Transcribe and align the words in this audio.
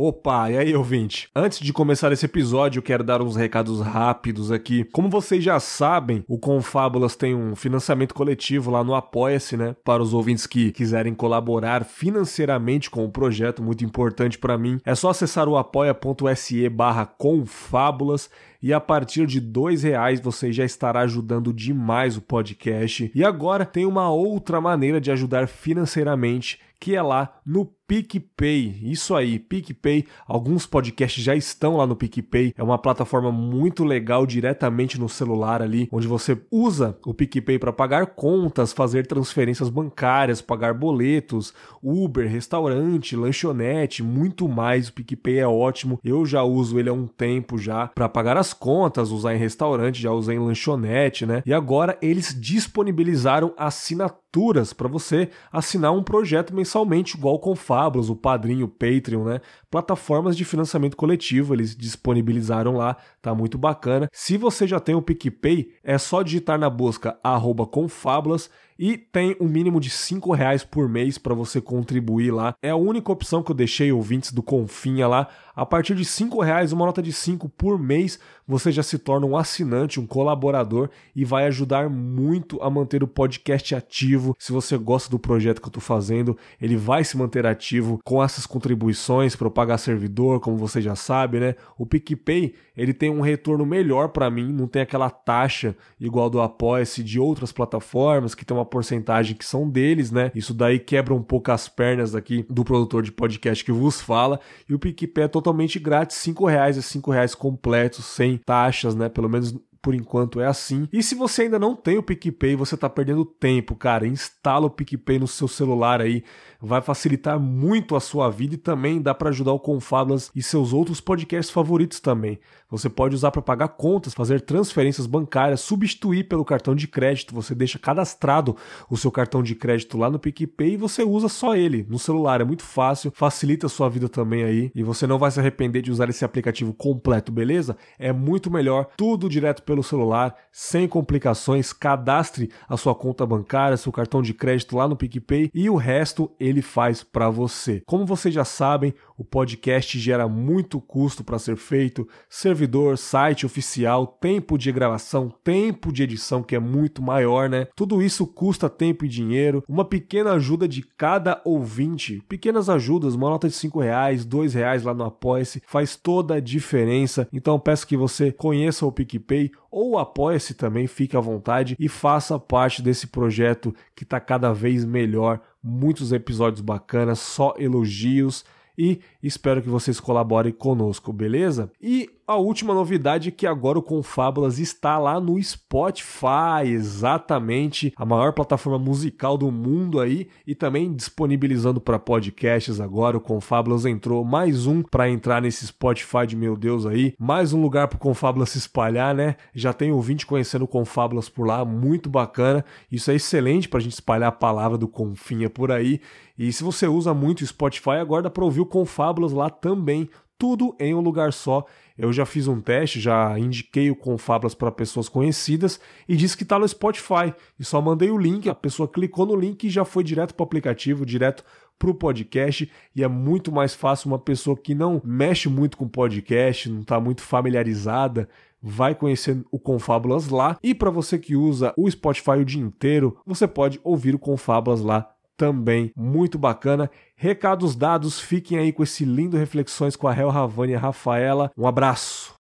Opa, 0.00 0.48
e 0.48 0.56
aí, 0.56 0.76
ouvinte? 0.76 1.28
Antes 1.34 1.58
de 1.58 1.72
começar 1.72 2.12
esse 2.12 2.24
episódio, 2.24 2.78
eu 2.78 2.84
quero 2.84 3.02
dar 3.02 3.20
uns 3.20 3.34
recados 3.34 3.80
rápidos 3.80 4.52
aqui. 4.52 4.84
Como 4.84 5.10
vocês 5.10 5.42
já 5.42 5.58
sabem, 5.58 6.22
o 6.28 6.38
Confábulas 6.38 7.16
tem 7.16 7.34
um 7.34 7.56
financiamento 7.56 8.14
coletivo 8.14 8.70
lá 8.70 8.84
no 8.84 8.94
Apoia-se, 8.94 9.56
né? 9.56 9.74
Para 9.82 10.00
os 10.00 10.14
ouvintes 10.14 10.46
que 10.46 10.70
quiserem 10.70 11.16
colaborar 11.16 11.84
financeiramente 11.84 12.88
com 12.88 13.04
o 13.04 13.10
projeto, 13.10 13.60
muito 13.60 13.84
importante 13.84 14.38
para 14.38 14.56
mim. 14.56 14.78
É 14.84 14.94
só 14.94 15.10
acessar 15.10 15.48
o 15.48 15.56
apoia.se 15.56 16.68
barra 16.68 17.04
Confábulas 17.04 18.30
e 18.62 18.72
a 18.72 18.80
partir 18.80 19.26
de 19.26 19.40
dois 19.40 19.82
reais 19.82 20.20
você 20.20 20.52
já 20.52 20.64
estará 20.64 21.00
ajudando 21.00 21.52
demais 21.52 22.16
o 22.16 22.22
podcast. 22.22 23.10
E 23.14 23.24
agora 23.24 23.64
tem 23.64 23.86
uma 23.86 24.10
outra 24.10 24.60
maneira 24.60 25.00
de 25.00 25.10
ajudar 25.10 25.48
financeiramente 25.48 26.58
que 26.80 26.94
é 26.94 27.02
lá 27.02 27.40
no 27.44 27.66
PicPay. 27.88 28.80
Isso 28.82 29.16
aí, 29.16 29.38
PicPay. 29.38 30.06
Alguns 30.26 30.66
podcasts 30.66 31.24
já 31.24 31.34
estão 31.34 31.78
lá 31.78 31.86
no 31.86 31.96
PicPay. 31.96 32.54
É 32.56 32.62
uma 32.62 32.78
plataforma 32.78 33.32
muito 33.32 33.82
legal 33.82 34.26
diretamente 34.26 35.00
no 35.00 35.08
celular 35.08 35.62
ali, 35.62 35.88
onde 35.90 36.06
você 36.06 36.38
usa 36.50 36.98
o 37.04 37.14
PicPay 37.14 37.58
para 37.58 37.72
pagar 37.72 38.06
contas, 38.08 38.72
fazer 38.72 39.06
transferências 39.06 39.70
bancárias, 39.70 40.42
pagar 40.42 40.74
boletos, 40.74 41.54
Uber, 41.82 42.28
restaurante, 42.28 43.16
lanchonete, 43.16 44.02
muito 44.02 44.46
mais. 44.46 44.88
O 44.88 44.92
PicPay 44.92 45.38
é 45.38 45.48
ótimo. 45.48 45.98
Eu 46.04 46.26
já 46.26 46.42
uso 46.42 46.78
ele 46.78 46.90
há 46.90 46.92
um 46.92 47.06
tempo 47.06 47.56
já 47.56 47.88
para 47.88 48.08
pagar 48.08 48.36
as 48.36 48.47
contas, 48.52 49.10
usar 49.10 49.34
em 49.34 49.38
restaurante, 49.38 50.00
já 50.00 50.10
usei 50.10 50.36
em 50.36 50.40
lanchonete, 50.40 51.26
né? 51.26 51.42
E 51.44 51.52
agora 51.52 51.98
eles 52.00 52.34
disponibilizaram 52.38 53.52
assinaturas 53.56 54.72
para 54.72 54.88
você 54.88 55.30
assinar 55.52 55.92
um 55.92 56.02
projeto 56.02 56.54
mensalmente 56.54 57.16
igual 57.16 57.38
com 57.38 57.56
Fábulas, 57.56 58.10
o 58.10 58.16
Padrinho, 58.16 58.66
o 58.66 58.68
Patreon, 58.68 59.24
né? 59.24 59.40
Plataformas 59.70 60.36
de 60.36 60.44
financiamento 60.44 60.96
coletivo, 60.96 61.54
eles 61.54 61.76
disponibilizaram 61.76 62.76
lá, 62.76 62.96
tá 63.20 63.34
muito 63.34 63.58
bacana. 63.58 64.08
Se 64.12 64.36
você 64.36 64.66
já 64.66 64.80
tem 64.80 64.94
o 64.94 65.02
PicPay, 65.02 65.74
é 65.82 65.98
só 65.98 66.22
digitar 66.22 66.58
na 66.58 66.70
busca 66.70 67.18
arroba 67.22 67.66
Confábulas 67.66 68.50
e 68.78 68.96
tem 68.96 69.36
um 69.40 69.48
mínimo 69.48 69.80
de 69.80 69.90
cinco 69.90 70.32
reais 70.32 70.62
por 70.62 70.88
mês 70.88 71.18
para 71.18 71.34
você 71.34 71.60
contribuir 71.60 72.30
lá. 72.30 72.54
É 72.62 72.70
a 72.70 72.76
única 72.76 73.10
opção 73.10 73.42
que 73.42 73.50
eu 73.50 73.56
deixei 73.56 73.90
ouvintes 73.90 74.30
do 74.30 74.40
Confinha 74.40 75.08
lá. 75.08 75.26
A 75.56 75.66
partir 75.66 75.96
de 75.96 76.04
cinco 76.04 76.40
reais, 76.40 76.70
uma 76.70 76.86
nota 76.86 77.02
de 77.02 77.12
cinco 77.12 77.48
por 77.48 77.76
mês, 77.76 78.20
você 78.46 78.70
já 78.70 78.84
se 78.84 78.96
torna 78.96 79.26
um 79.26 79.36
assinante, 79.36 79.98
um 79.98 80.06
colaborador 80.06 80.90
e 81.16 81.24
vai 81.24 81.46
ajudar 81.46 81.90
muito 81.90 82.62
a 82.62 82.70
manter 82.70 83.02
o 83.02 83.08
podcast 83.08 83.74
ativo. 83.74 84.36
Se 84.38 84.52
você 84.52 84.78
gosta 84.78 85.10
do 85.10 85.18
projeto 85.18 85.60
que 85.60 85.66
eu 85.66 85.70
estou 85.70 85.82
fazendo, 85.82 86.38
ele 86.62 86.76
vai 86.76 87.02
se 87.02 87.16
manter 87.16 87.44
ativo 87.44 87.98
com 88.04 88.22
essas 88.22 88.46
contribuições 88.46 89.34
eu 89.48 89.50
pagar 89.58 89.76
servidor, 89.76 90.38
como 90.38 90.56
você 90.56 90.80
já 90.80 90.94
sabe, 90.94 91.40
né? 91.40 91.56
O 91.76 91.84
PicPay, 91.84 92.54
ele 92.76 92.94
tem 92.94 93.10
um 93.10 93.20
retorno 93.20 93.66
melhor 93.66 94.10
para 94.10 94.30
mim, 94.30 94.52
não 94.52 94.68
tem 94.68 94.82
aquela 94.82 95.10
taxa 95.10 95.74
igual 95.98 96.30
do 96.30 96.40
Apoia-se 96.40 97.02
de 97.02 97.18
outras 97.18 97.50
plataformas 97.50 98.36
que 98.36 98.44
tem 98.44 98.56
uma 98.56 98.64
porcentagem 98.64 99.34
que 99.34 99.44
são 99.44 99.68
deles, 99.68 100.12
né? 100.12 100.30
Isso 100.32 100.54
daí 100.54 100.78
quebra 100.78 101.12
um 101.12 101.24
pouco 101.24 101.50
as 101.50 101.68
pernas 101.68 102.14
aqui 102.14 102.46
do 102.48 102.62
produtor 102.62 103.02
de 103.02 103.10
podcast 103.10 103.64
que 103.64 103.72
vos 103.72 104.00
fala. 104.00 104.38
E 104.68 104.74
o 104.74 104.78
PicPay 104.78 105.24
é 105.24 105.28
totalmente 105.28 105.80
grátis, 105.80 106.18
cinco 106.18 106.46
reais 106.46 106.78
é 106.78 106.80
cinco 106.80 107.10
reais 107.10 107.34
completos, 107.34 108.04
sem 108.04 108.38
taxas, 108.38 108.94
né? 108.94 109.08
Pelo 109.08 109.28
menos 109.28 109.58
por 109.80 109.94
enquanto 109.94 110.40
é 110.40 110.46
assim. 110.46 110.88
E 110.92 111.02
se 111.02 111.14
você 111.14 111.42
ainda 111.42 111.58
não 111.58 111.74
tem 111.74 111.98
o 111.98 112.02
PicPay, 112.02 112.56
você 112.56 112.76
tá 112.76 112.88
perdendo 112.88 113.24
tempo, 113.24 113.74
cara. 113.74 114.06
Instala 114.06 114.66
o 114.66 114.70
PicPay 114.70 115.18
no 115.18 115.26
seu 115.26 115.48
celular 115.48 116.00
aí 116.00 116.24
vai 116.60 116.80
facilitar 116.80 117.38
muito 117.38 117.94
a 117.94 118.00
sua 118.00 118.28
vida 118.30 118.54
e 118.54 118.58
também 118.58 119.00
dá 119.00 119.14
para 119.14 119.28
ajudar 119.30 119.52
o 119.52 119.60
Confablas 119.60 120.30
e 120.34 120.42
seus 120.42 120.72
outros 120.72 121.00
podcasts 121.00 121.52
favoritos 121.52 122.00
também. 122.00 122.40
Você 122.70 122.90
pode 122.90 123.14
usar 123.14 123.30
para 123.30 123.40
pagar 123.40 123.68
contas, 123.68 124.12
fazer 124.12 124.42
transferências 124.42 125.06
bancárias, 125.06 125.60
substituir 125.60 126.24
pelo 126.24 126.44
cartão 126.44 126.74
de 126.74 126.86
crédito. 126.86 127.34
Você 127.34 127.54
deixa 127.54 127.78
cadastrado 127.78 128.56
o 128.90 128.96
seu 128.96 129.10
cartão 129.10 129.42
de 129.42 129.54
crédito 129.54 129.96
lá 129.96 130.10
no 130.10 130.18
PicPay 130.18 130.74
e 130.74 130.76
você 130.76 131.02
usa 131.02 131.28
só 131.28 131.56
ele 131.56 131.86
no 131.88 131.98
celular. 131.98 132.40
É 132.40 132.44
muito 132.44 132.62
fácil, 132.62 133.10
facilita 133.14 133.66
a 133.66 133.70
sua 133.70 133.88
vida 133.88 134.08
também 134.08 134.42
aí 134.42 134.70
e 134.74 134.82
você 134.82 135.06
não 135.06 135.18
vai 135.18 135.30
se 135.30 135.40
arrepender 135.40 135.80
de 135.80 135.90
usar 135.90 136.10
esse 136.10 136.24
aplicativo 136.24 136.74
completo, 136.74 137.32
beleza? 137.32 137.76
É 137.98 138.12
muito 138.12 138.50
melhor, 138.50 138.88
tudo 138.96 139.28
direto 139.28 139.62
pelo 139.68 139.82
celular, 139.82 140.34
sem 140.50 140.88
complicações. 140.88 141.74
Cadastre 141.74 142.50
a 142.66 142.74
sua 142.78 142.94
conta 142.94 143.26
bancária, 143.26 143.76
seu 143.76 143.92
cartão 143.92 144.22
de 144.22 144.32
crédito 144.32 144.74
lá 144.74 144.88
no 144.88 144.96
PicPay 144.96 145.50
e 145.52 145.68
o 145.68 145.76
resto 145.76 146.30
ele 146.40 146.62
faz 146.62 147.02
para 147.02 147.28
você. 147.28 147.82
Como 147.84 148.06
vocês 148.06 148.34
já 148.34 148.46
sabem, 148.46 148.94
o 149.18 149.24
podcast 149.24 149.98
gera 149.98 150.26
muito 150.26 150.80
custo 150.80 151.22
para 151.22 151.38
ser 151.38 151.56
feito, 151.56 152.08
servidor, 152.30 152.96
site 152.96 153.44
oficial, 153.44 154.06
tempo 154.06 154.56
de 154.56 154.72
gravação, 154.72 155.30
tempo 155.44 155.92
de 155.92 156.02
edição 156.02 156.42
que 156.42 156.56
é 156.56 156.58
muito 156.58 157.02
maior, 157.02 157.50
né? 157.50 157.66
Tudo 157.76 158.00
isso 158.00 158.26
custa 158.26 158.70
tempo 158.70 159.04
e 159.04 159.08
dinheiro. 159.08 159.62
Uma 159.68 159.84
pequena 159.84 160.32
ajuda 160.32 160.66
de 160.66 160.82
cada 160.82 161.42
ouvinte, 161.44 162.22
pequenas 162.26 162.70
ajudas, 162.70 163.14
uma 163.14 163.28
nota 163.28 163.48
de 163.48 163.54
cinco 163.54 163.80
reais, 163.80 164.24
dois 164.24 164.54
reais 164.54 164.82
lá 164.82 164.94
no 164.94 165.04
Apoia-se, 165.04 165.62
faz 165.66 165.94
toda 165.94 166.36
a 166.36 166.40
diferença. 166.40 167.28
Então 167.30 167.60
peço 167.60 167.86
que 167.86 167.96
você 167.96 168.32
conheça 168.32 168.86
o 168.86 168.92
PicPay 168.92 169.50
ou 169.70 169.98
apoie-se 169.98 170.54
também, 170.54 170.86
fique 170.86 171.16
à 171.16 171.20
vontade 171.20 171.76
e 171.78 171.88
faça 171.88 172.38
parte 172.38 172.82
desse 172.82 173.06
projeto 173.06 173.74
que 173.94 174.04
está 174.04 174.18
cada 174.20 174.52
vez 174.52 174.84
melhor 174.84 175.40
muitos 175.62 176.12
episódios 176.12 176.60
bacanas, 176.60 177.18
só 177.18 177.54
elogios 177.58 178.44
e 178.76 179.00
espero 179.22 179.60
que 179.60 179.68
vocês 179.68 179.98
colaborem 179.98 180.52
conosco, 180.52 181.12
beleza? 181.12 181.70
E 181.80 182.08
a 182.28 182.36
última 182.36 182.74
novidade 182.74 183.30
é 183.30 183.32
que 183.32 183.46
agora 183.46 183.78
o 183.78 183.82
Confábulas 183.82 184.58
está 184.58 184.98
lá 184.98 185.18
no 185.18 185.42
Spotify, 185.42 186.66
exatamente, 186.66 187.90
a 187.96 188.04
maior 188.04 188.34
plataforma 188.34 188.78
musical 188.78 189.38
do 189.38 189.50
mundo 189.50 189.98
aí 189.98 190.28
e 190.46 190.54
também 190.54 190.92
disponibilizando 190.92 191.80
para 191.80 191.98
podcasts 191.98 192.82
agora. 192.82 193.16
O 193.16 193.20
Confábulas 193.20 193.86
entrou 193.86 194.22
mais 194.26 194.66
um 194.66 194.82
para 194.82 195.08
entrar 195.08 195.40
nesse 195.40 195.66
Spotify 195.68 196.26
de 196.26 196.36
meu 196.36 196.54
Deus 196.54 196.84
aí, 196.84 197.14
mais 197.18 197.54
um 197.54 197.62
lugar 197.62 197.88
para 197.88 197.96
o 197.96 198.00
Confábulas 198.00 198.50
se 198.50 198.58
espalhar, 198.58 199.14
né? 199.14 199.36
Já 199.54 199.72
tem 199.72 199.90
ouvinte 199.90 200.26
conhecendo 200.26 200.66
o 200.66 200.68
Confábulas 200.68 201.30
por 201.30 201.46
lá, 201.46 201.64
muito 201.64 202.10
bacana. 202.10 202.62
Isso 202.92 203.10
é 203.10 203.14
excelente 203.14 203.70
para 203.70 203.78
a 203.78 203.82
gente 203.82 203.92
espalhar 203.92 204.28
a 204.28 204.32
palavra 204.32 204.76
do 204.76 204.86
Confinha 204.86 205.48
por 205.48 205.72
aí. 205.72 205.98
E 206.38 206.52
se 206.52 206.62
você 206.62 206.86
usa 206.86 207.14
muito 207.14 207.40
o 207.40 207.46
Spotify, 207.46 207.92
agora 207.92 208.24
dá 208.24 208.30
para 208.30 208.44
ouvir 208.44 208.60
o 208.60 208.66
Confábulas 208.66 209.32
lá 209.32 209.48
também, 209.48 210.10
tudo 210.38 210.76
em 210.78 210.94
um 210.94 211.00
lugar 211.00 211.32
só. 211.32 211.64
Eu 211.98 212.12
já 212.12 212.24
fiz 212.24 212.46
um 212.46 212.60
teste, 212.60 213.00
já 213.00 213.36
indiquei 213.36 213.90
o 213.90 213.96
Confablas 213.96 214.54
para 214.54 214.70
pessoas 214.70 215.08
conhecidas 215.08 215.80
e 216.08 216.16
disse 216.16 216.36
que 216.36 216.44
está 216.44 216.56
no 216.56 216.68
Spotify. 216.68 217.34
E 217.58 217.64
só 217.64 217.82
mandei 217.82 218.08
o 218.08 218.16
link, 218.16 218.48
a 218.48 218.54
pessoa 218.54 218.88
clicou 218.88 219.26
no 219.26 219.34
link 219.34 219.64
e 219.64 219.70
já 219.70 219.84
foi 219.84 220.04
direto 220.04 220.32
para 220.32 220.44
o 220.44 220.46
aplicativo, 220.46 221.04
direto 221.04 221.44
para 221.76 221.90
o 221.90 221.94
podcast. 221.94 222.70
E 222.94 223.02
é 223.02 223.08
muito 223.08 223.50
mais 223.50 223.74
fácil 223.74 224.08
uma 224.08 224.18
pessoa 224.18 224.56
que 224.56 224.76
não 224.76 225.02
mexe 225.04 225.48
muito 225.48 225.76
com 225.76 225.88
podcast, 225.88 226.70
não 226.70 226.82
está 226.82 227.00
muito 227.00 227.20
familiarizada, 227.20 228.28
vai 228.62 228.94
conhecer 228.94 229.44
o 229.50 229.58
Confábulas 229.58 230.28
lá. 230.28 230.56
E 230.62 230.76
para 230.76 230.90
você 230.90 231.18
que 231.18 231.34
usa 231.34 231.74
o 231.76 231.90
Spotify 231.90 232.38
o 232.38 232.44
dia 232.44 232.62
inteiro, 232.62 233.18
você 233.26 233.48
pode 233.48 233.80
ouvir 233.82 234.14
o 234.14 234.20
Confábulas 234.20 234.80
lá 234.80 235.17
também. 235.38 235.90
Muito 235.96 236.36
bacana. 236.36 236.90
Recados 237.16 237.74
dados, 237.74 238.20
fiquem 238.20 238.58
aí 238.58 238.72
com 238.72 238.82
esse 238.82 239.04
lindo 239.04 239.38
Reflexões 239.38 239.96
com 239.96 240.06
a 240.06 240.14
Hel 240.14 240.28
Ravani 240.28 240.72
e 240.72 240.76
a 240.76 240.78
Rafaela. 240.78 241.50
Um 241.56 241.66
abraço. 241.66 242.34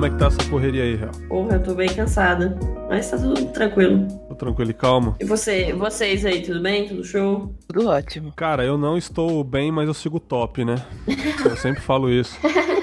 Como 0.00 0.06
é 0.06 0.10
que 0.10 0.16
tá 0.16 0.28
essa 0.28 0.50
correria 0.50 0.82
aí, 0.82 0.96
Real? 0.96 1.10
Porra, 1.28 1.56
eu 1.56 1.62
tô 1.62 1.74
bem 1.74 1.88
cansada. 1.90 2.58
Mas 2.88 3.10
tá 3.10 3.18
tudo 3.18 3.44
tranquilo. 3.52 4.08
Tô 4.28 4.34
tranquilo 4.34 4.70
e 4.70 4.74
calmo. 4.74 5.14
E 5.20 5.26
você, 5.26 5.74
vocês 5.74 6.24
aí, 6.24 6.40
tudo 6.40 6.62
bem? 6.62 6.88
Tudo 6.88 7.04
show? 7.04 7.54
Tudo 7.68 7.86
ótimo. 7.86 8.32
Cara, 8.34 8.64
eu 8.64 8.78
não 8.78 8.96
estou 8.96 9.44
bem, 9.44 9.70
mas 9.70 9.86
eu 9.88 9.92
sigo 9.92 10.18
top, 10.18 10.64
né? 10.64 10.76
eu 11.44 11.54
sempre 11.54 11.82
falo 11.82 12.08
isso. 12.08 12.34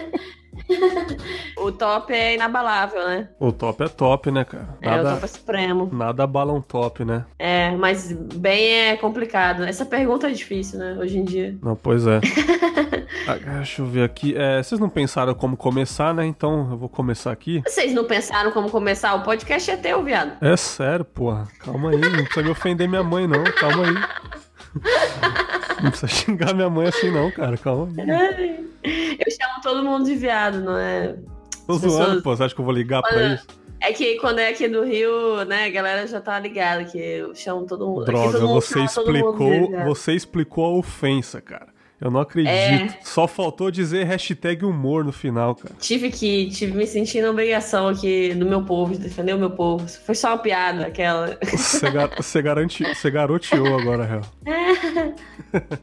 o 1.68 1.72
top 1.72 2.14
é 2.14 2.36
inabalável, 2.36 3.06
né? 3.06 3.30
O 3.40 3.52
top 3.52 3.84
é 3.84 3.88
top, 3.88 4.32
né, 4.32 4.46
cara? 4.46 4.70
Nada, 4.82 4.98
é, 4.98 5.02
o 5.02 5.14
top 5.14 5.26
é 5.26 5.28
supremo. 5.28 5.90
Nada 5.92 6.24
abala 6.24 6.54
um 6.54 6.62
top, 6.62 7.04
né? 7.04 7.26
É, 7.38 7.72
mas 7.72 8.12
bem 8.12 8.90
é 8.90 8.98
complicado. 8.98 9.64
Essa 9.64 9.86
pergunta 9.86 10.28
é 10.28 10.32
difícil, 10.32 10.80
né, 10.80 10.98
hoje 11.00 11.18
em 11.18 11.24
dia. 11.24 11.58
Não, 11.62 11.76
pois 11.76 12.08
é. 12.08 12.20
ah, 13.28 13.36
deixa 13.58 13.82
eu 13.82 13.86
ver 13.86 14.04
aqui. 14.04 14.34
É, 14.36 14.64
vocês 14.64 14.80
não 14.80 14.90
pensaram 14.90 15.34
como 15.34 15.58
começar, 15.58 16.14
né? 16.14 16.26
Então 16.26 16.72
eu 16.72 16.78
vou 16.78 16.90
começar 16.90 17.32
aqui. 17.32 17.62
Vocês 17.66 17.94
não 17.94 18.06
pensaram 18.06 18.52
como 18.52 18.70
começar? 18.70 19.14
O 19.16 19.24
podcast 19.24 19.70
é 19.70 19.78
teu, 19.78 20.04
viado. 20.04 20.38
É 20.42 20.56
sério, 20.56 21.04
porra. 21.04 21.48
Calma 21.60 21.92
aí, 21.92 22.00
não 22.00 22.24
precisa 22.24 22.44
me 22.44 22.50
ofender 22.50 22.88
minha 22.88 23.04
mãe, 23.04 23.28
não. 23.28 23.44
Calma 23.44 23.86
aí. 23.86 23.96
Não 25.82 25.92
precisa 25.92 26.08
xingar 26.08 26.56
minha 26.56 26.70
mãe 26.70 26.88
assim, 26.88 27.12
não, 27.12 27.30
cara. 27.30 27.56
Calma 27.56 27.88
aí. 28.02 28.68
Eu 28.84 29.32
chamo 29.32 29.62
todo 29.62 29.84
mundo 29.84 30.06
de 30.06 30.16
viado, 30.16 30.60
não 30.60 30.76
é? 30.76 31.16
Tô 31.68 31.78
zoando, 31.78 32.22
pô. 32.22 32.36
Você 32.36 32.44
acha 32.44 32.56
que 32.56 32.62
eu 32.62 32.66
vou 32.66 32.74
ligar 32.74 33.02
Quando- 33.02 33.14
pra 33.14 33.34
isso? 33.36 33.46
É 33.80 33.94
que 33.94 34.16
quando 34.20 34.40
é 34.40 34.50
aqui 34.50 34.68
do 34.68 34.84
Rio, 34.84 35.46
né, 35.46 35.66
a 35.66 35.70
galera 35.70 36.08
já 36.08 36.20
tá 36.20 36.40
ligada 36.40 36.84
que 36.86 36.98
eu 36.98 37.36
chamo 37.36 37.66
todo 37.68 37.86
mundo. 37.86 38.02
aqui 38.02 38.12
Droga, 38.12 38.32
todo 38.32 38.48
mundo 38.48 38.62
você 38.62 38.80
explicou, 38.84 39.72
você 39.86 40.14
explicou 40.14 40.66
a 40.66 40.70
ofensa, 40.80 41.40
cara. 41.40 41.68
Eu 42.00 42.12
não 42.12 42.20
acredito. 42.20 42.52
É. 42.52 43.00
Só 43.02 43.28
faltou 43.28 43.72
dizer 43.72 44.04
hashtag 44.06 44.64
humor 44.64 45.04
no 45.04 45.12
final, 45.12 45.56
cara. 45.56 45.74
Tive 45.80 46.12
que, 46.12 46.48
tive 46.52 46.78
me 46.78 46.86
sentindo 46.86 47.28
obrigação 47.30 47.88
aqui 47.88 48.34
do 48.36 48.46
meu 48.46 48.62
povo, 48.64 48.94
de 48.94 49.00
defender 49.00 49.34
o 49.34 49.40
meu 49.40 49.50
povo. 49.50 49.88
Foi 49.88 50.14
só 50.14 50.30
uma 50.30 50.38
piada, 50.38 50.86
aquela. 50.86 51.38
Você, 51.52 51.90
gar- 51.90 52.12
você 52.16 52.42
garante, 52.42 52.84
você 52.84 53.10
garoteou 53.10 53.80
agora, 53.80 54.06
real. 54.06 54.22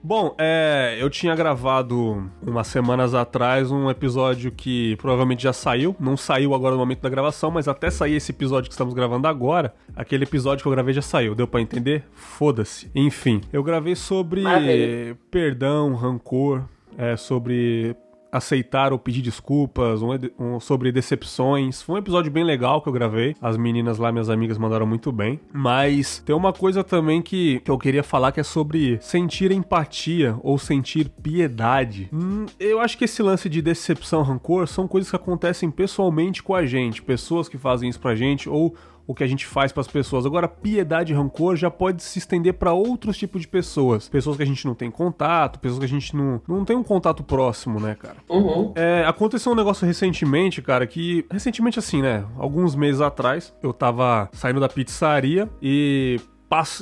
Bom, 0.02 0.34
é, 0.38 0.96
eu 1.00 1.08
tinha 1.11 1.34
gravado 1.34 2.31
umas 2.46 2.67
semanas 2.67 3.14
atrás 3.14 3.70
um 3.70 3.90
episódio 3.90 4.52
que 4.52 4.96
provavelmente 4.96 5.43
já 5.43 5.52
saiu. 5.52 5.96
Não 5.99 6.17
saiu 6.17 6.55
agora 6.55 6.72
no 6.75 6.78
momento 6.81 7.00
da 7.00 7.08
gravação, 7.08 7.50
mas 7.50 7.67
até 7.67 7.90
sair 7.90 8.14
esse 8.17 8.31
episódio 8.31 8.69
que 8.69 8.75
estamos 8.75 8.94
gravando 8.94 9.26
agora, 9.26 9.75
aquele 9.96 10.25
episódio 10.25 10.62
que 10.62 10.69
eu 10.69 10.72
gravei 10.72 10.94
já 10.94 11.02
saiu. 11.02 11.34
Deu 11.34 11.46
pra 11.49 11.60
entender? 11.60 12.05
Foda-se. 12.12 12.90
Enfim, 12.94 13.40
eu 13.52 13.62
gravei 13.62 13.96
sobre 13.96 14.43
Maravilha. 14.43 15.17
perdão, 15.31 15.94
rancor, 16.04 16.62
é, 16.96 17.16
sobre 17.16 17.96
aceitar 18.30 18.92
ou 18.92 18.98
pedir 18.98 19.22
desculpas, 19.22 20.02
um, 20.02 20.08
um- 20.40 20.58
sobre 20.58 20.90
decepções. 20.90 21.80
Foi 21.80 21.94
um 21.94 21.98
episódio 21.98 22.32
bem 22.32 22.42
legal 22.42 22.82
que 22.82 22.88
eu 22.88 22.92
gravei. 22.92 23.36
As 23.40 23.56
meninas 23.56 23.96
lá, 23.96 24.10
minhas 24.10 24.28
amigas, 24.28 24.58
mandaram 24.58 24.84
muito 24.84 25.12
bem. 25.12 25.38
Mas 25.52 26.18
tem 26.26 26.34
uma 26.34 26.52
coisa 26.52 26.82
também 26.82 27.22
que, 27.22 27.60
que 27.60 27.70
eu 27.70 27.78
queria 27.78 28.02
falar 28.02 28.32
que 28.32 28.40
é 28.40 28.42
sobre 28.42 28.98
sentir 29.00 29.52
empatia 29.52 30.36
ou 30.42 30.58
sentir 30.58 31.08
piedade. 31.08 32.08
Hum, 32.12 32.46
eu 32.58 32.80
acho 32.80 32.98
que 32.98 33.04
esse 33.04 33.22
lance 33.22 33.48
de 33.48 33.62
decepção, 33.62 34.22
rancor, 34.22 34.66
são 34.66 34.88
coisas 34.88 35.08
que 35.10 35.14
acontecem 35.16 35.70
pessoalmente 35.70 36.42
com 36.42 36.56
a 36.56 36.66
gente. 36.66 37.02
Pessoas 37.02 37.48
que 37.48 37.56
fazem 37.56 37.88
isso 37.88 38.00
pra 38.00 38.16
gente 38.16 38.48
ou 38.48 38.74
o 39.06 39.14
que 39.14 39.22
a 39.22 39.26
gente 39.26 39.46
faz 39.46 39.72
pras 39.72 39.86
pessoas. 39.86 40.24
Agora, 40.26 40.48
piedade 40.48 41.12
e 41.12 41.16
rancor 41.16 41.56
já 41.56 41.70
pode 41.70 42.02
se 42.02 42.18
estender 42.18 42.54
pra 42.54 42.72
outros 42.72 43.16
tipos 43.16 43.42
de 43.42 43.48
pessoas. 43.48 44.08
Pessoas 44.08 44.36
que 44.36 44.42
a 44.42 44.46
gente 44.46 44.64
não 44.66 44.74
tem 44.74 44.90
contato, 44.90 45.58
pessoas 45.58 45.78
que 45.78 45.84
a 45.84 45.88
gente 45.88 46.16
não, 46.16 46.40
não 46.48 46.64
tem 46.64 46.76
um 46.76 46.82
contato 46.82 47.22
próximo, 47.22 47.78
né, 47.78 47.94
cara? 47.94 48.16
Uhum. 48.28 48.72
É, 48.74 49.04
aconteceu 49.06 49.52
um 49.52 49.54
negócio 49.54 49.86
recentemente, 49.86 50.62
cara, 50.62 50.86
que. 50.86 51.24
Recentemente, 51.30 51.78
assim, 51.78 52.02
né? 52.02 52.24
Alguns 52.38 52.74
meses 52.74 53.00
atrás, 53.00 53.54
eu 53.62 53.72
tava 53.72 54.28
saindo 54.32 54.60
da 54.60 54.68
pizzaria 54.68 55.48
e. 55.60 56.20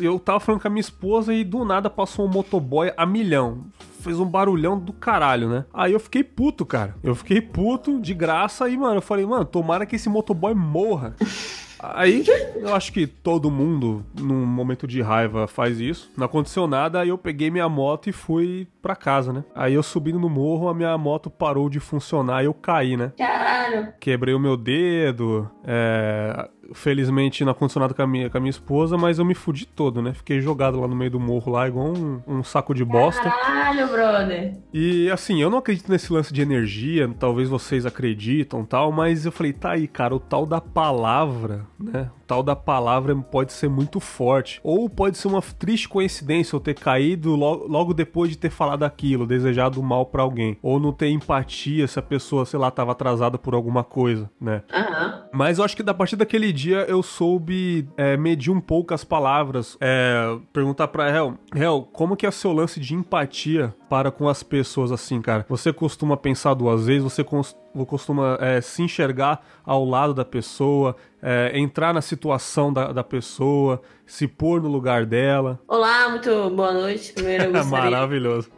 Eu 0.02 0.18
tava 0.18 0.38
falando 0.38 0.60
com 0.60 0.68
a 0.68 0.70
minha 0.70 0.82
esposa 0.82 1.32
e 1.32 1.42
do 1.42 1.64
nada 1.64 1.88
passou 1.88 2.26
um 2.26 2.28
motoboy 2.28 2.92
a 2.94 3.06
milhão. 3.06 3.64
Fez 4.00 4.20
um 4.20 4.26
barulhão 4.26 4.78
do 4.78 4.92
caralho, 4.92 5.48
né? 5.48 5.64
Aí 5.72 5.94
eu 5.94 6.00
fiquei 6.00 6.22
puto, 6.22 6.66
cara. 6.66 6.94
Eu 7.02 7.14
fiquei 7.14 7.40
puto 7.40 7.98
de 7.98 8.12
graça 8.12 8.68
e, 8.68 8.76
mano, 8.76 8.96
eu 8.96 9.02
falei, 9.02 9.24
mano, 9.24 9.46
tomara 9.46 9.86
que 9.86 9.96
esse 9.96 10.10
motoboy 10.10 10.52
morra. 10.54 11.16
Aí, 11.82 12.24
eu 12.56 12.74
acho 12.74 12.92
que 12.92 13.06
todo 13.06 13.50
mundo, 13.50 14.04
num 14.18 14.46
momento 14.46 14.86
de 14.86 15.02
raiva, 15.02 15.46
faz 15.46 15.80
isso. 15.80 16.10
Não 16.16 16.26
aconteceu 16.26 16.66
nada, 16.66 17.00
aí 17.00 17.08
eu 17.08 17.18
peguei 17.18 17.50
minha 17.50 17.68
moto 17.68 18.08
e 18.08 18.12
fui 18.12 18.68
pra 18.80 18.94
casa, 18.94 19.32
né? 19.32 19.44
Aí 19.54 19.74
eu 19.74 19.82
subindo 19.82 20.18
no 20.18 20.30
morro, 20.30 20.68
a 20.68 20.74
minha 20.74 20.96
moto 20.96 21.28
parou 21.28 21.68
de 21.68 21.80
funcionar 21.80 22.42
e 22.42 22.46
eu 22.46 22.54
caí, 22.54 22.96
né? 22.96 23.12
Caralho. 23.18 23.92
Quebrei 23.98 24.34
o 24.34 24.40
meu 24.40 24.56
dedo, 24.56 25.50
é... 25.64 26.48
Felizmente 26.72 27.44
não 27.44 27.52
aconteceu 27.52 27.80
nada 27.80 27.92
com 27.92 28.02
a, 28.02 28.06
minha, 28.06 28.30
com 28.30 28.38
a 28.38 28.40
minha 28.40 28.50
esposa, 28.50 28.96
mas 28.96 29.18
eu 29.18 29.24
me 29.24 29.34
fudi 29.34 29.66
todo, 29.66 30.00
né? 30.00 30.12
Fiquei 30.12 30.40
jogado 30.40 30.80
lá 30.80 30.86
no 30.86 30.94
meio 30.94 31.10
do 31.10 31.20
morro, 31.20 31.52
lá, 31.52 31.66
igual 31.66 31.88
um, 31.88 32.20
um 32.26 32.42
saco 32.42 32.74
de 32.74 32.84
bosta. 32.84 33.22
Caralho, 33.22 33.88
brother. 33.88 34.54
E 34.72 35.10
assim, 35.10 35.42
eu 35.42 35.50
não 35.50 35.58
acredito 35.58 35.90
nesse 35.90 36.12
lance 36.12 36.32
de 36.32 36.40
energia, 36.40 37.12
talvez 37.18 37.48
vocês 37.48 37.84
acreditam 37.84 38.64
tal, 38.64 38.92
mas 38.92 39.26
eu 39.26 39.32
falei, 39.32 39.52
tá 39.52 39.72
aí, 39.72 39.88
cara, 39.88 40.14
o 40.14 40.20
tal 40.20 40.46
da 40.46 40.60
palavra, 40.60 41.66
né? 41.78 42.10
Tal 42.32 42.42
da 42.42 42.56
palavra 42.56 43.14
pode 43.14 43.52
ser 43.52 43.68
muito 43.68 44.00
forte. 44.00 44.58
Ou 44.64 44.88
pode 44.88 45.18
ser 45.18 45.28
uma 45.28 45.42
triste 45.42 45.86
coincidência 45.86 46.56
eu 46.56 46.60
ter 46.60 46.72
caído 46.74 47.36
lo- 47.36 47.66
logo 47.68 47.92
depois 47.92 48.30
de 48.30 48.38
ter 48.38 48.48
falado 48.48 48.84
aquilo, 48.84 49.26
desejado 49.26 49.82
mal 49.82 50.06
pra 50.06 50.22
alguém. 50.22 50.56
Ou 50.62 50.80
não 50.80 50.94
ter 50.94 51.10
empatia 51.10 51.86
se 51.86 51.98
a 51.98 52.02
pessoa, 52.02 52.46
sei 52.46 52.58
lá, 52.58 52.70
tava 52.70 52.92
atrasada 52.92 53.36
por 53.36 53.54
alguma 53.54 53.84
coisa, 53.84 54.30
né? 54.40 54.62
Aham. 54.72 55.24
Mas 55.30 55.58
eu 55.58 55.64
acho 55.64 55.76
que 55.76 55.82
a 55.86 55.92
partir 55.92 56.16
daquele 56.16 56.52
dia 56.54 56.86
eu 56.88 57.02
soube 57.02 57.86
é, 57.98 58.16
medir 58.16 58.50
um 58.50 58.60
pouco 58.62 58.94
as 58.94 59.04
palavras. 59.04 59.76
É, 59.78 60.34
perguntar 60.54 60.88
pra 60.88 61.10
Hel, 61.14 61.34
Hel, 61.54 61.86
como 61.92 62.16
que 62.16 62.26
é 62.26 62.30
seu 62.30 62.50
lance 62.54 62.80
de 62.80 62.94
empatia 62.94 63.74
para 63.90 64.10
com 64.10 64.26
as 64.26 64.42
pessoas 64.42 64.90
assim, 64.90 65.20
cara? 65.20 65.44
Você 65.50 65.70
costuma 65.70 66.16
pensar 66.16 66.54
duas 66.54 66.86
vezes? 66.86 67.02
Você 67.04 67.22
cons- 67.22 67.54
costuma 67.86 68.38
é, 68.40 68.60
se 68.60 68.82
enxergar 68.82 69.44
ao 69.64 69.84
lado 69.84 70.14
da 70.14 70.24
pessoa? 70.24 70.96
é, 71.22 71.52
entrar 71.54 71.94
na 71.94 72.02
situação 72.02 72.72
da, 72.72 72.92
da 72.92 73.04
pessoa? 73.04 73.80
Se 74.04 74.26
pôr 74.26 74.60
no 74.60 74.68
lugar 74.68 75.06
dela? 75.06 75.60
Olá, 75.68 76.08
muito 76.08 76.50
boa 76.50 76.72
noite. 76.72 77.12
Primeiro 77.12 77.44
eu 77.44 77.52
gostaria 77.54 77.90
Maravilhoso. 77.90 78.50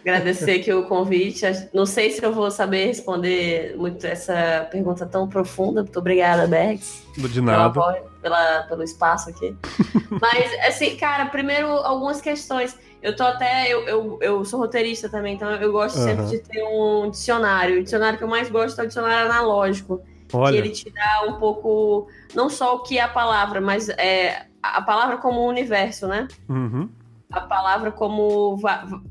agradecer 0.00 0.60
aqui 0.60 0.72
o 0.72 0.84
convite. 0.84 1.46
Não 1.72 1.86
sei 1.86 2.10
se 2.10 2.22
eu 2.22 2.32
vou 2.32 2.50
saber 2.50 2.86
responder 2.86 3.76
muito 3.78 4.04
essa 4.04 4.66
pergunta 4.70 5.06
tão 5.06 5.28
profunda. 5.28 5.82
Muito 5.82 5.98
obrigada, 5.98 6.46
Bergs. 6.48 7.06
De 7.16 7.28
pela 7.28 7.42
nada. 7.42 7.68
voz, 7.68 8.02
pela, 8.20 8.62
pelo 8.64 8.82
espaço 8.82 9.30
aqui. 9.30 9.56
Mas, 10.20 10.66
assim, 10.66 10.96
cara, 10.96 11.26
primeiro 11.26 11.68
algumas 11.68 12.20
questões. 12.20 12.76
Eu 13.02 13.16
tô 13.16 13.24
até. 13.24 13.72
Eu, 13.72 13.82
eu, 13.88 14.18
eu 14.20 14.44
sou 14.44 14.60
roteirista 14.60 15.08
também, 15.08 15.34
então 15.34 15.50
eu 15.50 15.72
gosto 15.72 15.96
sempre 15.96 16.22
Aham. 16.22 16.30
de 16.30 16.38
ter 16.38 16.62
um 16.62 17.10
dicionário. 17.10 17.80
O 17.80 17.82
dicionário 17.82 18.16
que 18.16 18.24
eu 18.24 18.28
mais 18.28 18.48
gosto 18.48 18.80
é 18.80 18.84
o 18.84 18.86
dicionário 18.86 19.30
analógico. 19.30 20.00
Que 20.28 20.36
Olha, 20.36 20.56
ele 20.56 20.70
te 20.70 20.90
dá 20.90 21.26
um 21.28 21.38
pouco. 21.38 22.06
Não 22.34 22.48
só 22.48 22.76
o 22.76 22.82
que 22.82 22.98
é 22.98 23.02
a 23.02 23.08
palavra, 23.08 23.60
mas 23.60 23.88
é, 23.88 24.46
a 24.62 24.80
palavra 24.80 25.18
como 25.18 25.44
um 25.44 25.48
universo, 25.48 26.06
né? 26.06 26.28
uhum, 26.48 26.88
a 27.32 27.40
palavra 27.40 27.90
como 27.90 28.60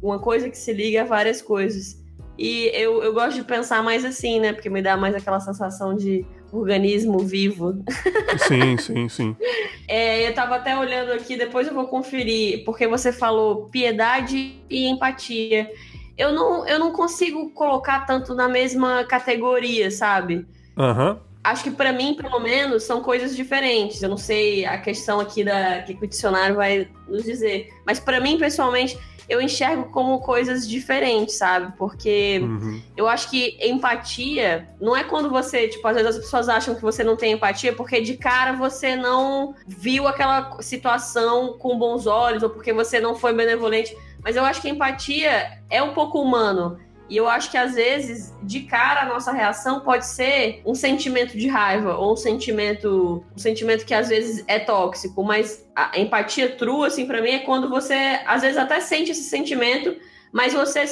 uma 0.02 0.20
coisa 0.20 0.50
que 0.50 0.58
se 0.58 0.72
liga 0.72 1.02
a 1.02 1.06
várias 1.06 1.42
coisas. 1.42 2.00
E 2.38 2.72
eu, 2.74 3.04
eu 3.04 3.14
gosto 3.14 3.36
de 3.36 3.44
pensar 3.44 3.84
mais 3.84 4.06
assim, 4.06 4.40
né? 4.40 4.54
Porque 4.54 4.70
me 4.70 4.82
dá 4.82 4.96
mais 4.96 5.16
aquela 5.16 5.40
sensação 5.40 5.96
de 5.96 6.26
organismo 6.52 7.20
vivo. 7.20 7.84
sim, 8.48 8.78
sim, 8.78 9.10
sim. 9.10 9.36
É, 9.88 10.26
eu 10.26 10.34
tava 10.34 10.56
até 10.56 10.78
olhando 10.78 11.12
aqui, 11.12 11.36
depois 11.36 11.68
eu 11.68 11.74
vou 11.74 11.86
conferir, 11.86 12.64
porque 12.64 12.88
você 12.88 13.12
falou 13.12 13.66
piedade 13.66 14.56
e 14.70 14.88
empatia. 14.88 15.70
Eu 16.18 16.32
não, 16.32 16.66
eu 16.66 16.80
não 16.80 16.94
consigo 16.94 17.50
colocar 17.50 18.06
tanto 18.06 18.34
na 18.34 18.48
mesma 18.48 19.04
categoria, 19.04 19.92
sabe? 19.92 20.46
Aham, 20.78 21.20
Acho 21.44 21.64
que 21.64 21.72
pra 21.72 21.92
mim, 21.92 22.14
pelo 22.14 22.40
menos, 22.40 22.84
são 22.84 23.02
coisas 23.02 23.36
diferentes. 23.36 24.02
Eu 24.02 24.10
não 24.10 24.18
sei 24.18 24.66
a 24.66 24.78
questão 24.78 25.20
aqui 25.20 25.44
da 25.44 25.82
que 25.82 25.94
o 25.94 26.08
dicionário 26.08 26.56
vai 26.56 26.88
nos 27.08 27.24
dizer, 27.24 27.74
mas 27.86 28.00
pra 28.00 28.20
mim, 28.20 28.38
pessoalmente, 28.38 28.98
eu 29.32 29.42
enxergo 29.42 29.86
como 29.92 30.20
coisas 30.20 30.68
diferentes, 30.68 31.36
sabe? 31.36 31.74
Porque 31.78 32.40
uhum. 32.44 32.82
eu 32.98 33.08
acho 33.08 33.30
que 33.30 33.58
empatia 33.62 34.68
não 34.80 34.96
é 34.96 35.06
quando 35.06 35.30
você, 35.30 35.70
tipo, 35.70 35.88
às 35.88 35.96
vezes 35.96 36.18
as 36.18 36.24
pessoas 36.24 36.50
acham 36.50 36.76
que 36.76 36.82
você 36.82 37.02
não 37.02 37.16
tem 37.16 37.32
empatia 37.32 37.74
porque 37.74 38.02
de 38.02 38.18
cara 38.18 38.52
você 38.52 38.96
não 38.96 39.56
viu 39.66 40.06
aquela 40.06 40.62
situação 40.62 41.58
com 41.58 41.78
bons 41.78 42.08
olhos 42.08 42.44
ou 42.44 42.50
porque 42.50 42.74
você 42.74 43.00
não 43.00 43.16
foi 43.16 43.34
benevolente. 43.34 43.96
Mas 44.22 44.36
eu 44.36 44.44
acho 44.44 44.62
que 44.62 44.70
empatia 44.70 45.60
é 45.70 45.82
um 45.82 45.94
pouco 45.94 46.22
humano. 46.22 46.78
E 47.12 47.18
eu 47.18 47.28
acho 47.28 47.52
que 47.52 47.58
às 47.58 47.76
vezes, 47.76 48.34
de 48.42 48.62
cara, 48.62 49.02
a 49.02 49.06
nossa 49.06 49.34
reação 49.34 49.82
pode 49.82 50.06
ser 50.06 50.62
um 50.66 50.74
sentimento 50.74 51.38
de 51.38 51.46
raiva 51.46 51.98
ou 51.98 52.14
um 52.14 52.16
sentimento, 52.16 53.22
um 53.36 53.38
sentimento 53.38 53.86
que 53.86 53.94
às 53.94 54.08
vezes 54.08 54.46
é 54.48 54.60
tóxico, 54.60 55.22
mas 55.22 55.70
a 55.76 56.00
empatia 56.00 56.56
true 56.56 56.86
assim 56.86 57.06
para 57.06 57.22
mim 57.22 57.32
é 57.32 57.40
quando 57.40 57.68
você 57.68 58.22
às 58.26 58.44
vezes 58.44 58.58
até 58.58 58.80
sente 58.80 59.12
esse 59.12 59.24
sentimento, 59.24 59.94
mas 60.32 60.54
você 60.54 60.86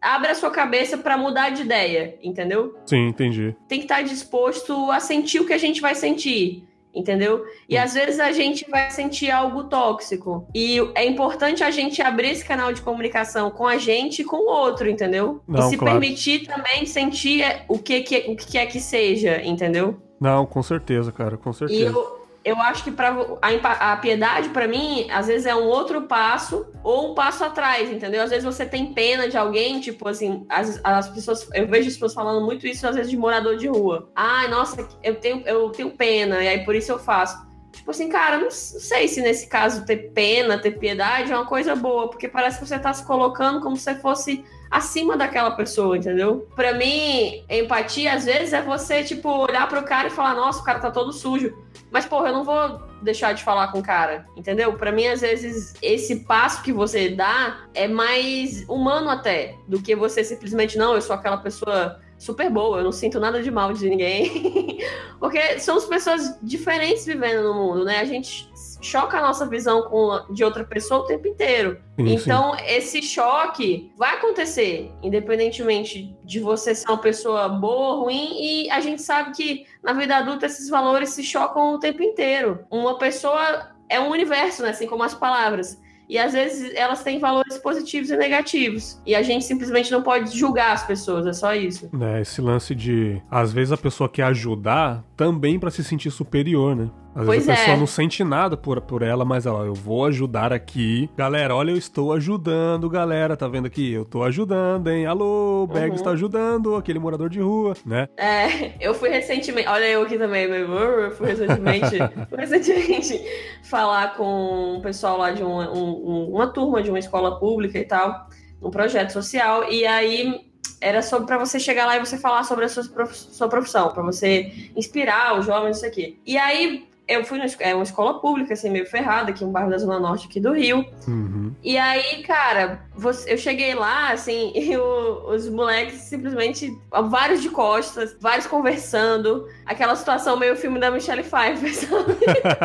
abre 0.00 0.30
a 0.30 0.36
sua 0.36 0.52
cabeça 0.52 0.96
para 0.96 1.18
mudar 1.18 1.50
de 1.50 1.62
ideia, 1.62 2.16
entendeu? 2.22 2.78
Sim, 2.86 3.08
entendi. 3.08 3.56
Tem 3.66 3.80
que 3.80 3.86
estar 3.86 4.02
disposto 4.02 4.92
a 4.92 5.00
sentir 5.00 5.40
o 5.40 5.46
que 5.46 5.52
a 5.52 5.58
gente 5.58 5.80
vai 5.80 5.96
sentir. 5.96 6.62
Entendeu? 6.96 7.44
E 7.68 7.76
às 7.76 7.92
vezes 7.92 8.18
a 8.18 8.32
gente 8.32 8.64
vai 8.70 8.90
sentir 8.90 9.30
algo 9.30 9.64
tóxico. 9.64 10.48
E 10.54 10.78
é 10.94 11.04
importante 11.04 11.62
a 11.62 11.70
gente 11.70 12.00
abrir 12.00 12.30
esse 12.30 12.44
canal 12.44 12.72
de 12.72 12.80
comunicação 12.80 13.50
com 13.50 13.66
a 13.66 13.76
gente 13.76 14.22
e 14.22 14.24
com 14.24 14.38
o 14.38 14.48
outro, 14.48 14.88
entendeu? 14.88 15.42
Não, 15.46 15.66
e 15.66 15.70
se 15.70 15.76
claro. 15.76 16.00
permitir 16.00 16.46
também 16.46 16.86
sentir 16.86 17.44
o 17.68 17.78
que, 17.78 18.00
que, 18.00 18.30
o 18.30 18.34
que 18.34 18.52
quer 18.52 18.64
que 18.66 18.80
seja, 18.80 19.42
entendeu? 19.44 20.00
Não, 20.18 20.46
com 20.46 20.62
certeza, 20.62 21.12
cara, 21.12 21.36
com 21.36 21.50
E 21.50 21.54
certeza. 21.54 21.82
eu, 21.84 22.25
eu 22.46 22.60
acho 22.60 22.84
que 22.84 22.92
pra, 22.92 23.08
a, 23.42 23.92
a 23.92 23.96
piedade, 23.96 24.50
pra 24.50 24.68
mim, 24.68 25.08
às 25.10 25.26
vezes 25.26 25.46
é 25.46 25.54
um 25.54 25.64
outro 25.64 26.02
passo 26.02 26.64
ou 26.84 27.10
um 27.10 27.14
passo 27.14 27.42
atrás, 27.44 27.90
entendeu? 27.90 28.22
Às 28.22 28.30
vezes 28.30 28.44
você 28.44 28.64
tem 28.64 28.92
pena 28.92 29.28
de 29.28 29.36
alguém, 29.36 29.80
tipo 29.80 30.08
assim, 30.08 30.46
as, 30.48 30.80
as 30.84 31.08
pessoas. 31.08 31.48
Eu 31.52 31.66
vejo 31.66 31.88
as 31.88 31.94
pessoas 31.94 32.14
falando 32.14 32.46
muito 32.46 32.64
isso, 32.64 32.86
às 32.86 32.94
vezes, 32.94 33.10
de 33.10 33.16
morador 33.16 33.56
de 33.56 33.66
rua. 33.66 34.08
Ai, 34.14 34.46
nossa, 34.46 34.86
eu 35.02 35.16
tenho, 35.16 35.42
eu 35.44 35.70
tenho 35.70 35.90
pena, 35.90 36.40
e 36.40 36.46
aí 36.46 36.64
por 36.64 36.76
isso 36.76 36.92
eu 36.92 37.00
faço. 37.00 37.44
Tipo 37.72 37.90
assim, 37.90 38.08
cara, 38.08 38.38
não 38.38 38.50
sei 38.50 39.08
se 39.08 39.20
nesse 39.20 39.48
caso 39.48 39.84
ter 39.84 40.12
pena, 40.12 40.56
ter 40.56 40.78
piedade 40.78 41.32
é 41.32 41.36
uma 41.36 41.46
coisa 41.46 41.74
boa, 41.74 42.08
porque 42.08 42.28
parece 42.28 42.60
que 42.60 42.66
você 42.66 42.78
tá 42.78 42.92
se 42.92 43.04
colocando 43.04 43.60
como 43.60 43.76
se 43.76 43.92
fosse 43.96 44.44
acima 44.70 45.16
daquela 45.16 45.50
pessoa, 45.50 45.96
entendeu? 45.96 46.48
Para 46.54 46.74
mim, 46.74 47.44
empatia 47.50 48.14
às 48.14 48.24
vezes 48.24 48.52
é 48.52 48.62
você 48.62 49.02
tipo 49.02 49.28
olhar 49.28 49.68
pro 49.68 49.82
cara 49.82 50.08
e 50.08 50.10
falar: 50.10 50.34
"Nossa, 50.34 50.60
o 50.60 50.64
cara 50.64 50.78
tá 50.78 50.90
todo 50.90 51.12
sujo". 51.12 51.65
Mas 51.90 52.04
porra, 52.04 52.28
eu 52.28 52.32
não 52.32 52.44
vou 52.44 52.80
deixar 53.02 53.32
de 53.32 53.44
falar 53.44 53.68
com 53.68 53.78
o 53.78 53.82
cara, 53.82 54.26
entendeu? 54.36 54.72
Para 54.74 54.92
mim 54.92 55.06
às 55.06 55.20
vezes 55.20 55.74
esse 55.80 56.24
passo 56.24 56.62
que 56.62 56.72
você 56.72 57.10
dá 57.10 57.66
é 57.74 57.86
mais 57.86 58.68
humano 58.68 59.08
até 59.08 59.54
do 59.68 59.80
que 59.80 59.94
você 59.94 60.24
simplesmente 60.24 60.76
não, 60.76 60.94
eu 60.94 61.02
sou 61.02 61.14
aquela 61.14 61.36
pessoa 61.36 62.00
super 62.18 62.50
boa, 62.50 62.78
eu 62.78 62.84
não 62.84 62.92
sinto 62.92 63.20
nada 63.20 63.42
de 63.42 63.50
mal 63.50 63.72
de 63.72 63.88
ninguém. 63.88 64.78
Porque 65.20 65.58
somos 65.60 65.84
pessoas 65.84 66.38
diferentes 66.42 67.04
vivendo 67.04 67.42
no 67.42 67.54
mundo, 67.54 67.84
né? 67.84 68.00
A 68.00 68.04
gente 68.04 68.48
choca 68.80 69.18
a 69.18 69.22
nossa 69.22 69.46
visão 69.46 69.82
com 69.82 70.32
de 70.32 70.44
outra 70.44 70.64
pessoa 70.64 71.00
o 71.00 71.06
tempo 71.06 71.26
inteiro. 71.26 71.78
Sim, 71.96 72.14
então, 72.14 72.56
sim. 72.56 72.64
esse 72.66 73.02
choque 73.02 73.92
vai 73.96 74.16
acontecer, 74.16 74.92
independentemente 75.02 76.16
de 76.24 76.40
você 76.40 76.74
ser 76.74 76.88
uma 76.88 76.98
pessoa 76.98 77.48
boa 77.48 77.94
ou 77.94 78.04
ruim, 78.04 78.30
e 78.34 78.70
a 78.70 78.80
gente 78.80 79.02
sabe 79.02 79.32
que 79.32 79.66
na 79.82 79.92
vida 79.92 80.16
adulta 80.16 80.46
esses 80.46 80.68
valores 80.68 81.10
se 81.10 81.22
chocam 81.22 81.74
o 81.74 81.78
tempo 81.78 82.02
inteiro. 82.02 82.64
Uma 82.70 82.98
pessoa 82.98 83.70
é 83.88 84.00
um 84.00 84.10
universo, 84.10 84.62
né? 84.62 84.70
Assim 84.70 84.86
como 84.86 85.02
as 85.02 85.14
palavras. 85.14 85.80
E 86.08 86.18
às 86.18 86.32
vezes 86.32 86.72
elas 86.74 87.02
têm 87.02 87.18
valores 87.18 87.58
positivos 87.58 88.10
e 88.10 88.16
negativos. 88.16 89.00
E 89.04 89.14
a 89.14 89.22
gente 89.22 89.44
simplesmente 89.44 89.90
não 89.90 90.02
pode 90.02 90.36
julgar 90.36 90.72
as 90.72 90.86
pessoas, 90.86 91.26
é 91.26 91.32
só 91.32 91.54
isso. 91.54 91.90
É, 92.00 92.20
esse 92.20 92.40
lance 92.40 92.74
de. 92.74 93.20
Às 93.30 93.52
vezes 93.52 93.72
a 93.72 93.76
pessoa 93.76 94.08
quer 94.08 94.24
ajudar 94.24 95.04
também 95.16 95.58
para 95.58 95.70
se 95.70 95.82
sentir 95.82 96.10
superior, 96.10 96.76
né? 96.76 96.90
Às 97.16 97.24
pois 97.24 97.46
vezes 97.46 97.48
a 97.48 97.54
pessoa 97.54 97.76
é. 97.76 97.80
não 97.80 97.86
sente 97.86 98.22
nada 98.22 98.58
por, 98.58 98.78
por 98.82 99.00
ela, 99.00 99.24
mas 99.24 99.46
ela, 99.46 99.64
eu 99.64 99.72
vou 99.72 100.04
ajudar 100.04 100.52
aqui. 100.52 101.08
Galera, 101.16 101.56
olha, 101.56 101.70
eu 101.70 101.76
estou 101.78 102.12
ajudando, 102.12 102.90
galera. 102.90 103.34
Tá 103.34 103.48
vendo 103.48 103.64
aqui? 103.64 103.90
Eu 103.90 104.04
tô 104.04 104.22
ajudando, 104.22 104.88
hein? 104.90 105.06
Alô, 105.06 105.62
o 105.62 105.66
Berg 105.66 105.88
uhum. 105.88 105.94
está 105.94 106.10
ajudando, 106.10 106.76
aquele 106.76 106.98
morador 106.98 107.30
de 107.30 107.40
rua, 107.40 107.74
né? 107.86 108.06
É, 108.18 108.72
eu 108.78 108.92
fui 108.92 109.08
recentemente. 109.08 109.66
Olha, 109.66 109.86
eu 109.86 110.02
aqui 110.02 110.18
também, 110.18 110.44
eu 110.44 111.10
fui 111.12 111.28
recentemente, 111.28 111.96
fui 112.28 112.38
recentemente 112.38 113.24
falar 113.62 114.14
com 114.14 114.74
um 114.76 114.80
pessoal 114.82 115.16
lá 115.16 115.30
de 115.32 115.42
uma, 115.42 115.72
um, 115.72 116.34
uma 116.34 116.48
turma 116.48 116.82
de 116.82 116.90
uma 116.90 116.98
escola 116.98 117.38
pública 117.38 117.78
e 117.78 117.84
tal, 117.86 118.28
um 118.60 118.70
projeto 118.70 119.14
social. 119.14 119.72
E 119.72 119.86
aí 119.86 120.50
era 120.82 121.00
sobre 121.00 121.26
para 121.26 121.38
você 121.38 121.58
chegar 121.58 121.86
lá 121.86 121.96
e 121.96 122.00
você 122.00 122.18
falar 122.18 122.44
sobre 122.44 122.66
a 122.66 122.68
sua, 122.68 122.84
sua 123.06 123.48
profissão, 123.48 123.88
para 123.88 124.02
você 124.02 124.70
inspirar 124.76 125.38
os 125.38 125.46
jovens, 125.46 125.78
isso 125.78 125.86
aqui. 125.86 126.18
E 126.26 126.36
aí 126.36 126.86
eu 127.08 127.24
fui 127.24 127.38
na 127.38 127.46
é 127.60 127.74
uma 127.74 127.84
escola 127.84 128.20
pública, 128.20 128.54
assim, 128.54 128.68
meio 128.68 128.86
ferrada, 128.86 129.30
aqui 129.30 129.44
no 129.44 129.52
bairro 129.52 129.70
da 129.70 129.78
Zona 129.78 130.00
Norte 130.00 130.26
aqui 130.26 130.40
do 130.40 130.52
Rio. 130.52 130.84
Uhum. 131.06 131.54
E 131.62 131.78
aí, 131.78 132.22
cara, 132.24 132.80
você, 132.94 133.32
eu 133.32 133.38
cheguei 133.38 133.74
lá, 133.74 134.10
assim, 134.10 134.52
e 134.56 134.76
o, 134.76 135.30
os 135.30 135.48
moleques 135.48 136.00
simplesmente, 136.00 136.76
vários 137.08 137.40
de 137.42 137.48
costas, 137.48 138.16
vários 138.20 138.46
conversando. 138.46 139.48
Aquela 139.64 139.94
situação 139.94 140.36
meio 140.36 140.56
filme 140.56 140.80
da 140.80 140.90
Michelle 140.90 141.22
Pfeiffer, 141.22 141.74
sabe? 141.74 142.16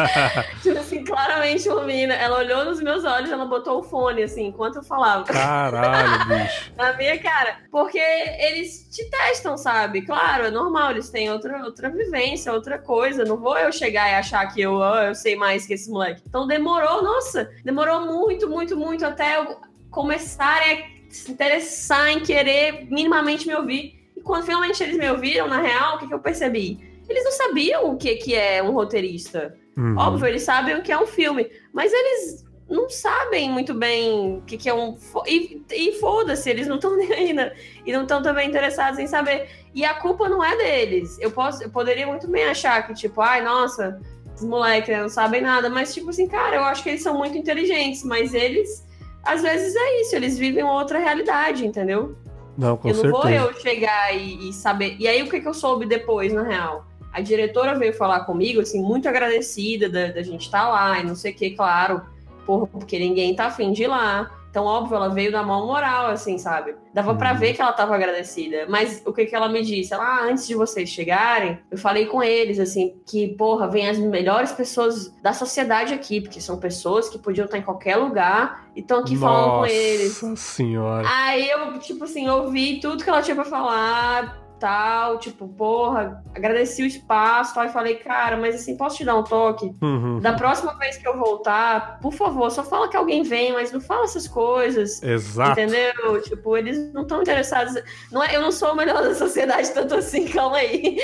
tipo 0.63 0.79
assim, 0.79 1.03
claramente 1.03 1.69
uma 1.69 1.83
menina, 1.83 2.15
ela 2.15 2.39
olhou 2.39 2.65
nos 2.65 2.81
meus 2.81 3.05
olhos, 3.05 3.31
ela 3.31 3.45
botou 3.45 3.79
o 3.79 3.83
fone, 3.83 4.24
assim, 4.24 4.48
enquanto 4.48 4.77
eu 4.77 4.83
falava. 4.83 5.24
Caralho, 5.25 6.27
bicho. 6.27 6.71
Na 6.75 6.93
minha 6.93 7.19
cara. 7.19 7.57
Porque 7.71 8.00
eles 8.00 8.88
te 8.89 9.10
testam, 9.10 9.57
sabe? 9.57 10.01
Claro, 10.01 10.45
é 10.45 10.51
normal, 10.51 10.91
eles 10.91 11.10
têm 11.10 11.31
outra, 11.31 11.63
outra 11.63 11.89
vivência, 11.89 12.51
outra 12.51 12.77
coisa. 12.77 13.24
Não 13.24 13.38
vou 13.38 13.57
eu 13.57 13.71
chegar 13.71 14.10
e 14.10 14.15
achar 14.15 14.31
que 14.54 14.62
eu, 14.62 14.74
oh, 14.74 14.98
eu 14.98 15.16
sei 15.16 15.36
mais 15.36 15.66
que 15.66 15.74
esse 15.74 15.90
moleque. 15.90 16.22
Então 16.28 16.48
demorou, 16.48 17.04
nossa, 17.04 17.50
demorou 17.64 18.02
muito, 18.02 18.50
muito, 18.50 18.78
muito 18.78 19.06
até 19.06 19.38
eu 19.38 19.58
começarem 19.90 20.84
a 20.84 21.14
se 21.14 21.32
interessar 21.32 22.10
em 22.10 22.22
querer 22.22 22.88
minimamente 22.90 23.48
me 23.48 23.56
ouvir. 23.56 24.00
E 24.16 24.22
quando 24.22 24.46
finalmente 24.46 24.82
eles 24.82 24.98
me 24.98 25.10
ouviram, 25.10 25.48
na 25.48 25.62
real, 25.62 25.96
o 25.96 26.00
que, 26.00 26.08
que 26.08 26.14
eu 26.14 26.20
percebi? 26.20 27.02
Eles 27.08 27.24
não 27.24 27.32
sabiam 27.32 27.92
o 27.92 27.98
que, 27.98 28.16
que 28.16 28.36
é 28.36 28.64
um 28.64 28.72
roteirista. 28.72 29.58
Uhum. 29.78 29.98
Óbvio, 29.98 30.28
eles 30.28 30.44
sabem 30.44 30.76
o 30.76 30.82
que 30.82 30.92
é 30.92 30.98
um 30.98 31.08
filme, 31.08 31.50
mas 31.74 31.92
eles 31.92 32.46
não 32.72 32.90
sabem 32.90 33.50
muito 33.50 33.74
bem 33.74 34.38
o 34.38 34.42
que, 34.44 34.58
que 34.58 34.70
é 34.70 34.74
um. 34.74 34.98
E, 35.28 35.62
e 35.72 35.92
foda-se, 36.00 36.50
eles 36.50 36.68
não 36.68 36.76
estão 36.76 36.96
nem 36.98 37.12
aí, 37.12 37.34
né? 37.34 37.54
E 37.86 37.92
não 37.92 38.04
estão 38.04 38.22
também 38.22 38.48
interessados 38.48 38.98
em 38.98 39.08
saber. 39.08 39.50
E 39.76 39.84
a 39.84 39.94
culpa 39.96 40.30
não 40.30 40.44
é 40.44 40.56
deles. 40.56 41.20
Eu, 41.20 41.32
posso, 41.32 41.62
eu 41.62 41.70
poderia 41.70 42.08
muito 42.08 42.28
bem 42.30 42.46
achar 42.46 42.88
que, 42.88 42.94
tipo, 42.94 43.20
ai, 43.20 43.42
nossa, 43.44 44.00
os 44.41 44.50
moleques 44.50 44.89
né, 44.89 45.01
não 45.01 45.10
sabem 45.10 45.41
nada, 45.41 45.69
mas, 45.69 45.93
tipo 45.93 46.10
assim, 46.10 46.27
cara, 46.27 46.55
eu 46.55 46.63
acho 46.63 46.83
que 46.83 46.89
eles 46.89 47.03
são 47.03 47.17
muito 47.17 47.38
inteligentes, 47.38 48.03
mas 48.03 48.33
eles 48.33 48.86
às 49.24 49.41
vezes 49.41 49.75
é 49.75 50.01
isso, 50.01 50.15
eles 50.15 50.38
vivem 50.38 50.63
outra 50.63 51.00
realidade, 51.00 51.65
entendeu? 51.65 52.15
Não, 52.57 52.75
com 52.75 52.89
eu 52.89 52.95
não 52.95 53.01
certeza. 53.01 53.24
vou 53.24 53.29
eu 53.29 53.53
chegar 53.53 54.15
e, 54.15 54.50
e, 54.50 54.53
saber. 54.53 54.95
E 55.00 55.07
aí, 55.07 55.21
o 55.21 55.29
que, 55.29 55.39
que 55.39 55.48
eu 55.48 55.53
soube 55.53 55.86
depois, 55.86 56.33
na 56.33 56.43
real? 56.43 56.86
A 57.13 57.21
diretora 57.21 57.77
veio 57.77 57.93
falar 57.93 58.21
comigo, 58.21 58.62
assim, 58.62 58.81
muito 58.81 59.07
agradecida 59.07 59.88
da, 59.88 60.07
da 60.07 60.24
gente 60.24 60.45
estar 60.45 60.63
tá 60.63 60.69
lá 60.69 61.00
e 61.00 61.03
não 61.03 61.15
sei 61.15 61.31
o 61.31 61.36
que, 61.36 61.51
claro, 61.51 62.01
por, 62.45 62.67
porque 62.67 62.98
ninguém 62.98 63.36
tá 63.36 63.45
afim 63.45 63.71
de 63.71 63.83
ir 63.83 63.88
lá. 63.88 64.31
Então, 64.51 64.65
óbvio, 64.65 64.98
ela 64.98 65.08
veio 65.08 65.31
da 65.31 65.41
mão 65.41 65.65
moral, 65.65 66.08
assim, 66.08 66.38
sabe? 66.38 66.75
Dava 66.93 67.15
para 67.15 67.31
uhum. 67.31 67.39
ver 67.39 67.53
que 67.53 67.62
ela 67.62 67.72
tava 67.72 67.96
agradecida. 67.96 68.65
Mas 68.67 69.01
o 69.05 69.13
que 69.13 69.25
que 69.25 69.34
ela 69.34 69.48
me 69.48 69.63
disse? 69.63 69.93
Ela, 69.93 70.03
ah, 70.03 70.25
antes 70.25 70.46
de 70.46 70.53
vocês 70.53 70.89
chegarem, 70.89 71.58
eu 71.72 71.77
falei 71.77 72.05
com 72.05 72.22
eles, 72.22 72.60
assim, 72.60 73.00
que, 73.05 73.29
porra, 73.29 73.70
vem 73.70 73.88
as 73.88 73.98
melhores 73.98 74.51
pessoas 74.51 75.08
da 75.22 75.31
sociedade 75.31 75.93
aqui, 75.93 76.20
porque 76.20 76.41
são 76.41 76.60
pessoas 76.60 77.08
que 77.08 77.17
podiam 77.17 77.46
estar 77.46 77.58
em 77.58 77.62
qualquer 77.62 77.96
lugar 77.96 78.70
e 78.75 78.81
estão 78.81 79.00
aqui 79.00 79.15
Nossa 79.15 79.25
falando 79.25 79.60
com 79.60 79.65
eles. 79.65 80.22
Nossa 80.22 80.36
senhora. 80.36 81.08
Aí 81.10 81.50
eu, 81.50 81.79
tipo 81.79 82.03
assim, 82.03 82.27
ouvi 82.27 82.81
tudo 82.81 83.05
que 83.05 83.10
ela 83.10 83.22
tinha 83.22 83.36
pra 83.36 83.46
falar, 83.46 84.40
tal, 84.62 85.18
tipo, 85.18 85.48
porra, 85.48 86.24
agradeci 86.36 86.84
o 86.84 86.86
espaço, 86.86 87.56
tal, 87.56 87.65
e 87.65 87.70
falei, 87.70 87.96
cara, 87.96 88.38
mas 88.38 88.53
assim, 88.53 88.77
posso 88.77 88.98
te 88.98 89.03
dar 89.03 89.15
um 89.15 89.24
toque? 89.24 89.75
Uhum. 89.82 90.20
Da 90.20 90.34
próxima 90.34 90.77
vez 90.77 90.98
que 90.98 91.08
eu 91.08 91.18
voltar, 91.18 92.00
por 92.00 92.13
favor, 92.13 92.51
só 92.51 92.63
fala 92.63 92.88
que 92.88 92.96
alguém 92.96 93.24
vem, 93.24 93.51
mas 93.53 93.72
não 93.72 93.82
fala 93.82 94.03
essas 94.03 94.27
coisas. 94.27 95.01
Exato. 95.01 95.60
Entendeu? 95.60 96.22
Tipo, 96.22 96.56
eles 96.56 96.94
não 96.94 97.01
estão 97.01 97.24
interessados. 97.24 97.74
Não 98.12 98.24
é, 98.24 98.36
eu 98.36 98.41
não 98.41 98.51
sou 98.51 98.74
o 98.74 98.75
melhor 98.75 99.01
da 99.03 99.15
sociedade, 99.15 99.74
tanto 99.74 99.96
assim, 99.96 100.27
calma 100.27 100.58
aí. 100.58 101.00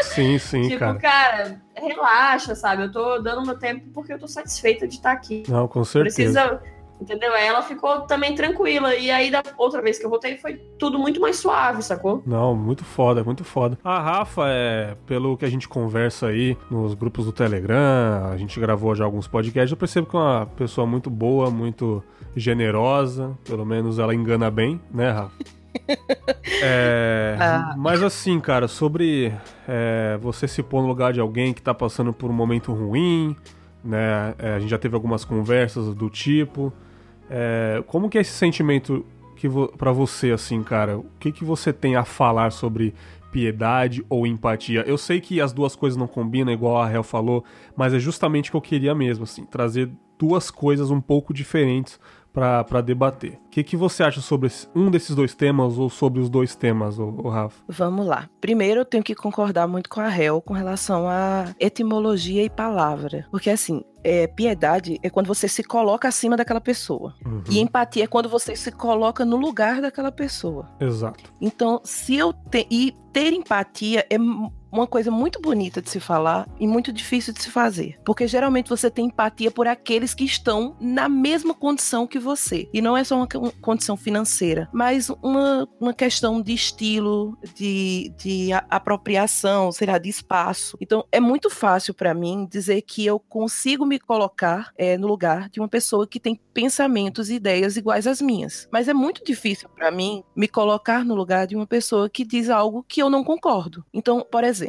Sim, 0.00 0.38
sim, 0.38 0.62
tipo, 0.62 0.78
cara. 0.78 0.98
cara, 0.98 1.62
relaxa, 1.74 2.54
sabe? 2.54 2.84
Eu 2.84 2.90
tô 2.90 3.18
dando 3.18 3.44
meu 3.44 3.58
tempo 3.58 3.90
porque 3.92 4.14
eu 4.14 4.18
tô 4.18 4.26
satisfeita 4.26 4.88
de 4.88 4.94
estar 4.94 5.12
aqui. 5.12 5.42
Não, 5.46 5.68
com 5.68 5.84
certeza. 5.84 6.14
Precisa 6.16 6.79
Entendeu? 7.00 7.32
Aí 7.32 7.46
ela 7.46 7.62
ficou 7.62 8.02
também 8.02 8.34
tranquila. 8.34 8.94
E 8.94 9.10
aí, 9.10 9.30
da 9.30 9.42
outra 9.56 9.80
vez 9.80 9.98
que 9.98 10.04
eu 10.04 10.10
voltei, 10.10 10.36
foi 10.36 10.56
tudo 10.78 10.98
muito 10.98 11.20
mais 11.20 11.36
suave, 11.36 11.82
sacou? 11.82 12.22
Não, 12.26 12.54
muito 12.54 12.84
foda, 12.84 13.24
muito 13.24 13.42
foda. 13.42 13.78
A 13.82 13.98
Rafa, 13.98 14.42
é, 14.48 14.96
pelo 15.06 15.36
que 15.36 15.44
a 15.44 15.50
gente 15.50 15.68
conversa 15.68 16.26
aí 16.26 16.56
nos 16.70 16.94
grupos 16.94 17.24
do 17.24 17.32
Telegram, 17.32 18.30
a 18.30 18.36
gente 18.36 18.60
gravou 18.60 18.94
já 18.94 19.04
alguns 19.04 19.26
podcasts, 19.26 19.70
eu 19.70 19.76
percebo 19.76 20.06
que 20.06 20.16
é 20.16 20.18
uma 20.18 20.46
pessoa 20.46 20.86
muito 20.86 21.08
boa, 21.08 21.50
muito 21.50 22.02
generosa. 22.36 23.36
Pelo 23.44 23.64
menos 23.64 23.98
ela 23.98 24.14
engana 24.14 24.50
bem, 24.50 24.80
né, 24.92 25.10
Rafa? 25.10 25.32
É, 26.62 27.36
ah. 27.40 27.74
Mas 27.76 28.02
assim, 28.02 28.40
cara, 28.40 28.66
sobre 28.66 29.32
é, 29.68 30.18
você 30.20 30.48
se 30.48 30.62
pôr 30.62 30.82
no 30.82 30.88
lugar 30.88 31.12
de 31.12 31.20
alguém 31.20 31.54
que 31.54 31.62
tá 31.62 31.72
passando 31.72 32.12
por 32.12 32.28
um 32.28 32.32
momento 32.32 32.72
ruim, 32.72 33.36
né? 33.82 34.34
É, 34.38 34.54
a 34.54 34.58
gente 34.58 34.68
já 34.68 34.78
teve 34.78 34.94
algumas 34.94 35.24
conversas 35.24 35.94
do 35.94 36.10
tipo. 36.10 36.72
É, 37.30 37.82
como 37.86 38.10
que 38.10 38.18
é 38.18 38.20
esse 38.20 38.32
sentimento 38.32 39.06
que 39.36 39.48
vo 39.48 39.68
para 39.68 39.92
você, 39.92 40.32
assim, 40.32 40.62
cara? 40.62 40.98
O 40.98 41.06
que, 41.18 41.30
que 41.30 41.44
você 41.44 41.72
tem 41.72 41.94
a 41.94 42.04
falar 42.04 42.50
sobre 42.50 42.92
piedade 43.30 44.04
ou 44.08 44.26
empatia? 44.26 44.82
Eu 44.86 44.98
sei 44.98 45.20
que 45.20 45.40
as 45.40 45.52
duas 45.52 45.76
coisas 45.76 45.96
não 45.96 46.08
combinam, 46.08 46.52
igual 46.52 46.82
a 46.82 46.92
Hel 46.92 47.04
falou, 47.04 47.44
mas 47.76 47.94
é 47.94 47.98
justamente 48.00 48.48
o 48.48 48.52
que 48.52 48.56
eu 48.56 48.60
queria 48.60 48.94
mesmo, 48.94 49.24
assim, 49.24 49.44
trazer 49.46 49.88
duas 50.18 50.50
coisas 50.50 50.90
um 50.90 51.00
pouco 51.00 51.32
diferentes 51.32 51.98
para 52.32 52.80
debater. 52.80 53.38
O 53.46 53.50
que, 53.50 53.64
que 53.64 53.76
você 53.76 54.02
acha 54.02 54.20
sobre 54.20 54.50
um 54.74 54.90
desses 54.90 55.14
dois 55.14 55.34
temas 55.34 55.78
ou 55.78 55.90
sobre 55.90 56.20
os 56.20 56.28
dois 56.28 56.54
temas, 56.54 56.98
o, 56.98 57.28
Rafa? 57.28 57.62
Vamos 57.68 58.06
lá. 58.06 58.28
Primeiro, 58.40 58.80
eu 58.80 58.84
tenho 58.84 59.02
que 59.02 59.14
concordar 59.14 59.66
muito 59.66 59.88
com 59.90 60.00
a 60.00 60.16
Hel 60.16 60.40
com 60.40 60.54
relação 60.54 61.08
à 61.08 61.54
etimologia 61.58 62.44
e 62.44 62.50
palavra. 62.50 63.26
Porque, 63.30 63.50
assim, 63.50 63.82
é, 64.04 64.26
piedade 64.26 64.98
é 65.02 65.10
quando 65.10 65.26
você 65.26 65.48
se 65.48 65.62
coloca 65.62 66.08
acima 66.08 66.36
daquela 66.36 66.60
pessoa. 66.60 67.14
Uhum. 67.24 67.42
E 67.50 67.58
empatia 67.58 68.04
é 68.04 68.06
quando 68.06 68.28
você 68.28 68.54
se 68.54 68.70
coloca 68.70 69.24
no 69.24 69.36
lugar 69.36 69.80
daquela 69.80 70.12
pessoa. 70.12 70.68
Exato. 70.80 71.32
Então, 71.40 71.80
se 71.84 72.16
eu 72.16 72.32
te... 72.32 72.66
e 72.70 72.94
ter 73.12 73.32
empatia 73.32 74.06
é 74.08 74.16
uma 74.70 74.86
coisa 74.86 75.10
muito 75.10 75.40
bonita 75.40 75.82
de 75.82 75.90
se 75.90 76.00
falar 76.00 76.48
e 76.58 76.66
muito 76.66 76.92
difícil 76.92 77.32
de 77.32 77.42
se 77.42 77.50
fazer. 77.50 77.98
Porque 78.04 78.26
geralmente 78.26 78.70
você 78.70 78.90
tem 78.90 79.06
empatia 79.06 79.50
por 79.50 79.66
aqueles 79.66 80.14
que 80.14 80.24
estão 80.24 80.76
na 80.80 81.08
mesma 81.08 81.54
condição 81.54 82.06
que 82.06 82.18
você. 82.18 82.68
E 82.72 82.80
não 82.80 82.96
é 82.96 83.04
só 83.04 83.16
uma 83.16 83.28
condição 83.60 83.96
financeira, 83.96 84.68
mas 84.72 85.10
uma, 85.22 85.68
uma 85.80 85.92
questão 85.92 86.40
de 86.40 86.52
estilo, 86.52 87.36
de, 87.54 88.12
de 88.16 88.50
apropriação, 88.68 89.72
será 89.72 89.98
de 89.98 90.08
espaço. 90.08 90.76
Então 90.80 91.04
é 91.10 91.20
muito 91.20 91.50
fácil 91.50 91.92
para 91.92 92.14
mim 92.14 92.46
dizer 92.50 92.82
que 92.82 93.04
eu 93.04 93.18
consigo 93.18 93.84
me 93.84 93.98
colocar 93.98 94.72
é, 94.76 94.96
no 94.96 95.06
lugar 95.06 95.48
de 95.48 95.60
uma 95.60 95.68
pessoa 95.68 96.06
que 96.06 96.20
tem 96.20 96.38
pensamentos 96.54 97.30
e 97.30 97.34
ideias 97.34 97.76
iguais 97.76 98.06
às 98.06 98.20
minhas. 98.20 98.68
Mas 98.72 98.88
é 98.88 98.94
muito 98.94 99.24
difícil 99.24 99.68
para 99.68 99.90
mim 99.90 100.22
me 100.36 100.48
colocar 100.48 101.04
no 101.04 101.14
lugar 101.14 101.46
de 101.46 101.56
uma 101.56 101.66
pessoa 101.66 102.08
que 102.08 102.24
diz 102.24 102.48
algo 102.48 102.84
que 102.86 103.02
eu 103.02 103.10
não 103.10 103.24
concordo. 103.24 103.84
Então, 103.92 104.26
por 104.30 104.44
exemplo, 104.44 104.59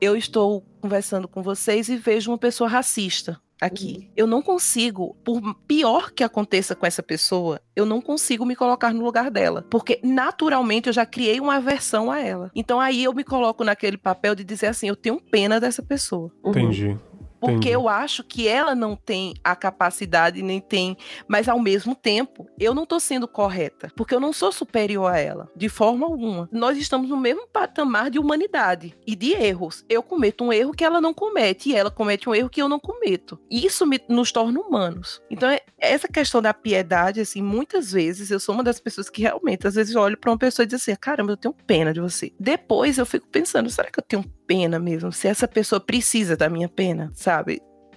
eu 0.00 0.16
estou 0.16 0.64
conversando 0.80 1.28
com 1.28 1.42
vocês 1.42 1.88
e 1.88 1.96
vejo 1.96 2.30
uma 2.30 2.38
pessoa 2.38 2.68
racista 2.68 3.40
aqui. 3.60 3.98
Uhum. 3.98 4.12
Eu 4.16 4.26
não 4.26 4.42
consigo, 4.42 5.14
por 5.22 5.54
pior 5.66 6.10
que 6.10 6.24
aconteça 6.24 6.74
com 6.74 6.86
essa 6.86 7.02
pessoa, 7.02 7.60
eu 7.76 7.84
não 7.84 8.00
consigo 8.00 8.46
me 8.46 8.56
colocar 8.56 8.92
no 8.94 9.04
lugar 9.04 9.30
dela, 9.30 9.66
porque 9.70 10.00
naturalmente 10.02 10.88
eu 10.88 10.92
já 10.92 11.04
criei 11.04 11.38
uma 11.38 11.56
aversão 11.56 12.10
a 12.10 12.20
ela. 12.20 12.50
Então 12.54 12.80
aí 12.80 13.04
eu 13.04 13.12
me 13.12 13.22
coloco 13.22 13.62
naquele 13.62 13.98
papel 13.98 14.34
de 14.34 14.42
dizer 14.42 14.68
assim, 14.68 14.88
eu 14.88 14.96
tenho 14.96 15.20
pena 15.20 15.60
dessa 15.60 15.82
pessoa. 15.82 16.32
Entendi. 16.44 16.98
Porque 17.40 17.54
Entendi. 17.54 17.70
eu 17.70 17.88
acho 17.88 18.22
que 18.22 18.46
ela 18.46 18.74
não 18.74 18.94
tem 18.94 19.34
a 19.42 19.56
capacidade, 19.56 20.42
nem 20.42 20.60
tem. 20.60 20.96
Mas 21.26 21.48
ao 21.48 21.58
mesmo 21.58 21.94
tempo, 21.94 22.46
eu 22.58 22.74
não 22.74 22.84
tô 22.84 23.00
sendo 23.00 23.26
correta. 23.26 23.90
Porque 23.96 24.14
eu 24.14 24.20
não 24.20 24.32
sou 24.32 24.52
superior 24.52 25.10
a 25.10 25.18
ela, 25.18 25.50
de 25.56 25.68
forma 25.68 26.06
alguma. 26.06 26.48
Nós 26.52 26.76
estamos 26.76 27.08
no 27.08 27.16
mesmo 27.16 27.48
patamar 27.48 28.10
de 28.10 28.18
humanidade 28.18 28.94
e 29.06 29.16
de 29.16 29.32
erros. 29.32 29.84
Eu 29.88 30.02
cometo 30.02 30.44
um 30.44 30.52
erro 30.52 30.72
que 30.72 30.84
ela 30.84 31.00
não 31.00 31.14
comete, 31.14 31.70
e 31.70 31.74
ela 31.74 31.90
comete 31.90 32.28
um 32.28 32.34
erro 32.34 32.50
que 32.50 32.60
eu 32.60 32.68
não 32.68 32.78
cometo. 32.78 33.38
E 33.50 33.64
isso 33.64 33.86
me, 33.86 33.98
nos 34.08 34.30
torna 34.30 34.60
humanos. 34.60 35.22
Então, 35.30 35.48
é, 35.48 35.62
essa 35.78 36.06
questão 36.06 36.42
da 36.42 36.52
piedade, 36.52 37.20
assim, 37.20 37.42
muitas 37.42 37.92
vezes 37.92 38.30
eu 38.30 38.38
sou 38.38 38.54
uma 38.54 38.64
das 38.64 38.78
pessoas 38.78 39.08
que 39.08 39.22
realmente, 39.22 39.66
às 39.66 39.74
vezes, 39.74 39.96
olho 39.96 40.18
pra 40.18 40.30
uma 40.30 40.38
pessoa 40.38 40.64
e 40.64 40.66
diz 40.66 40.82
assim: 40.82 40.94
caramba, 40.94 41.32
eu 41.32 41.36
tenho 41.36 41.54
pena 41.66 41.92
de 41.92 42.00
você. 42.00 42.32
Depois 42.38 42.98
eu 42.98 43.06
fico 43.06 43.26
pensando, 43.28 43.70
será 43.70 43.90
que 43.90 43.98
eu 43.98 44.04
tenho 44.04 44.24
pena 44.46 44.78
mesmo? 44.78 45.10
Se 45.12 45.28
essa 45.28 45.48
pessoa 45.48 45.80
precisa 45.80 46.36
da 46.36 46.48
minha 46.48 46.68
pena, 46.68 47.10
sabe? 47.14 47.29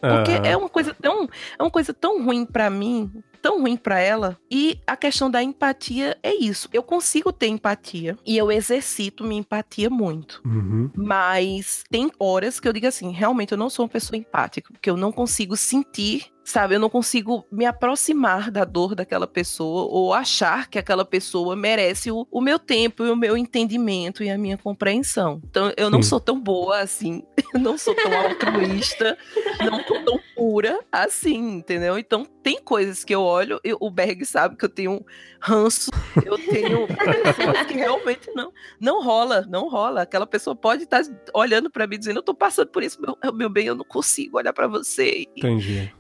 Porque 0.02 0.32
uhum. 0.32 0.46
é 0.46 0.58
uma 0.58 0.68
coisa 0.68 0.94
tão, 0.94 1.30
é 1.58 1.64
uma 1.64 1.72
coisa 1.72 1.94
tão 1.94 2.26
ruim 2.26 2.46
para 2.46 2.70
mim, 2.70 3.10
tão 3.42 3.62
ruim 3.62 3.78
para 3.78 4.00
ela. 4.00 4.38
E 4.52 4.80
a 4.86 4.98
questão 4.98 5.32
da 5.32 5.42
empatia 5.42 6.18
é 6.22 6.34
isso. 6.36 6.68
Eu 6.74 6.84
consigo 6.84 7.32
ter 7.32 7.48
empatia 7.48 8.18
e 8.26 8.38
eu 8.38 8.52
exercito 8.52 9.24
minha 9.24 9.40
empatia 9.40 9.90
muito. 9.90 10.42
Uhum. 10.46 10.90
Mas 10.94 11.84
tem 11.90 12.12
horas 12.20 12.60
que 12.60 12.68
eu 12.68 12.74
digo 12.74 12.88
assim, 12.88 13.12
realmente 13.12 13.54
eu 13.54 13.58
não 13.58 13.70
sou 13.70 13.86
uma 13.86 13.92
pessoa 13.92 14.18
empática, 14.18 14.74
porque 14.74 14.90
eu 14.90 14.98
não 14.98 15.12
consigo 15.12 15.56
sentir 15.56 16.33
sabe? 16.44 16.76
Eu 16.76 16.80
não 16.80 16.90
consigo 16.90 17.46
me 17.52 17.66
aproximar 17.66 18.52
da 18.52 18.66
dor 18.66 18.96
daquela 18.96 19.26
pessoa 19.26 19.84
ou 19.90 20.14
achar 20.14 20.70
que 20.70 20.78
aquela 20.78 21.06
pessoa 21.06 21.56
merece 21.56 22.12
o, 22.12 22.28
o 22.30 22.42
meu 22.42 22.60
tempo 22.60 23.06
e 23.06 23.10
o 23.10 23.16
meu 23.16 23.38
entendimento 23.38 24.24
e 24.24 24.30
a 24.30 24.38
minha 24.38 24.58
compreensão. 24.58 25.42
Então, 25.50 25.72
eu 25.78 25.90
não 25.90 26.02
Sim. 26.02 26.10
sou 26.10 26.20
tão 26.20 26.40
boa 26.40 26.80
assim, 26.80 27.24
eu 27.54 27.60
não 27.60 27.78
sou 27.78 27.96
tão 27.96 28.14
altruísta, 28.14 29.18
não 29.60 29.84
sou 29.84 30.04
tão 30.04 30.20
pura 30.36 30.80
assim, 30.92 31.58
entendeu? 31.58 31.98
Então, 31.98 32.26
tem 32.44 32.62
coisas 32.62 33.04
que 33.04 33.16
eu 33.16 33.22
olho, 33.22 33.60
eu, 33.64 33.78
o 33.80 33.90
Berg 33.90 34.26
sabe 34.26 34.58
que 34.58 34.66
eu 34.66 34.70
tenho 34.70 35.06
ranço, 35.40 35.92
eu 36.26 36.38
tenho 36.38 36.88
pessoas 36.88 37.66
que 37.68 37.74
realmente 37.74 38.30
não, 38.36 38.52
não 38.80 39.04
rola, 39.04 39.46
não 39.50 39.70
rola. 39.70 40.02
Aquela 40.02 40.28
pessoa 40.28 40.56
pode 40.56 40.84
estar 40.84 41.02
olhando 41.34 41.70
para 41.70 41.88
mim 41.88 41.98
dizendo, 41.98 42.18
eu 42.18 42.24
tô 42.24 42.34
passando 42.34 42.68
por 42.68 42.84
isso, 42.84 43.00
meu, 43.02 43.18
meu 43.34 43.50
bem, 43.50 43.68
eu 43.68 43.76
não 43.76 43.86
consigo 43.86 44.38
olhar 44.38 44.54
para 44.54 44.68
você. 44.68 45.28
Entendi. 45.38 45.94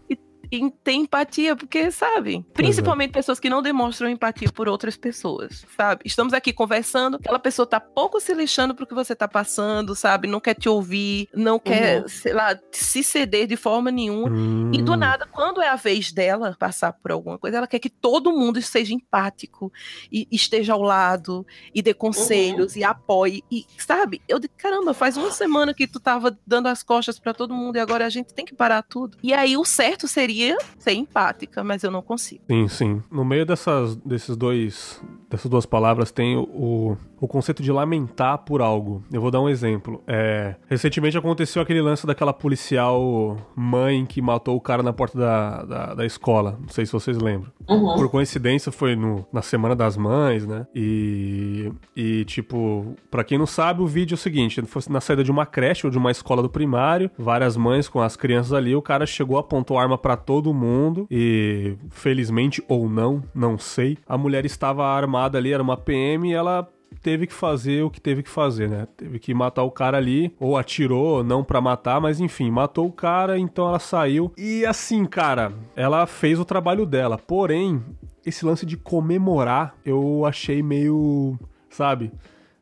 Ter 0.83 0.93
empatia, 0.93 1.55
porque, 1.55 1.89
sabe? 1.89 2.45
Principalmente 2.53 3.09
é. 3.09 3.13
pessoas 3.13 3.39
que 3.39 3.49
não 3.49 3.61
demonstram 3.61 4.09
empatia 4.09 4.51
por 4.51 4.67
outras 4.67 4.95
pessoas, 4.95 5.65
sabe? 5.75 6.01
Estamos 6.05 6.33
aqui 6.33 6.53
conversando, 6.53 7.17
aquela 7.17 7.39
pessoa 7.39 7.65
tá 7.65 7.79
pouco 7.79 8.19
se 8.19 8.33
lixando 8.33 8.75
pro 8.75 8.85
que 8.85 8.93
você 8.93 9.15
tá 9.15 9.27
passando, 9.27 9.95
sabe? 9.95 10.27
Não 10.27 10.39
quer 10.39 10.53
te 10.53 10.69
ouvir, 10.69 11.27
não 11.33 11.57
quer, 11.57 12.03
uhum. 12.03 12.07
sei 12.07 12.33
lá, 12.33 12.57
se 12.71 13.03
ceder 13.03 13.47
de 13.47 13.55
forma 13.55 13.89
nenhuma. 13.89 14.29
Hum. 14.29 14.71
E 14.73 14.81
do 14.81 14.93
hum. 14.93 14.97
nada, 14.97 15.25
quando 15.25 15.61
é 15.61 15.69
a 15.69 15.75
vez 15.75 16.11
dela 16.11 16.55
passar 16.59 16.93
por 16.93 17.11
alguma 17.11 17.39
coisa, 17.39 17.57
ela 17.57 17.67
quer 17.67 17.79
que 17.79 17.89
todo 17.89 18.31
mundo 18.31 18.61
seja 18.61 18.93
empático 18.93 19.71
e 20.11 20.27
esteja 20.31 20.73
ao 20.73 20.81
lado 20.81 21.45
e 21.73 21.81
dê 21.81 21.93
conselhos 21.93 22.73
uhum. 22.73 22.81
e 22.81 22.83
apoie. 22.83 23.43
E, 23.51 23.65
sabe? 23.77 24.21
Eu 24.27 24.37
digo, 24.39 24.53
caramba, 24.57 24.93
faz 24.93 25.17
uma 25.17 25.31
semana 25.31 25.73
que 25.73 25.87
tu 25.87 25.99
tava 25.99 26.37
dando 26.45 26.67
as 26.67 26.83
costas 26.83 27.17
para 27.17 27.33
todo 27.33 27.55
mundo 27.55 27.77
e 27.77 27.79
agora 27.79 28.05
a 28.05 28.09
gente 28.09 28.33
tem 28.33 28.45
que 28.45 28.53
parar 28.53 28.83
tudo. 28.83 29.17
E 29.23 29.33
aí 29.33 29.57
o 29.57 29.65
certo 29.65 30.07
seria 30.07 30.42
queria 30.43 30.57
ser 30.77 30.93
empática, 30.93 31.63
mas 31.63 31.83
eu 31.83 31.91
não 31.91 32.01
consigo. 32.01 32.43
Sim, 32.49 32.67
sim. 32.67 33.03
No 33.11 33.23
meio 33.23 33.45
dessas, 33.45 33.95
desses 33.97 34.35
dois, 34.35 35.01
dessas 35.29 35.49
duas 35.49 35.65
palavras 35.65 36.11
tem 36.11 36.35
o, 36.35 36.97
o 37.19 37.27
conceito 37.27 37.63
de 37.63 37.71
lamentar 37.71 38.39
por 38.39 38.61
algo. 38.61 39.03
Eu 39.11 39.21
vou 39.21 39.31
dar 39.31 39.39
um 39.39 39.47
exemplo. 39.47 40.03
É, 40.05 40.55
recentemente 40.67 41.17
aconteceu 41.17 41.61
aquele 41.61 41.81
lance 41.81 42.05
daquela 42.05 42.33
policial 42.33 43.37
mãe 43.55 44.05
que 44.05 44.21
matou 44.21 44.55
o 44.55 44.61
cara 44.61 44.83
na 44.83 44.91
porta 44.91 45.17
da, 45.17 45.63
da, 45.63 45.93
da 45.95 46.05
escola. 46.05 46.57
Não 46.59 46.69
sei 46.69 46.85
se 46.85 46.91
vocês 46.91 47.17
lembram. 47.17 47.51
Uhum. 47.69 47.95
Por 47.95 48.09
coincidência, 48.09 48.71
foi 48.71 48.95
no, 48.95 49.25
na 49.31 49.41
Semana 49.41 49.75
das 49.75 49.95
Mães, 49.95 50.45
né? 50.45 50.67
E, 50.75 51.71
e 51.95 52.25
tipo, 52.25 52.93
para 53.09 53.23
quem 53.23 53.37
não 53.37 53.45
sabe, 53.45 53.81
o 53.81 53.87
vídeo 53.87 54.15
é 54.15 54.17
o 54.17 54.19
seguinte: 54.19 54.61
fosse 54.63 54.91
na 54.91 54.99
saída 54.99 55.23
de 55.23 55.31
uma 55.31 55.45
creche 55.45 55.87
ou 55.87 55.91
de 55.91 55.97
uma 55.97 56.11
escola 56.11 56.41
do 56.41 56.49
primário, 56.49 57.09
várias 57.17 57.55
mães 57.55 57.87
com 57.87 58.01
as 58.01 58.17
crianças 58.17 58.51
ali, 58.51 58.75
o 58.75 58.81
cara 58.81 59.05
chegou, 59.05 59.37
apontou 59.37 59.77
arma 59.77 59.97
para 59.97 60.17
todo 60.33 60.51
mundo 60.51 61.05
e, 61.11 61.75
felizmente 61.91 62.63
ou 62.67 62.89
não, 62.89 63.23
não 63.35 63.55
sei, 63.55 63.99
a 64.07 64.17
mulher 64.17 64.45
estava 64.47 64.83
armada 64.83 65.37
ali, 65.37 65.53
era 65.53 65.61
uma 65.61 65.77
PM 65.77 66.27
e 66.27 66.33
ela 66.33 66.67
teve 67.03 67.27
que 67.27 67.33
fazer 67.33 67.83
o 67.83 67.89
que 67.91 68.01
teve 68.01 68.23
que 68.23 68.31
fazer, 68.31 68.67
né? 68.67 68.87
Teve 68.97 69.19
que 69.19 69.31
matar 69.31 69.61
o 69.61 69.69
cara 69.69 69.95
ali, 69.95 70.35
ou 70.39 70.57
atirou, 70.57 71.23
não 71.23 71.43
para 71.43 71.61
matar, 71.61 72.01
mas 72.01 72.19
enfim, 72.19 72.49
matou 72.49 72.87
o 72.87 72.91
cara, 72.91 73.37
então 73.37 73.67
ela 73.67 73.77
saiu. 73.77 74.33
E 74.35 74.65
assim, 74.65 75.05
cara, 75.05 75.53
ela 75.75 76.07
fez 76.07 76.39
o 76.39 76.45
trabalho 76.45 76.83
dela. 76.83 77.15
Porém, 77.15 77.83
esse 78.25 78.43
lance 78.43 78.65
de 78.65 78.75
comemorar, 78.75 79.75
eu 79.85 80.25
achei 80.25 80.63
meio, 80.63 81.37
sabe? 81.69 82.11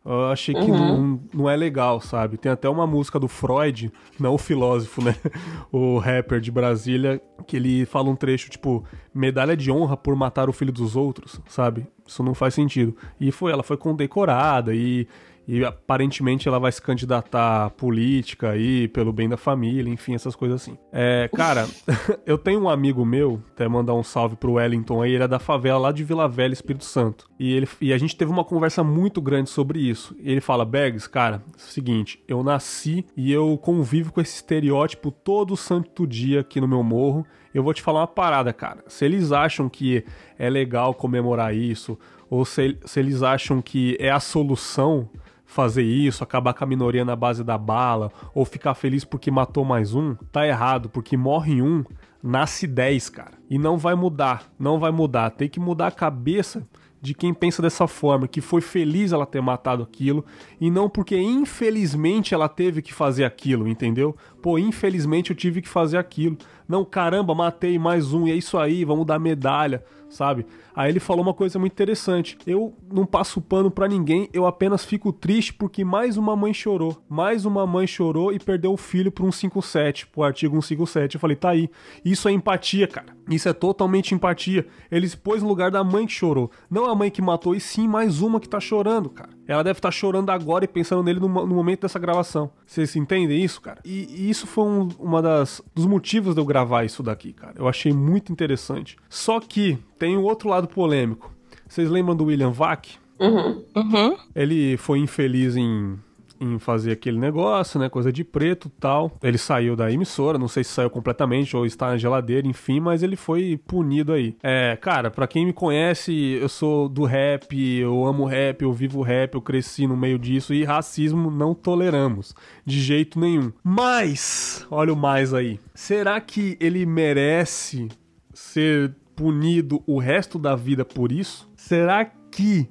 Eu 0.04 0.30
achei 0.30 0.56
que 0.56 0.62
uhum. 0.62 0.78
não, 0.78 1.20
não 1.32 1.50
é 1.50 1.56
legal, 1.56 2.02
sabe? 2.02 2.36
Tem 2.36 2.52
até 2.52 2.68
uma 2.68 2.88
música 2.88 3.20
do 3.20 3.28
Freud, 3.28 3.92
não 4.20 4.34
o 4.34 4.38
filósofo, 4.38 5.04
né? 5.04 5.16
O 5.72 6.00
rapper 6.00 6.42
de 6.42 6.52
Brasília, 6.52 7.22
que 7.46 7.56
ele 7.56 7.86
fala 7.86 8.10
um 8.10 8.16
trecho 8.16 8.50
tipo: 8.50 8.84
medalha 9.14 9.56
de 9.56 9.72
honra 9.72 9.96
por 9.96 10.16
matar 10.16 10.50
o 10.50 10.54
filho 10.54 10.72
dos 10.72 10.96
outros, 10.96 11.40
sabe? 11.48 11.86
Isso 12.06 12.24
não 12.24 12.34
faz 12.34 12.56
sentido. 12.56 12.96
E 13.20 13.32
foi, 13.32 13.52
ela 13.52 13.64
foi 13.64 13.78
condecorada 13.78 14.74
e 14.74 15.08
e 15.48 15.64
aparentemente 15.66 16.48
ela 16.48 16.60
vai 16.60 16.72
se 16.72 16.82
candidatar 16.82 17.66
à 17.66 17.70
política 17.70 18.52
aí, 18.52 18.88
pelo 18.88 19.12
bem 19.12 19.28
da 19.28 19.38
família, 19.38 19.92
enfim, 19.92 20.14
essas 20.14 20.36
coisas 20.36 20.62
assim. 20.62 20.78
É, 20.92 21.30
cara, 21.34 21.68
eu 22.26 22.38
tenho 22.38 22.62
um 22.62 22.70
amigo 22.70 23.06
meu, 23.06 23.42
até 23.52 23.68
mandar 23.68 23.94
um 23.94 24.04
salve 24.04 24.36
pro 24.36 24.54
Wellington 24.54 25.02
aí, 25.02 25.14
ele 25.14 25.24
é 25.24 25.28
da 25.28 25.40
favela 25.40 25.80
lá 25.80 25.92
de 25.92 26.04
Vila 26.04 26.28
Velha, 26.28 26.54
Espírito 26.54 26.86
Santo. 26.86 27.30
E, 27.40 27.54
ele, 27.54 27.68
e 27.80 27.92
a 27.92 27.98
gente 27.98 28.16
teve 28.16 28.32
uma 28.32 28.44
conversa 28.44 28.84
muito 28.84 29.22
grande 29.22 29.50
sobre 29.50 29.80
isso. 29.80 30.16
E 30.20 30.32
ele 30.32 30.42
fala, 30.42 30.64
Bags, 30.64 31.08
cara, 31.08 31.44
é 31.54 31.58
o 31.58 31.60
seguinte, 31.60 32.24
eu 32.28 32.44
nasci 32.44 33.06
e 33.18 33.32
eu 33.32 33.58
convivo 33.58 34.12
com 34.12 34.22
esse 34.22 34.36
estereótipo 34.36 35.12
todo 35.12 35.58
santo 35.58 36.06
dia 36.06 36.42
aqui 36.42 36.62
no 36.62 36.68
meu 36.68 36.84
morro. 36.84 37.26
Eu 37.54 37.64
vou 37.64 37.74
te 37.74 37.82
falar 37.82 38.02
uma 38.02 38.08
parada, 38.08 38.54
cara. 38.54 38.84
Se 38.88 39.04
eles 39.04 39.32
acham 39.32 39.68
que 39.68 40.06
é 40.40 40.50
legal 40.50 40.94
comemorar 40.94 41.54
isso, 41.54 41.98
ou 42.30 42.46
se, 42.46 42.78
se 42.86 43.00
eles 43.00 43.22
acham 43.22 43.62
que 43.62 43.98
é 44.00 44.10
a 44.10 44.20
solução, 44.20 45.10
fazer 45.52 45.84
isso, 45.84 46.24
acabar 46.24 46.54
com 46.54 46.64
a 46.64 46.68
minoria 46.68 47.04
na 47.04 47.16
base 47.16 47.44
da 47.44 47.58
bala, 47.58 48.10
ou 48.34 48.46
ficar 48.46 48.74
feliz 48.74 49.04
porque 49.04 49.30
matou 49.30 49.66
mais 49.66 49.94
um, 49.94 50.16
tá 50.32 50.48
errado, 50.48 50.90
porque 50.90 51.18
morre 51.18 51.62
um, 51.62 51.84
nasce 52.24 52.66
10, 52.66 53.10
cara. 53.10 53.34
E 53.50 53.58
não 53.58 53.78
vai 53.78 53.94
mudar, 53.94 54.50
não 54.58 54.80
vai 54.80 54.92
mudar. 54.92 55.30
Tem 55.32 55.50
que 55.50 55.60
mudar 55.60 55.88
a 55.88 55.92
cabeça 55.92 56.66
de 57.02 57.14
quem 57.14 57.34
pensa 57.34 57.62
dessa 57.62 57.86
forma, 57.86 58.28
que 58.28 58.40
foi 58.40 58.62
feliz 58.62 59.12
ela 59.12 59.26
ter 59.26 59.42
matado 59.42 59.82
aquilo, 59.84 60.24
e 60.60 60.70
não 60.70 60.88
porque 60.88 61.18
infelizmente 61.18 62.34
ela 62.34 62.48
teve 62.48 62.82
que 62.82 62.94
fazer 62.94 63.26
aquilo, 63.26 63.68
entendeu? 63.68 64.16
Pô, 64.42 64.58
infelizmente 64.58 65.32
eu 65.32 65.36
tive 65.36 65.62
que 65.62 65.68
fazer 65.68 65.98
aquilo. 65.98 66.38
Não, 66.68 66.86
caramba, 66.86 67.34
matei 67.34 67.80
mais 67.80 68.14
um, 68.14 68.28
e 68.28 68.32
é 68.32 68.36
isso 68.36 68.58
aí, 68.58 68.86
vamos 68.86 69.06
dar 69.06 69.18
medalha, 69.18 69.84
sabe? 70.10 70.46
Aí 70.76 70.90
ele 70.90 71.00
falou 71.00 71.24
uma 71.24 71.34
coisa 71.34 71.60
muito 71.60 71.74
interessante. 71.74 72.38
Eu 72.46 72.74
não 72.92 73.06
passo 73.06 73.42
pano 73.42 73.70
para 73.70 73.88
ninguém, 73.88 74.30
eu 74.34 74.46
apenas 74.46 74.86
fico 74.86 75.12
triste 75.12 75.54
porque 75.54 75.84
mais 75.84 76.18
uma 76.18 76.36
mãe 76.36 76.54
chorou. 76.54 76.98
Mais 77.10 77.46
uma 77.46 77.66
mãe 77.68 77.86
chorou 77.88 78.32
e 78.32 78.40
perdeu 78.40 78.74
o 78.74 78.78
filho 78.78 79.12
por 79.12 79.26
um 79.26 79.32
57, 79.32 80.08
pro 80.08 80.24
artigo 80.24 80.54
157. 80.62 81.16
Eu 81.16 81.22
falei, 81.22 81.36
tá 81.36 81.50
aí. 81.50 81.70
Isso 82.04 82.28
é 82.28 82.32
empatia, 82.32 82.88
cara. 82.88 83.16
Isso 83.30 83.48
é 83.48 83.54
totalmente 83.54 84.14
empatia. 84.14 84.68
Ele 84.90 85.08
se 85.08 85.16
pôs 85.16 85.42
no 85.42 85.48
lugar 85.48 85.72
da 85.72 85.84
mãe 85.84 86.06
que 86.06 86.12
chorou. 86.12 86.52
Não 86.70 86.86
a 86.86 86.96
mãe 86.96 87.10
que 87.10 87.22
matou, 87.22 87.56
e 87.56 87.60
sim 87.60 87.88
mais 87.88 88.22
uma 88.22 88.40
que 88.40 88.50
tá 88.50 88.60
chorando, 88.60 89.10
cara. 89.10 89.30
ela 89.48 89.64
deve 89.64 89.80
estar 89.80 89.88
tá 89.88 89.92
chorando 89.92 90.30
agora 90.30 90.66
e 90.66 90.68
pensando 90.68 91.04
nele 91.04 91.20
no, 91.20 91.30
momento 91.30 91.82
dessa 91.82 92.00
gravação. 92.00 92.52
Vocês 92.66 92.96
entendem 92.96 93.44
isso, 93.44 93.62
cara? 93.62 93.80
E, 93.86 94.08
e 94.10 94.30
isso 94.30 94.48
foi 94.48 94.66
um, 94.66 94.90
uma 95.00 95.22
das 95.22 95.62
dos 95.74 95.86
motivos 95.86 96.36
de 96.36 96.42
eu 96.42 96.46
gravar 96.46 96.84
isso 96.84 97.04
daqui, 97.04 97.34
cara. 97.34 97.54
Eu 97.58 97.68
achei 97.68 97.94
muito 97.94 98.32
interessante. 98.32 98.98
Só 99.10 99.40
que 99.40 99.78
tem 99.98 100.18
um 100.18 100.24
outro 100.24 100.50
lado 100.50 100.61
polêmico. 100.68 101.32
Vocês 101.68 101.90
lembram 101.90 102.16
do 102.16 102.26
William 102.26 102.52
Vac? 102.52 102.88
Uhum. 103.20 103.64
Uhum. 103.76 104.18
Ele 104.36 104.78
foi 104.78 105.00
infeliz 105.00 105.56
em 105.56 105.98
em 106.42 106.58
fazer 106.58 106.92
aquele 106.92 107.20
negócio, 107.20 107.80
né? 107.80 107.88
Coisa 107.88 108.12
de 108.12 108.24
preto 108.24 108.70
tal. 108.80 109.16
Ele 109.22 109.38
saiu 109.38 109.76
da 109.76 109.92
emissora, 109.92 110.40
não 110.40 110.48
sei 110.48 110.64
se 110.64 110.72
saiu 110.72 110.90
completamente 110.90 111.56
ou 111.56 111.68
está 111.68 111.90
na 111.90 111.98
geladeira, 111.98 112.48
enfim, 112.48 112.80
mas 112.80 113.04
ele 113.04 113.16
foi 113.16 113.60
punido 113.68 114.12
aí. 114.12 114.36
É, 114.42 114.76
cara, 114.82 115.12
para 115.12 115.28
quem 115.28 115.46
me 115.46 115.54
conhece, 115.54 116.12
eu 116.42 116.50
sou 116.50 116.90
do 116.90 117.06
rap, 117.06 117.56
eu 117.56 118.04
amo 118.06 118.26
rap, 118.26 118.64
eu 118.64 118.74
vivo 118.74 119.04
rap, 119.04 119.36
eu 119.36 119.42
cresci 119.42 119.86
no 119.86 119.96
meio 119.96 120.18
disso 120.18 120.52
e 120.52 120.64
racismo 120.64 121.30
não 121.30 121.54
toleramos 121.54 122.34
de 122.66 122.82
jeito 122.82 123.20
nenhum. 123.20 123.52
Mas, 123.64 124.66
olha 124.72 124.92
o 124.92 124.98
mais 124.98 125.36
aí. 125.36 125.60
Será 125.76 126.20
que 126.20 126.58
ele 126.60 126.88
merece 126.88 127.88
ser 128.34 128.96
punido 129.22 129.84
o 129.86 130.00
resto 130.00 130.40
da 130.40 130.56
vida 130.56 130.84
por 130.84 131.12
isso? 131.12 131.48
Será 131.56 132.04
que 132.06 132.68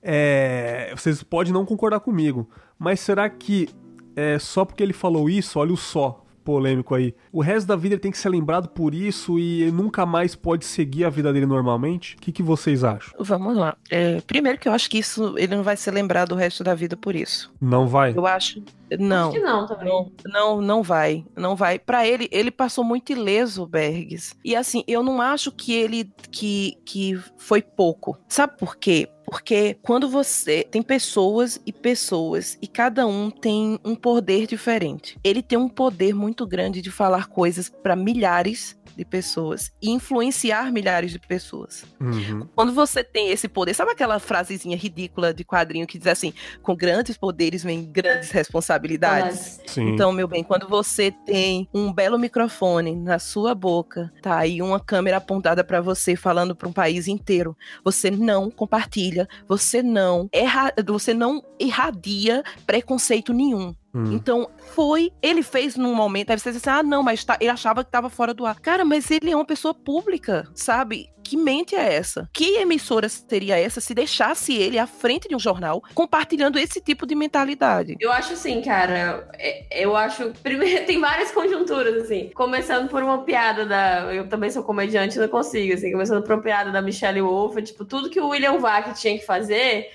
é, 0.00 0.92
vocês 0.96 1.24
podem 1.24 1.52
não 1.52 1.66
concordar 1.66 1.98
comigo, 1.98 2.48
mas 2.78 3.00
será 3.00 3.28
que 3.28 3.68
é 4.14 4.38
só 4.38 4.64
porque 4.64 4.80
ele 4.80 4.92
falou 4.92 5.28
isso, 5.28 5.58
olha 5.58 5.72
o 5.72 5.76
só 5.76 6.24
polêmico 6.48 6.94
aí, 6.94 7.14
o 7.30 7.42
resto 7.42 7.66
da 7.66 7.76
vida 7.76 7.94
ele 7.94 8.00
tem 8.00 8.10
que 8.10 8.16
ser 8.16 8.30
lembrado 8.30 8.70
por 8.70 8.94
isso 8.94 9.38
e 9.38 9.70
nunca 9.70 10.06
mais 10.06 10.34
pode 10.34 10.64
seguir 10.64 11.04
a 11.04 11.10
vida 11.10 11.30
dele 11.30 11.44
normalmente? 11.44 12.16
O 12.16 12.20
que, 12.20 12.32
que 12.32 12.42
vocês 12.42 12.82
acham? 12.82 13.12
Vamos 13.20 13.54
lá. 13.54 13.76
É, 13.90 14.22
primeiro 14.22 14.58
que 14.58 14.66
eu 14.66 14.72
acho 14.72 14.88
que 14.88 14.96
isso 14.96 15.34
ele 15.36 15.54
não 15.54 15.62
vai 15.62 15.76
ser 15.76 15.90
lembrado 15.90 16.32
o 16.32 16.34
resto 16.36 16.64
da 16.64 16.74
vida 16.74 16.96
por 16.96 17.14
isso. 17.14 17.52
Não 17.60 17.86
vai? 17.86 18.14
Eu 18.16 18.26
acho. 18.26 18.62
Não. 18.98 19.28
Acho 19.28 19.38
que 19.38 19.44
não 19.44 19.66
também. 19.66 19.88
Não, 19.88 20.12
não, 20.24 20.62
não 20.62 20.82
vai. 20.82 21.22
Não 21.36 21.54
vai. 21.54 21.78
Para 21.78 22.06
ele, 22.06 22.30
ele 22.32 22.50
passou 22.50 22.82
muito 22.82 23.12
ileso, 23.12 23.66
Bergs. 23.66 24.34
E 24.42 24.56
assim, 24.56 24.82
eu 24.88 25.02
não 25.02 25.20
acho 25.20 25.52
que 25.52 25.74
ele 25.74 26.10
que, 26.30 26.78
que 26.86 27.20
foi 27.36 27.60
pouco. 27.60 28.16
Sabe 28.26 28.56
por 28.56 28.76
quê? 28.76 29.06
Porque 29.28 29.76
quando 29.82 30.08
você 30.08 30.64
tem 30.70 30.80
pessoas 30.82 31.60
e 31.66 31.70
pessoas 31.70 32.56
e 32.62 32.66
cada 32.66 33.06
um 33.06 33.28
tem 33.30 33.78
um 33.84 33.94
poder 33.94 34.46
diferente. 34.46 35.18
Ele 35.22 35.42
tem 35.42 35.58
um 35.58 35.68
poder 35.68 36.14
muito 36.14 36.46
grande 36.46 36.80
de 36.80 36.90
falar 36.90 37.26
coisas 37.26 37.68
para 37.68 37.94
milhares 37.94 38.77
de 38.98 39.04
pessoas 39.04 39.70
e 39.80 39.90
influenciar 39.90 40.72
milhares 40.72 41.12
de 41.12 41.20
pessoas. 41.20 41.84
Uhum. 42.00 42.48
Quando 42.52 42.72
você 42.72 43.04
tem 43.04 43.30
esse 43.30 43.48
poder, 43.48 43.72
sabe 43.72 43.92
aquela 43.92 44.18
frasezinha 44.18 44.76
ridícula 44.76 45.32
de 45.32 45.44
quadrinho 45.44 45.86
que 45.86 45.98
diz 45.98 46.08
assim: 46.08 46.34
com 46.60 46.74
grandes 46.74 47.16
poderes 47.16 47.62
vem 47.62 47.84
grandes 47.84 48.32
responsabilidades? 48.32 49.60
Sim. 49.66 49.90
Então, 49.90 50.10
meu 50.10 50.26
bem, 50.26 50.42
quando 50.42 50.68
você 50.68 51.12
tem 51.24 51.68
um 51.72 51.92
belo 51.92 52.18
microfone 52.18 52.96
na 52.96 53.20
sua 53.20 53.54
boca, 53.54 54.12
tá 54.20 54.36
aí 54.36 54.60
uma 54.60 54.80
câmera 54.80 55.18
apontada 55.18 55.62
para 55.62 55.80
você 55.80 56.16
falando 56.16 56.56
para 56.56 56.68
um 56.68 56.72
país 56.72 57.06
inteiro, 57.06 57.56
você 57.84 58.10
não 58.10 58.50
compartilha, 58.50 59.28
você 59.46 59.80
não 59.80 60.28
erra, 60.32 60.72
você 60.84 61.14
não 61.14 61.40
irradia 61.60 62.42
preconceito 62.66 63.32
nenhum. 63.32 63.74
Hum. 63.94 64.12
Então, 64.12 64.50
foi. 64.74 65.10
Ele 65.22 65.42
fez 65.42 65.76
num 65.76 65.94
momento. 65.94 66.30
Aí 66.30 66.38
você 66.38 66.50
diz 66.52 66.58
assim: 66.66 66.70
ah, 66.78 66.82
não, 66.82 67.02
mas 67.02 67.24
tá, 67.24 67.36
ele 67.40 67.50
achava 67.50 67.82
que 67.82 67.90
tava 67.90 68.10
fora 68.10 68.34
do 68.34 68.44
ar. 68.44 68.60
Cara, 68.60 68.84
mas 68.84 69.10
ele 69.10 69.30
é 69.30 69.34
uma 69.36 69.44
pessoa 69.46 69.72
pública, 69.74 70.46
sabe? 70.54 71.08
Que 71.24 71.36
mente 71.36 71.74
é 71.74 71.94
essa? 71.94 72.26
Que 72.32 72.56
emissora 72.56 73.06
seria 73.08 73.58
essa 73.58 73.82
se 73.82 73.94
deixasse 73.94 74.54
ele 74.54 74.78
à 74.78 74.86
frente 74.86 75.28
de 75.28 75.36
um 75.36 75.38
jornal 75.38 75.82
compartilhando 75.94 76.58
esse 76.58 76.80
tipo 76.80 77.06
de 77.06 77.14
mentalidade? 77.14 77.96
Eu 78.00 78.10
acho 78.10 78.32
assim, 78.32 78.62
cara. 78.62 79.28
é- 79.38 79.82
Eu 79.82 79.96
acho. 79.96 80.32
Primeiro, 80.42 80.86
tem 80.86 80.98
várias 81.00 81.30
conjunturas, 81.30 82.02
assim. 82.04 82.30
Começando 82.34 82.88
por 82.88 83.02
uma 83.02 83.22
piada 83.24 83.66
da. 83.66 84.14
Eu 84.14 84.28
também 84.28 84.50
sou 84.50 84.62
comediante, 84.62 85.18
não 85.18 85.28
consigo, 85.28 85.74
assim. 85.74 85.90
Começando 85.92 86.22
por 86.22 86.32
uma 86.34 86.42
piada 86.42 86.70
da 86.70 86.80
Michelle 86.82 87.20
Wolf. 87.22 87.56
Tipo, 87.62 87.84
tudo 87.84 88.10
que 88.10 88.20
o 88.20 88.28
William 88.28 88.58
Vac 88.58 88.92
tinha 88.98 89.18
que 89.18 89.24
fazer 89.26 89.90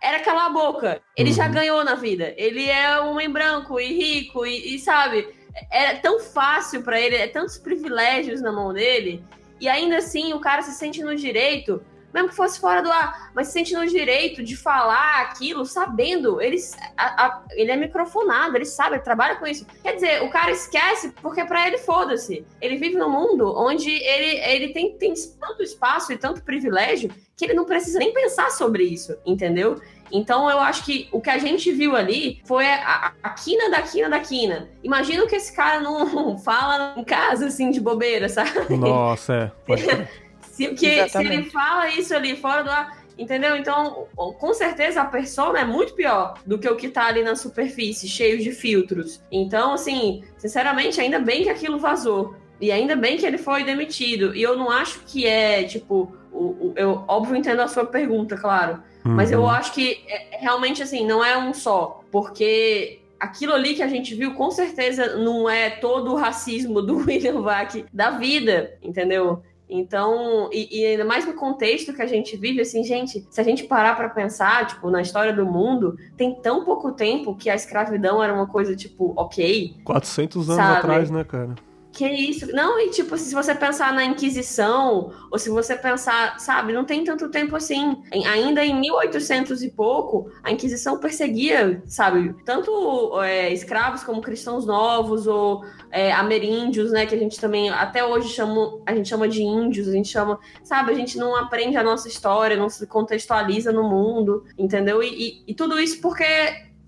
era 0.00 0.20
calar 0.20 0.46
a 0.46 0.50
boca. 0.50 1.00
Ele 1.16 1.32
já 1.32 1.46
Uhum. 1.46 1.52
ganhou 1.52 1.84
na 1.84 1.94
vida. 1.94 2.34
Ele 2.36 2.68
é 2.68 3.00
um 3.00 3.10
homem 3.10 3.30
branco 3.30 3.80
e 3.80 3.92
rico 3.92 4.46
e, 4.46 4.74
e, 4.74 4.78
sabe, 4.78 5.28
é 5.70 5.94
tão 5.94 6.20
fácil 6.20 6.82
pra 6.82 7.00
ele, 7.00 7.16
é 7.16 7.26
tantos 7.26 7.56
privilégios 7.58 8.42
na 8.42 8.52
mão 8.52 8.72
dele, 8.72 9.24
e 9.60 9.68
ainda 9.68 9.96
assim 9.98 10.34
o 10.34 10.40
cara 10.40 10.60
se 10.62 10.72
sente 10.72 11.02
no 11.02 11.16
direito, 11.16 11.82
mesmo 12.16 12.30
que 12.30 12.34
fosse 12.36 12.58
fora 12.58 12.82
do 12.82 12.90
ar, 12.90 13.30
mas 13.34 13.46
se 13.48 13.52
sente 13.52 13.74
no 13.74 13.86
direito 13.86 14.42
de 14.42 14.56
falar 14.56 15.20
aquilo, 15.22 15.64
sabendo, 15.64 16.40
ele, 16.40 16.56
a- 16.96 17.26
a- 17.26 17.42
ele 17.52 17.70
é 17.70 17.76
microfonado, 17.76 18.56
ele 18.56 18.64
sabe, 18.64 18.96
ele 18.96 19.02
trabalha 19.02 19.36
com 19.36 19.46
isso. 19.46 19.66
Quer 19.82 19.94
dizer, 19.94 20.22
o 20.22 20.30
cara 20.30 20.50
esquece 20.50 21.12
porque 21.22 21.44
pra 21.44 21.66
ele 21.66 21.78
foda-se. 21.78 22.44
Ele 22.60 22.76
vive 22.76 22.96
num 22.96 23.10
mundo 23.10 23.52
onde 23.56 23.90
ele, 23.90 24.38
ele 24.40 24.72
tem, 24.72 24.96
tem 24.96 25.14
tanto 25.40 25.62
espaço 25.62 26.12
e 26.12 26.16
tanto 26.18 26.42
privilégio 26.42 27.10
que 27.36 27.44
ele 27.44 27.54
não 27.54 27.64
precisa 27.64 27.98
nem 27.98 28.12
pensar 28.14 28.50
sobre 28.50 28.82
isso, 28.84 29.14
entendeu? 29.24 29.80
Então 30.10 30.48
eu 30.48 30.60
acho 30.60 30.84
que 30.84 31.08
o 31.10 31.20
que 31.20 31.28
a 31.28 31.36
gente 31.36 31.70
viu 31.72 31.96
ali 31.96 32.40
foi 32.46 32.64
a, 32.64 33.12
a 33.22 33.30
quina 33.30 33.68
da 33.68 33.82
quina 33.82 34.08
da 34.08 34.20
quina. 34.20 34.68
Imagina 34.82 35.24
o 35.24 35.26
que 35.26 35.34
esse 35.36 35.54
cara 35.54 35.80
não 35.80 36.38
fala 36.38 36.94
em 36.96 37.02
casa, 37.04 37.46
assim, 37.48 37.70
de 37.70 37.80
bobeira, 37.80 38.28
sabe? 38.28 38.74
Nossa, 38.76 39.52
é. 39.68 40.08
Se, 40.56 40.68
que, 40.74 41.08
se 41.08 41.18
ele 41.18 41.44
fala 41.50 41.88
isso 41.88 42.14
ali 42.14 42.36
fora 42.36 42.62
do 42.62 42.70
ar, 42.70 43.04
entendeu? 43.18 43.56
Então, 43.56 44.06
com 44.16 44.54
certeza 44.54 45.00
a 45.02 45.04
persona 45.04 45.60
é 45.60 45.64
muito 45.64 45.94
pior 45.94 46.34
do 46.46 46.58
que 46.58 46.68
o 46.68 46.76
que 46.76 46.88
tá 46.88 47.06
ali 47.06 47.22
na 47.22 47.34
superfície, 47.36 48.08
cheio 48.08 48.38
de 48.38 48.52
filtros. 48.52 49.20
Então, 49.30 49.74
assim, 49.74 50.22
sinceramente, 50.38 51.00
ainda 51.00 51.18
bem 51.18 51.42
que 51.42 51.50
aquilo 51.50 51.78
vazou. 51.78 52.34
E 52.60 52.72
ainda 52.72 52.96
bem 52.96 53.18
que 53.18 53.26
ele 53.26 53.36
foi 53.38 53.64
demitido. 53.64 54.34
E 54.34 54.42
eu 54.42 54.56
não 54.56 54.70
acho 54.70 55.00
que 55.06 55.26
é, 55.26 55.62
tipo, 55.64 56.10
o, 56.32 56.44
o- 56.44 56.72
eu 56.76 57.04
óbvio 57.06 57.36
entendo 57.36 57.60
a 57.60 57.68
sua 57.68 57.84
pergunta, 57.84 58.34
claro. 58.36 58.82
Mas 59.04 59.30
eu 59.30 59.40
Uhum. 59.42 59.48
acho 59.50 59.72
que 59.72 60.02
é- 60.08 60.38
realmente 60.40 60.82
assim, 60.82 61.06
não 61.06 61.22
é 61.24 61.36
um 61.38 61.52
só. 61.54 62.00
Porque 62.10 63.00
aquilo 63.20 63.52
ali 63.52 63.74
que 63.74 63.82
a 63.82 63.88
gente 63.88 64.14
viu, 64.14 64.34
com 64.34 64.50
certeza, 64.50 65.16
não 65.16 65.48
é 65.48 65.68
todo 65.70 66.12
o 66.12 66.16
racismo 66.16 66.80
do 66.82 66.96
William 67.06 67.40
Vac 67.42 67.84
da 67.92 68.10
vida, 68.10 68.72
entendeu? 68.82 69.42
Então, 69.68 70.48
e, 70.52 70.80
e 70.80 70.86
ainda 70.86 71.04
mais 71.04 71.26
no 71.26 71.34
contexto 71.34 71.92
que 71.92 72.00
a 72.00 72.06
gente 72.06 72.36
vive, 72.36 72.60
assim, 72.60 72.84
gente, 72.84 73.26
se 73.28 73.40
a 73.40 73.44
gente 73.44 73.64
parar 73.64 73.96
pra 73.96 74.08
pensar, 74.08 74.66
tipo, 74.66 74.90
na 74.90 75.02
história 75.02 75.32
do 75.32 75.44
mundo, 75.44 75.96
tem 76.16 76.34
tão 76.40 76.64
pouco 76.64 76.92
tempo 76.92 77.34
que 77.34 77.50
a 77.50 77.54
escravidão 77.54 78.22
era 78.22 78.32
uma 78.32 78.46
coisa, 78.46 78.76
tipo, 78.76 79.12
ok, 79.16 79.74
400 79.84 80.50
anos 80.50 80.64
Sabe? 80.64 80.78
atrás, 80.78 81.10
né, 81.10 81.24
cara? 81.24 81.54
Que 81.96 82.06
isso? 82.06 82.46
Não, 82.52 82.78
e 82.78 82.90
tipo, 82.90 83.16
se 83.16 83.34
você 83.34 83.54
pensar 83.54 83.90
na 83.94 84.04
Inquisição, 84.04 85.12
ou 85.30 85.38
se 85.38 85.48
você 85.48 85.74
pensar, 85.74 86.38
sabe, 86.38 86.72
não 86.74 86.84
tem 86.84 87.02
tanto 87.02 87.30
tempo 87.30 87.56
assim. 87.56 88.02
Ainda 88.12 88.62
em 88.62 88.78
1800 88.78 89.62
e 89.62 89.70
pouco, 89.70 90.30
a 90.44 90.52
Inquisição 90.52 90.98
perseguia, 91.00 91.82
sabe, 91.86 92.34
tanto 92.44 93.18
é, 93.22 93.50
escravos 93.50 94.04
como 94.04 94.20
cristãos 94.20 94.66
novos, 94.66 95.26
ou 95.26 95.64
é, 95.90 96.12
ameríndios, 96.12 96.92
né, 96.92 97.06
que 97.06 97.14
a 97.14 97.18
gente 97.18 97.40
também, 97.40 97.70
até 97.70 98.04
hoje, 98.04 98.28
chama, 98.28 98.78
a 98.84 98.94
gente 98.94 99.08
chama 99.08 99.26
de 99.26 99.42
índios, 99.42 99.88
a 99.88 99.92
gente 99.92 100.08
chama, 100.08 100.38
sabe, 100.62 100.92
a 100.92 100.94
gente 100.94 101.16
não 101.16 101.34
aprende 101.34 101.78
a 101.78 101.82
nossa 101.82 102.08
história, 102.08 102.56
não 102.58 102.68
se 102.68 102.86
contextualiza 102.86 103.72
no 103.72 103.88
mundo, 103.88 104.44
entendeu? 104.58 105.02
E, 105.02 105.08
e- 105.08 105.44
e 105.48 105.54
tudo 105.54 105.80
isso 105.80 105.98
porque 106.02 106.24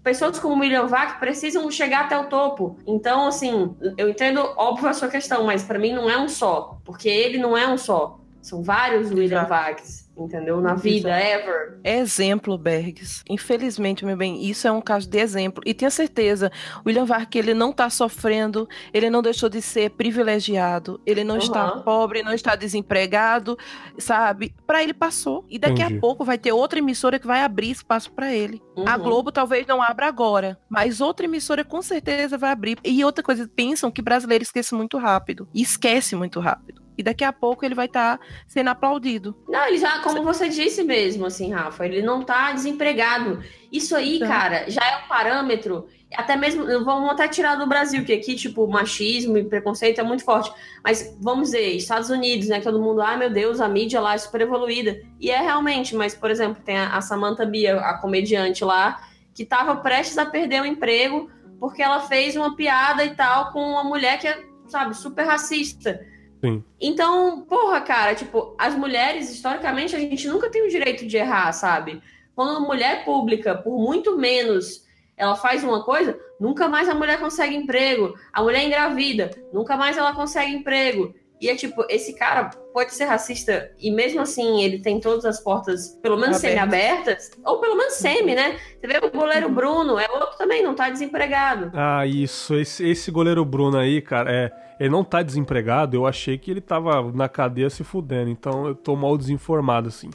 pessoas 0.02 0.38
como 0.38 0.62
William 0.62 0.86
Vac 0.86 1.18
precisam 1.18 1.70
chegar 1.70 2.04
até 2.04 2.18
o 2.18 2.24
topo. 2.24 2.78
Então, 2.86 3.26
assim, 3.26 3.74
eu 3.96 4.08
entendo, 4.08 4.40
óbvio, 4.56 4.88
a 4.88 4.94
sua 4.94 5.08
questão, 5.08 5.44
mas 5.44 5.62
pra 5.62 5.78
mim 5.78 5.92
não 5.92 6.08
é 6.08 6.18
um 6.18 6.28
só. 6.28 6.78
Porque 6.84 7.08
ele 7.08 7.38
não 7.38 7.56
é 7.56 7.66
um 7.66 7.78
só. 7.78 8.18
São 8.48 8.62
vários 8.62 9.10
William. 9.10 9.44
Vacs, 9.44 10.08
entendeu? 10.16 10.60
Na 10.60 10.74
vida, 10.74 11.10
ever. 11.10 11.78
Exemplo, 11.84 12.56
Bergs. 12.56 13.22
Infelizmente, 13.28 14.04
meu 14.06 14.16
bem, 14.16 14.42
isso 14.44 14.66
é 14.66 14.72
um 14.72 14.80
caso 14.80 15.08
de 15.08 15.18
exemplo. 15.18 15.62
E 15.66 15.74
tenha 15.74 15.90
certeza, 15.90 16.50
William 16.86 17.04
Vark, 17.04 17.34
ele 17.36 17.52
não 17.52 17.70
está 17.70 17.90
sofrendo, 17.90 18.66
ele 18.92 19.10
não 19.10 19.20
deixou 19.20 19.48
de 19.48 19.60
ser 19.60 19.90
privilegiado, 19.90 21.00
ele 21.04 21.22
não 21.24 21.36
está 21.36 21.74
Uhum. 21.74 21.82
pobre, 21.82 22.22
não 22.22 22.32
está 22.32 22.56
desempregado, 22.56 23.56
sabe? 23.98 24.54
Para 24.66 24.82
ele 24.82 24.94
passou. 24.94 25.44
E 25.48 25.58
daqui 25.58 25.82
Entendi. 25.82 25.98
a 25.98 26.00
pouco 26.00 26.24
vai 26.24 26.38
ter 26.38 26.52
outra 26.52 26.78
emissora 26.78 27.18
que 27.18 27.26
vai 27.26 27.42
abrir 27.42 27.70
espaço 27.70 28.10
para 28.12 28.32
ele. 28.32 28.62
A 28.86 28.96
Uhum. 28.96 29.02
Globo 29.02 29.30
talvez 29.30 29.66
não 29.66 29.82
abra 29.82 30.06
agora, 30.06 30.58
mas 30.70 31.00
outra 31.00 31.26
emissora 31.26 31.64
com 31.64 31.82
certeza 31.82 32.38
vai 32.38 32.50
abrir. 32.50 32.78
E 32.82 33.04
outra 33.04 33.22
coisa, 33.22 33.46
pensam 33.54 33.90
que 33.90 34.00
brasileiro 34.00 34.42
esquece 34.42 34.74
muito 34.74 34.96
rápido. 34.96 35.48
E 35.52 35.60
esquece 35.62 36.16
muito 36.16 36.40
rápido. 36.40 36.87
E 36.98 37.02
daqui 37.02 37.22
a 37.22 37.32
pouco 37.32 37.64
ele 37.64 37.74
vai 37.76 37.86
estar 37.86 38.18
sendo 38.46 38.68
aplaudido. 38.68 39.36
Não, 39.48 39.66
ele 39.68 39.78
já, 39.78 40.00
como 40.00 40.22
você 40.24 40.48
disse 40.48 40.82
mesmo, 40.82 41.24
assim, 41.26 41.52
Rafa, 41.52 41.86
ele 41.86 42.02
não 42.02 42.22
tá 42.22 42.52
desempregado. 42.52 43.40
Isso 43.72 43.94
aí, 43.94 44.18
Tá. 44.18 44.26
cara, 44.26 44.64
já 44.68 44.84
é 44.84 45.04
um 45.04 45.08
parâmetro 45.08 45.86
até 46.14 46.36
mesmo, 46.36 46.64
vamos 46.84 47.10
até 47.10 47.28
tirar 47.28 47.54
do 47.56 47.66
Brasil, 47.66 48.04
que 48.04 48.12
aqui, 48.12 48.34
tipo, 48.34 48.66
machismo 48.66 49.36
e 49.36 49.44
preconceito 49.44 50.00
é 50.00 50.02
muito 50.02 50.24
forte. 50.24 50.50
Mas 50.82 51.16
vamos 51.20 51.50
dizer, 51.50 51.76
Estados 51.76 52.08
Unidos, 52.10 52.48
né? 52.48 52.60
Todo 52.60 52.80
mundo, 52.80 53.02
ah, 53.02 53.16
meu 53.16 53.30
Deus, 53.30 53.60
a 53.60 53.68
mídia 53.68 54.00
lá 54.00 54.14
é 54.14 54.18
super 54.18 54.40
evoluída. 54.40 55.00
E 55.20 55.30
é 55.30 55.40
realmente, 55.40 55.94
mas, 55.94 56.14
por 56.14 56.30
exemplo, 56.30 56.62
tem 56.64 56.78
a, 56.78 57.00
Samantha 57.02 57.44
Bia, 57.44 57.78
a 57.78 57.98
comediante 57.98 58.64
lá, 58.64 59.00
que 59.34 59.42
estava 59.42 59.76
prestes 59.76 60.18
a 60.18 60.26
perder 60.26 60.62
o 60.62 60.66
emprego 60.66 61.30
porque 61.60 61.82
ela 61.82 62.00
fez 62.00 62.36
uma 62.36 62.54
piada 62.56 63.04
e 63.04 63.14
tal 63.14 63.52
com 63.52 63.60
uma 63.60 63.84
mulher 63.84 64.18
que 64.18 64.28
é, 64.28 64.42
sabe, 64.68 64.96
super 64.96 65.24
racista. 65.26 66.00
Sim. 66.40 66.62
Então, 66.80 67.42
porra, 67.42 67.80
cara, 67.80 68.14
tipo, 68.14 68.54
as 68.58 68.74
mulheres, 68.74 69.30
historicamente, 69.30 69.96
a 69.96 69.98
gente 69.98 70.28
nunca 70.28 70.50
tem 70.50 70.66
o 70.66 70.70
direito 70.70 71.06
de 71.06 71.16
errar, 71.16 71.52
sabe? 71.52 72.00
Quando 72.34 72.50
uma 72.50 72.66
mulher 72.66 73.04
pública, 73.04 73.54
por 73.54 73.78
muito 73.78 74.16
menos 74.16 74.86
ela 75.16 75.34
faz 75.34 75.64
uma 75.64 75.82
coisa, 75.82 76.18
nunca 76.38 76.68
mais 76.68 76.88
a 76.88 76.94
mulher 76.94 77.18
consegue 77.18 77.56
emprego. 77.56 78.14
A 78.32 78.40
mulher 78.40 78.64
engravida, 78.64 79.30
nunca 79.52 79.76
mais 79.76 79.98
ela 79.98 80.14
consegue 80.14 80.52
emprego. 80.52 81.12
E 81.40 81.48
é 81.48 81.54
tipo, 81.54 81.84
esse 81.88 82.14
cara 82.14 82.50
pode 82.72 82.94
ser 82.94 83.04
racista 83.04 83.70
e 83.78 83.90
mesmo 83.90 84.20
assim 84.20 84.62
ele 84.62 84.80
tem 84.80 85.00
todas 85.00 85.24
as 85.24 85.40
portas, 85.40 85.88
pelo 86.02 86.16
menos 86.16 86.38
semi-abertas, 86.38 87.30
ou 87.44 87.60
pelo 87.60 87.76
menos 87.76 87.94
semi, 87.94 88.34
né? 88.34 88.58
Você 88.80 88.86
vê 88.86 88.98
o 88.98 89.10
goleiro 89.10 89.48
Bruno, 89.48 89.98
é 89.98 90.08
outro 90.10 90.36
também, 90.36 90.62
não 90.62 90.74
tá 90.74 90.90
desempregado. 90.90 91.70
Ah, 91.74 92.06
isso. 92.06 92.54
Esse, 92.56 92.88
esse 92.88 93.10
goleiro 93.10 93.44
Bruno 93.44 93.78
aí, 93.78 94.02
cara, 94.02 94.32
é, 94.32 94.52
ele 94.80 94.90
não 94.90 95.04
tá 95.04 95.22
desempregado. 95.22 95.96
Eu 95.96 96.06
achei 96.06 96.36
que 96.36 96.50
ele 96.50 96.60
tava 96.60 97.10
na 97.12 97.28
cadeia 97.28 97.70
se 97.70 97.84
fudendo, 97.84 98.30
então 98.30 98.66
eu 98.66 98.74
tô 98.74 98.96
mal 98.96 99.16
desinformado, 99.16 99.88
assim. 99.88 100.10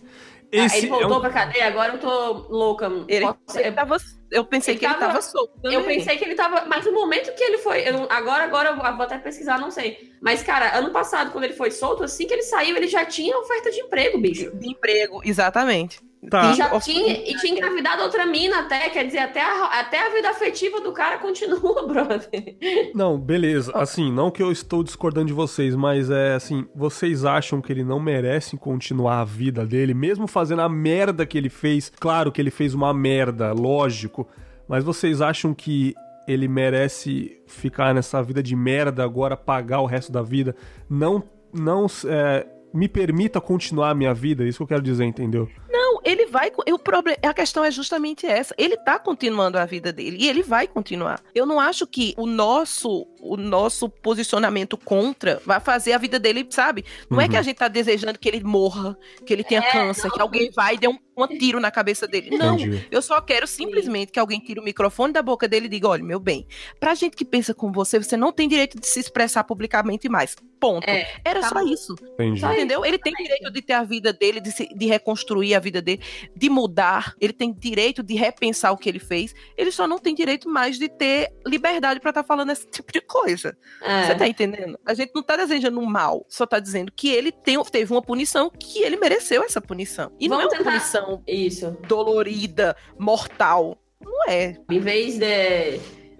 Esse 0.51 0.75
ah, 0.75 0.77
ele 0.77 0.87
voltou 0.87 1.13
é 1.13 1.17
um... 1.17 1.21
pra 1.21 1.29
cadeia, 1.31 1.67
agora 1.67 1.93
eu 1.93 1.99
tô 1.99 2.47
louca. 2.49 2.91
Ele, 3.07 3.25
Posso... 3.25 3.59
ele 3.59 3.71
tava, 3.71 3.97
eu 4.33 4.43
pensei 4.43 4.73
ele 4.73 4.79
que 4.79 4.85
tava, 4.85 4.97
ele 4.97 5.07
tava 5.07 5.21
solto. 5.21 5.53
Também. 5.61 5.77
Eu 5.77 5.85
pensei 5.85 6.17
que 6.17 6.25
ele 6.25 6.35
tava. 6.35 6.65
Mas 6.65 6.83
no 6.85 6.91
momento 6.91 7.33
que 7.35 7.43
ele 7.43 7.59
foi. 7.59 7.87
Eu, 7.87 8.07
agora, 8.09 8.43
agora 8.43 8.69
eu 8.69 8.75
vou 8.75 8.85
até 8.85 9.17
pesquisar, 9.19 9.59
não 9.59 9.69
sei. 9.69 10.11
Mas, 10.19 10.41
cara, 10.41 10.77
ano 10.77 10.89
passado, 10.89 11.31
quando 11.31 11.43
ele 11.43 11.53
foi 11.53 11.69
solto, 11.69 12.03
assim 12.03 12.25
que 12.25 12.33
ele 12.33 12.43
saiu, 12.43 12.75
ele 12.75 12.87
já 12.87 13.05
tinha 13.05 13.37
oferta 13.37 13.71
de 13.71 13.79
emprego, 13.79 14.17
bicho. 14.17 14.51
De 14.55 14.69
emprego, 14.69 15.21
exatamente. 15.23 16.01
Tá. 16.29 16.51
E 16.51 16.55
já 16.55 16.79
tinha, 16.79 17.29
e 17.29 17.35
tinha 17.37 17.53
engravidado 17.53 18.03
outra 18.03 18.25
mina 18.25 18.59
até, 18.59 18.89
quer 18.89 19.05
dizer, 19.05 19.19
até 19.19 19.41
a, 19.41 19.79
até 19.79 20.07
a 20.07 20.09
vida 20.09 20.29
afetiva 20.29 20.79
do 20.79 20.91
cara 20.91 21.17
continua, 21.19 21.85
brother. 21.87 22.57
Não, 22.93 23.17
beleza. 23.17 23.71
Assim, 23.75 24.11
não 24.11 24.31
que 24.31 24.41
eu 24.41 24.51
estou 24.51 24.83
discordando 24.83 25.27
de 25.27 25.33
vocês, 25.33 25.75
mas 25.75 26.09
é 26.09 26.35
assim, 26.35 26.65
vocês 26.75 27.25
acham 27.25 27.61
que 27.61 27.71
ele 27.71 27.83
não 27.83 27.99
merece 27.99 28.57
continuar 28.57 29.21
a 29.21 29.25
vida 29.25 29.65
dele, 29.65 29.93
mesmo 29.93 30.27
fazendo 30.27 30.61
a 30.61 30.69
merda 30.69 31.25
que 31.25 31.37
ele 31.37 31.49
fez? 31.49 31.91
Claro 31.99 32.31
que 32.31 32.41
ele 32.41 32.51
fez 32.51 32.73
uma 32.73 32.93
merda, 32.93 33.51
lógico. 33.51 34.22
Mas 34.67 34.83
vocês 34.83 35.21
acham 35.21 35.53
que 35.53 35.93
ele 36.27 36.47
merece 36.47 37.41
ficar 37.45 37.93
nessa 37.93 38.21
vida 38.21 38.41
de 38.41 38.55
merda 38.55 39.03
agora, 39.03 39.35
pagar 39.35 39.81
o 39.81 39.85
resto 39.85 40.11
da 40.11 40.21
vida? 40.21 40.55
Não, 40.89 41.23
não 41.53 41.87
é, 42.05 42.47
me 42.73 42.87
permita 42.87 43.39
continuar 43.39 43.91
a 43.91 43.95
minha 43.95 44.13
vida? 44.13 44.43
Isso 44.43 44.57
que 44.57 44.63
eu 44.63 44.67
quero 44.67 44.81
dizer, 44.81 45.05
entendeu? 45.05 45.49
Não, 45.69 45.99
ele 46.03 46.25
vai. 46.25 46.51
O 46.71 46.79
problema, 46.79 47.17
a 47.21 47.33
questão 47.33 47.63
é 47.63 47.69
justamente 47.69 48.25
essa. 48.25 48.55
Ele 48.57 48.75
tá 48.77 48.97
continuando 48.97 49.57
a 49.57 49.65
vida 49.65 49.93
dele 49.93 50.17
e 50.19 50.27
ele 50.27 50.41
vai 50.41 50.67
continuar. 50.67 51.21
Eu 51.35 51.45
não 51.45 51.59
acho 51.59 51.85
que 51.85 52.13
o 52.17 52.25
nosso 52.25 53.07
o 53.21 53.37
nosso 53.37 53.87
posicionamento 53.87 54.75
contra 54.75 55.41
vai 55.45 55.59
fazer 55.59 55.93
a 55.93 55.97
vida 55.97 56.19
dele, 56.19 56.45
sabe? 56.49 56.83
Não 57.09 57.17
uhum. 57.17 57.23
é 57.23 57.29
que 57.29 57.35
a 57.35 57.39
uhum. 57.39 57.43
gente 57.43 57.57
tá 57.57 57.69
desejando 57.69 58.19
que 58.19 58.27
ele 58.27 58.43
morra, 58.43 58.97
que 59.25 59.31
ele 59.31 59.43
tenha 59.43 59.61
é, 59.61 59.71
câncer, 59.71 60.09
não. 60.09 60.15
que 60.15 60.21
alguém 60.21 60.51
vai 60.51 60.75
e 60.75 60.77
dê 60.77 60.87
um, 60.89 60.97
um 61.15 61.27
tiro 61.27 61.59
na 61.59 61.71
cabeça 61.71 62.07
dele. 62.07 62.35
Não, 62.37 62.55
Entendi. 62.55 62.87
eu 62.91 63.01
só 63.01 63.21
quero 63.21 63.47
simplesmente 63.47 64.11
que 64.11 64.19
alguém 64.19 64.39
tire 64.39 64.59
o 64.59 64.63
microfone 64.63 65.13
da 65.13 65.21
boca 65.21 65.47
dele 65.47 65.67
e 65.67 65.69
diga: 65.69 65.87
olha, 65.87 66.03
meu 66.03 66.19
bem, 66.19 66.47
pra 66.79 66.93
gente 66.95 67.15
que 67.15 67.25
pensa 67.25 67.53
como 67.53 67.73
você, 67.73 67.97
você 67.97 68.17
não 68.17 68.31
tem 68.31 68.47
direito 68.47 68.79
de 68.79 68.87
se 68.87 68.99
expressar 68.99 69.43
publicamente 69.43 70.09
mais. 70.09 70.35
Ponto. 70.59 70.87
É, 70.87 71.17
Era 71.25 71.41
tá 71.41 71.49
só 71.49 71.61
isso. 71.61 71.93
Entendi. 72.13 72.45
Entendeu? 72.45 72.85
Ele 72.85 72.97
tem 72.97 73.13
direito 73.13 73.51
de 73.51 73.61
ter 73.61 73.73
a 73.73 73.83
vida 73.83 74.13
dele, 74.13 74.39
de, 74.39 74.51
se, 74.51 74.67
de 74.73 74.85
reconstruir 74.85 75.55
a 75.55 75.59
vida 75.59 75.81
dele, 75.81 76.01
de 76.33 76.49
mudar. 76.49 77.13
Ele 77.19 77.33
tem 77.33 77.51
direito 77.51 78.01
de 78.01 78.15
repensar 78.15 78.71
o 78.71 78.77
que 78.77 78.87
ele 78.87 78.99
fez. 78.99 79.35
Ele 79.57 79.71
só 79.71 79.85
não 79.87 79.99
tem 79.99 80.15
direito 80.15 80.47
mais 80.47 80.79
de 80.79 80.87
ter 80.87 81.33
liberdade 81.45 81.99
para 81.99 82.11
estar 82.11 82.23
tá 82.23 82.27
falando 82.27 82.51
esse 82.51 82.65
tipo 82.71 82.93
de 82.93 83.01
coisa. 83.01 83.57
É. 83.81 84.05
Você 84.05 84.15
tá 84.15 84.27
entendendo? 84.27 84.79
A 84.85 84.93
gente 84.93 85.11
não 85.13 85.21
tá 85.21 85.35
desejando 85.35 85.81
mal, 85.81 86.25
só 86.29 86.45
tá 86.45 86.59
dizendo 86.59 86.93
que 86.95 87.09
ele 87.09 87.31
tem, 87.31 87.61
teve 87.65 87.91
uma 87.91 88.01
punição 88.01 88.49
que 88.49 88.79
ele 88.79 88.95
mereceu 88.95 89.43
essa 89.43 89.59
punição. 89.59 90.13
E 90.17 90.29
Vamos 90.29 90.45
não 90.45 90.51
é 90.51 90.55
uma 90.55 90.63
punição 90.63 91.02
isso. 91.27 91.77
dolorida, 91.87 92.75
mortal. 92.97 93.77
Não 94.01 94.29
é. 94.29 94.57
Em 94.69 94.79
vez 94.79 95.17
de 95.17 95.79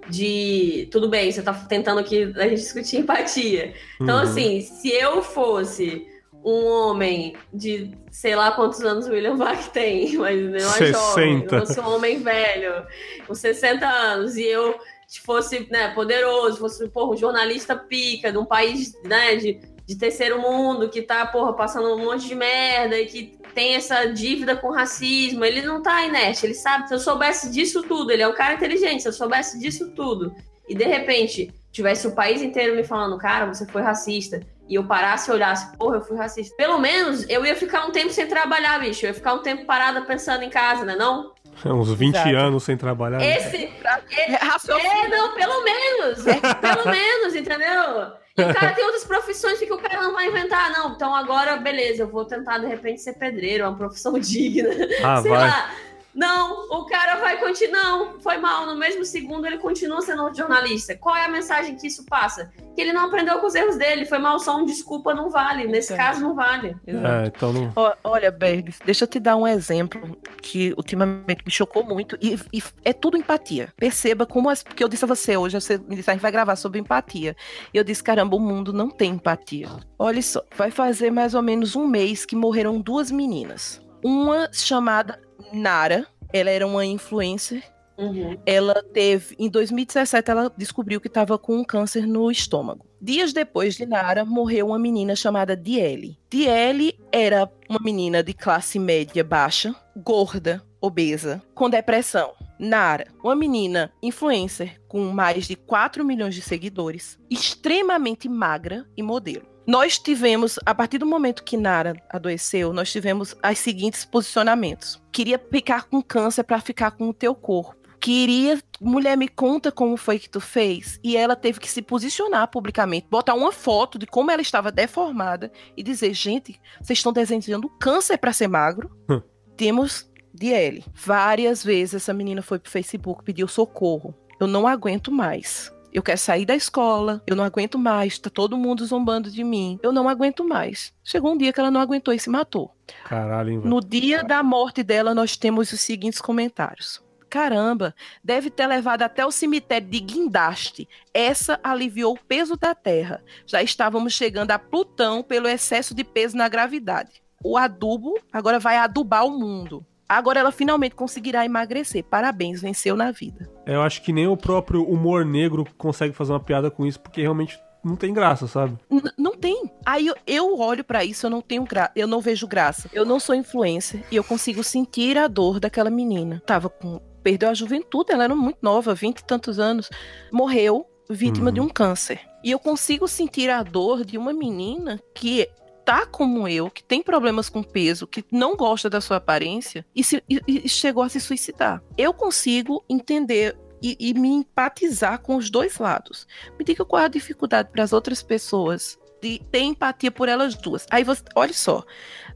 de 0.09 0.87
tudo 0.91 1.09
bem, 1.09 1.31
você 1.31 1.41
tá 1.41 1.53
tentando 1.53 1.99
aqui 1.99 2.23
a 2.35 2.43
gente 2.43 2.59
discutir 2.59 2.97
empatia. 2.97 3.73
Então, 4.01 4.17
uhum. 4.17 4.23
assim, 4.23 4.61
se 4.61 4.89
eu 4.89 5.21
fosse 5.21 6.05
um 6.43 6.65
homem 6.65 7.35
de 7.53 7.91
sei 8.11 8.35
lá 8.35 8.51
quantos 8.51 8.81
anos 8.81 9.07
o 9.07 9.11
William 9.11 9.37
Bach 9.37 9.67
tem, 9.71 10.17
mas 10.17 10.41
não 10.41 10.55
é 10.55 10.59
60. 10.59 10.91
jovem, 10.91 11.47
eu 11.49 11.65
sou 11.65 11.83
um 11.85 11.95
homem 11.95 12.19
velho, 12.19 12.85
com 13.25 13.33
60 13.33 13.87
anos, 13.87 14.35
e 14.35 14.43
eu 14.43 14.77
fosse 15.25 15.67
né, 15.71 15.93
poderoso, 15.93 16.57
fosse 16.57 16.87
porra, 16.89 17.13
um 17.13 17.17
jornalista 17.17 17.75
pica 17.75 18.31
de 18.31 18.37
um 18.37 18.45
país 18.45 18.93
né, 19.03 19.35
de, 19.35 19.59
de 19.85 19.97
terceiro 19.97 20.41
mundo 20.41 20.89
que 20.89 21.01
tá 21.01 21.25
porra, 21.25 21.53
passando 21.53 21.93
um 21.93 22.05
monte 22.05 22.27
de 22.27 22.35
merda 22.35 22.99
e 22.99 23.05
que 23.05 23.37
tem 23.53 23.75
essa 23.75 24.05
dívida 24.05 24.55
com 24.55 24.71
racismo, 24.71 25.45
ele 25.45 25.61
não 25.61 25.81
tá 25.81 26.03
inerte, 26.05 26.45
ele 26.45 26.55
sabe, 26.55 26.87
se 26.87 26.93
eu 26.93 26.99
soubesse 26.99 27.51
disso 27.51 27.83
tudo, 27.83 28.11
ele 28.11 28.23
é 28.23 28.27
um 28.27 28.33
cara 28.33 28.55
inteligente, 28.55 29.01
se 29.03 29.07
eu 29.07 29.13
soubesse 29.13 29.59
disso 29.59 29.91
tudo, 29.91 30.33
e 30.67 30.73
de 30.73 30.85
repente 30.85 31.53
tivesse 31.71 32.07
o 32.07 32.15
país 32.15 32.41
inteiro 32.41 32.75
me 32.75 32.83
falando, 32.83 33.17
cara, 33.17 33.45
você 33.45 33.65
foi 33.67 33.81
racista, 33.81 34.41
e 34.67 34.75
eu 34.75 34.85
parasse 34.85 35.29
e 35.29 35.33
olhasse, 35.33 35.75
porra, 35.77 35.97
eu 35.97 36.01
fui 36.01 36.17
racista. 36.17 36.55
Pelo 36.55 36.79
menos 36.79 37.27
eu 37.29 37.45
ia 37.45 37.55
ficar 37.55 37.85
um 37.85 37.91
tempo 37.91 38.11
sem 38.11 38.25
trabalhar, 38.27 38.79
bicho. 38.79 39.05
Eu 39.05 39.09
ia 39.09 39.13
ficar 39.13 39.33
um 39.33 39.41
tempo 39.41 39.65
parada 39.65 40.01
pensando 40.03 40.43
em 40.43 40.49
casa, 40.49 40.85
né? 40.85 40.95
Não? 40.95 41.33
Uns 41.65 41.93
20 41.93 42.15
Exato. 42.15 42.29
anos 42.29 42.63
sem 42.63 42.77
trabalhar. 42.77 43.17
Né? 43.17 43.37
Esse. 43.37 43.57
É, 43.57 44.33
é, 44.33 45.07
não, 45.09 45.35
pelo 45.35 45.63
menos. 45.63 46.25
É, 46.25 46.39
pelo 46.55 46.89
menos, 46.89 47.35
entendeu? 47.35 48.13
E 48.35 48.41
o 48.41 48.53
cara 48.53 48.73
tem 48.73 48.83
outras 48.83 49.05
profissões 49.05 49.59
que 49.59 49.71
o 49.71 49.77
cara 49.77 50.01
não 50.01 50.13
vai 50.13 50.27
inventar, 50.27 50.71
não. 50.71 50.93
Então 50.93 51.13
agora, 51.13 51.57
beleza, 51.57 52.03
eu 52.03 52.07
vou 52.07 52.25
tentar 52.25 52.57
de 52.57 52.65
repente 52.65 53.01
ser 53.01 53.13
pedreiro, 53.13 53.63
é 53.63 53.67
uma 53.67 53.77
profissão 53.77 54.17
digna. 54.19 54.69
Ah, 55.03 55.21
Sei 55.21 55.29
vai. 55.29 55.47
lá. 55.47 55.71
Não, 56.13 56.69
o 56.69 56.85
cara 56.85 57.15
vai 57.15 57.37
continuar. 57.39 57.73
Não, 57.73 58.19
foi 58.19 58.37
mal. 58.37 58.65
No 58.65 58.75
mesmo 58.75 59.03
segundo, 59.03 59.45
ele 59.47 59.57
continua 59.57 60.01
sendo 60.01 60.33
jornalista. 60.33 60.95
Qual 60.95 61.15
é 61.15 61.25
a 61.25 61.29
mensagem 61.29 61.75
que 61.75 61.87
isso 61.87 62.05
passa? 62.05 62.51
Que 62.75 62.81
ele 62.81 62.93
não 62.93 63.05
aprendeu 63.05 63.39
com 63.39 63.47
os 63.47 63.55
erros 63.55 63.77
dele. 63.77 64.05
Foi 64.05 64.19
mal, 64.19 64.39
só 64.39 64.57
um 64.57 64.65
desculpa 64.65 65.13
não 65.13 65.29
vale. 65.29 65.65
Nesse 65.67 65.95
caso, 65.95 66.21
não 66.21 66.35
vale. 66.35 66.75
É, 66.85 67.27
então 67.27 67.51
não... 67.51 67.73
Olha, 68.03 68.31
Bergs, 68.31 68.79
deixa 68.85 69.05
eu 69.05 69.07
te 69.07 69.19
dar 69.19 69.35
um 69.35 69.47
exemplo 69.47 70.17
que 70.41 70.73
ultimamente 70.77 71.43
me 71.45 71.51
chocou 71.51 71.83
muito. 71.83 72.17
E, 72.21 72.39
e 72.53 72.61
é 72.83 72.93
tudo 72.93 73.17
empatia. 73.17 73.73
Perceba 73.77 74.25
como. 74.25 74.49
As, 74.49 74.61
porque 74.61 74.83
eu 74.83 74.89
disse 74.89 75.05
a 75.05 75.07
você 75.07 75.35
hoje, 75.35 75.59
você 75.59 75.77
me 75.77 75.95
disse, 75.95 76.09
a 76.09 76.13
gente 76.13 76.21
vai 76.21 76.31
gravar 76.31 76.55
sobre 76.55 76.79
empatia. 76.79 77.35
E 77.73 77.77
eu 77.77 77.83
disse, 77.83 78.03
caramba, 78.03 78.35
o 78.35 78.39
mundo 78.39 78.71
não 78.71 78.89
tem 78.89 79.11
empatia. 79.11 79.69
Olha 79.97 80.21
só, 80.21 80.43
vai 80.55 80.69
fazer 80.69 81.11
mais 81.11 81.33
ou 81.33 81.41
menos 81.41 81.75
um 81.75 81.87
mês 81.87 82.25
que 82.25 82.35
morreram 82.35 82.79
duas 82.79 83.09
meninas. 83.09 83.81
Uma 84.03 84.49
chamada 84.51 85.19
Nara, 85.53 86.07
ela 86.31 86.49
era 86.49 86.65
uma 86.65 86.85
influencer. 86.85 87.63
Uhum. 87.97 88.37
Ela 88.45 88.83
teve, 88.91 89.35
em 89.37 89.47
2017, 89.47 90.31
ela 90.31 90.51
descobriu 90.57 90.99
que 90.99 91.07
estava 91.07 91.37
com 91.37 91.57
um 91.57 91.63
câncer 91.63 92.07
no 92.07 92.31
estômago. 92.31 92.85
Dias 92.99 93.33
depois 93.33 93.75
de 93.75 93.85
Nara, 93.85 94.25
morreu 94.25 94.67
uma 94.67 94.79
menina 94.79 95.15
chamada 95.15 95.55
Diele. 95.55 96.17
Diele 96.29 96.97
era 97.11 97.49
uma 97.69 97.79
menina 97.79 98.23
de 98.23 98.33
classe 98.33 98.79
média 98.79 99.23
baixa, 99.23 99.75
gorda, 99.95 100.63
obesa, 100.81 101.41
com 101.53 101.69
depressão. 101.69 102.33
Nara, 102.57 103.07
uma 103.23 103.35
menina 103.35 103.91
influencer 104.01 104.81
com 104.87 105.01
mais 105.09 105.45
de 105.45 105.55
4 105.55 106.03
milhões 106.05 106.33
de 106.33 106.41
seguidores, 106.41 107.19
extremamente 107.29 108.29
magra 108.29 108.85
e 108.95 109.03
modelo. 109.03 109.52
Nós 109.65 109.97
tivemos, 109.97 110.59
a 110.65 110.75
partir 110.75 110.97
do 110.97 111.05
momento 111.05 111.43
que 111.43 111.55
Nara 111.55 111.95
adoeceu, 112.09 112.73
nós 112.73 112.91
tivemos 112.91 113.33
os 113.33 113.59
seguintes 113.59 114.03
posicionamentos. 114.03 115.01
Queria 115.11 115.39
ficar 115.39 115.85
com 115.85 116.01
câncer 116.01 116.43
para 116.43 116.59
ficar 116.59 116.91
com 116.91 117.09
o 117.09 117.13
teu 117.13 117.33
corpo. 117.33 117.81
Queria, 117.99 118.59
mulher, 118.81 119.15
me 119.15 119.29
conta 119.29 119.71
como 119.71 119.95
foi 119.95 120.19
que 120.19 120.29
tu 120.29 120.41
fez. 120.41 120.99
E 121.01 121.15
ela 121.15 121.37
teve 121.37 121.61
que 121.61 121.71
se 121.71 121.81
posicionar 121.81 122.49
publicamente, 122.49 123.07
botar 123.09 123.33
uma 123.33 123.53
foto 123.53 123.97
de 123.97 124.05
como 124.05 124.29
ela 124.29 124.41
estava 124.41 124.69
deformada 124.69 125.49
e 125.77 125.81
dizer: 125.81 126.13
gente, 126.13 126.59
vocês 126.81 126.99
estão 126.99 127.13
desejando 127.13 127.69
câncer 127.79 128.17
para 128.17 128.33
ser 128.33 128.49
magro? 128.49 128.91
Hum. 129.09 129.21
Temos 129.55 130.11
DL. 130.33 130.83
Várias 130.93 131.63
vezes 131.63 131.95
essa 131.95 132.13
menina 132.13 132.41
foi 132.41 132.59
pro 132.59 132.69
Facebook, 132.69 133.23
pediu 133.23 133.47
socorro. 133.47 134.13
Eu 134.37 134.47
não 134.47 134.67
aguento 134.67 135.09
mais 135.09 135.72
eu 135.93 136.01
quero 136.03 136.17
sair 136.17 136.45
da 136.45 136.55
escola, 136.55 137.21
eu 137.27 137.35
não 137.35 137.43
aguento 137.43 137.77
mais, 137.77 138.17
tá 138.17 138.29
todo 138.29 138.57
mundo 138.57 138.85
zombando 138.85 139.29
de 139.29 139.43
mim, 139.43 139.79
eu 139.83 139.91
não 139.91 140.09
aguento 140.09 140.43
mais. 140.43 140.93
Chegou 141.03 141.33
um 141.33 141.37
dia 141.37 141.53
que 141.53 141.59
ela 141.59 141.71
não 141.71 141.79
aguentou 141.81 142.13
e 142.13 142.19
se 142.19 142.29
matou. 142.29 142.75
Caralho, 143.05 143.51
hein, 143.51 143.61
No 143.63 143.79
dia 143.79 144.23
da 144.23 144.41
morte 144.43 144.83
dela, 144.83 145.13
nós 145.13 145.37
temos 145.37 145.71
os 145.71 145.79
seguintes 145.81 146.19
comentários. 146.19 147.01
caramba, 147.29 147.95
deve 148.23 148.51
ter 148.51 148.67
levado 148.67 149.01
até 149.01 149.25
o 149.25 149.31
cemitério 149.31 149.87
de 149.87 149.99
guindaste. 149.99 150.87
Essa 151.11 151.59
aliviou 151.63 152.13
o 152.13 152.19
peso 152.19 152.55
da 152.55 152.75
Terra. 152.75 153.23
Já 153.47 153.63
estávamos 153.63 154.13
chegando 154.13 154.51
a 154.51 154.59
Plutão 154.59 155.23
pelo 155.23 155.47
excesso 155.47 155.95
de 155.95 156.03
peso 156.03 156.37
na 156.37 156.47
gravidade. 156.47 157.23
O 157.43 157.57
adubo 157.57 158.19
agora 158.31 158.59
vai 158.59 158.77
adubar 158.77 159.25
o 159.25 159.31
mundo. 159.31 159.83
Agora 160.17 160.39
ela 160.39 160.51
finalmente 160.51 160.95
conseguirá 160.95 161.45
emagrecer. 161.45 162.03
Parabéns, 162.03 162.61
venceu 162.61 162.95
na 162.95 163.11
vida. 163.11 163.49
Eu 163.65 163.81
acho 163.81 164.01
que 164.01 164.13
nem 164.13 164.27
o 164.27 164.37
próprio 164.37 164.83
humor 164.83 165.25
negro 165.25 165.65
consegue 165.77 166.13
fazer 166.13 166.33
uma 166.33 166.39
piada 166.39 166.69
com 166.69 166.85
isso, 166.85 166.99
porque 166.99 167.21
realmente 167.21 167.59
não 167.83 167.95
tem 167.95 168.13
graça, 168.13 168.47
sabe? 168.47 168.77
N 168.89 169.01
não 169.17 169.35
tem. 169.35 169.69
Aí 169.85 170.07
eu, 170.07 170.15
eu 170.25 170.59
olho 170.59 170.83
para 170.83 171.03
isso, 171.03 171.25
eu 171.25 171.29
não 171.29 171.41
tenho 171.41 171.63
gra 171.63 171.91
eu 171.95 172.07
não 172.07 172.21
vejo 172.21 172.47
graça. 172.47 172.89
Eu 172.93 173.05
não 173.05 173.19
sou 173.19 173.35
influencer 173.35 174.03
e 174.09 174.15
eu 174.15 174.23
consigo 174.23 174.63
sentir 174.63 175.17
a 175.17 175.27
dor 175.27 175.59
daquela 175.59 175.89
menina. 175.89 176.41
Tava 176.45 176.69
com 176.69 177.01
perdeu 177.21 177.49
a 177.49 177.53
juventude, 177.53 178.11
ela 178.11 178.25
era 178.25 178.35
muito 178.35 178.57
nova, 178.61 178.93
vinte 178.93 179.19
e 179.19 179.23
tantos 179.23 179.57
anos, 179.57 179.89
morreu 180.31 180.85
vítima 181.09 181.47
uhum. 181.47 181.53
de 181.53 181.61
um 181.61 181.69
câncer. 181.69 182.19
E 182.43 182.51
eu 182.51 182.59
consigo 182.59 183.07
sentir 183.07 183.49
a 183.49 183.63
dor 183.63 184.03
de 184.03 184.17
uma 184.17 184.33
menina 184.33 184.99
que 185.13 185.47
tá 185.85 186.05
como 186.05 186.47
eu, 186.47 186.69
que 186.69 186.83
tem 186.83 187.01
problemas 187.01 187.49
com 187.49 187.63
peso, 187.63 188.07
que 188.07 188.23
não 188.31 188.55
gosta 188.55 188.89
da 188.89 189.01
sua 189.01 189.17
aparência 189.17 189.85
e, 189.95 190.03
se, 190.03 190.23
e, 190.29 190.41
e 190.47 190.69
chegou 190.69 191.03
a 191.03 191.09
se 191.09 191.19
suicidar. 191.19 191.81
Eu 191.97 192.13
consigo 192.13 192.83
entender 192.89 193.57
e, 193.81 193.97
e, 193.99 194.13
me 194.13 194.29
empatizar 194.29 195.19
com 195.19 195.35
os 195.35 195.49
dois 195.49 195.77
lados. 195.77 196.25
Me 196.57 196.63
diga 196.63 196.85
qual 196.85 197.01
é 197.01 197.05
a 197.05 197.09
dificuldade 197.09 197.69
para 197.69 197.83
as 197.83 197.91
outras 197.91 198.23
pessoas 198.23 198.97
de 199.21 199.39
ter 199.51 199.61
empatia 199.61 200.11
por 200.11 200.27
elas 200.27 200.53
duas. 200.55 200.85
Aí 200.89 201.03
você, 201.03 201.23
olha 201.33 201.53
só, 201.53 201.83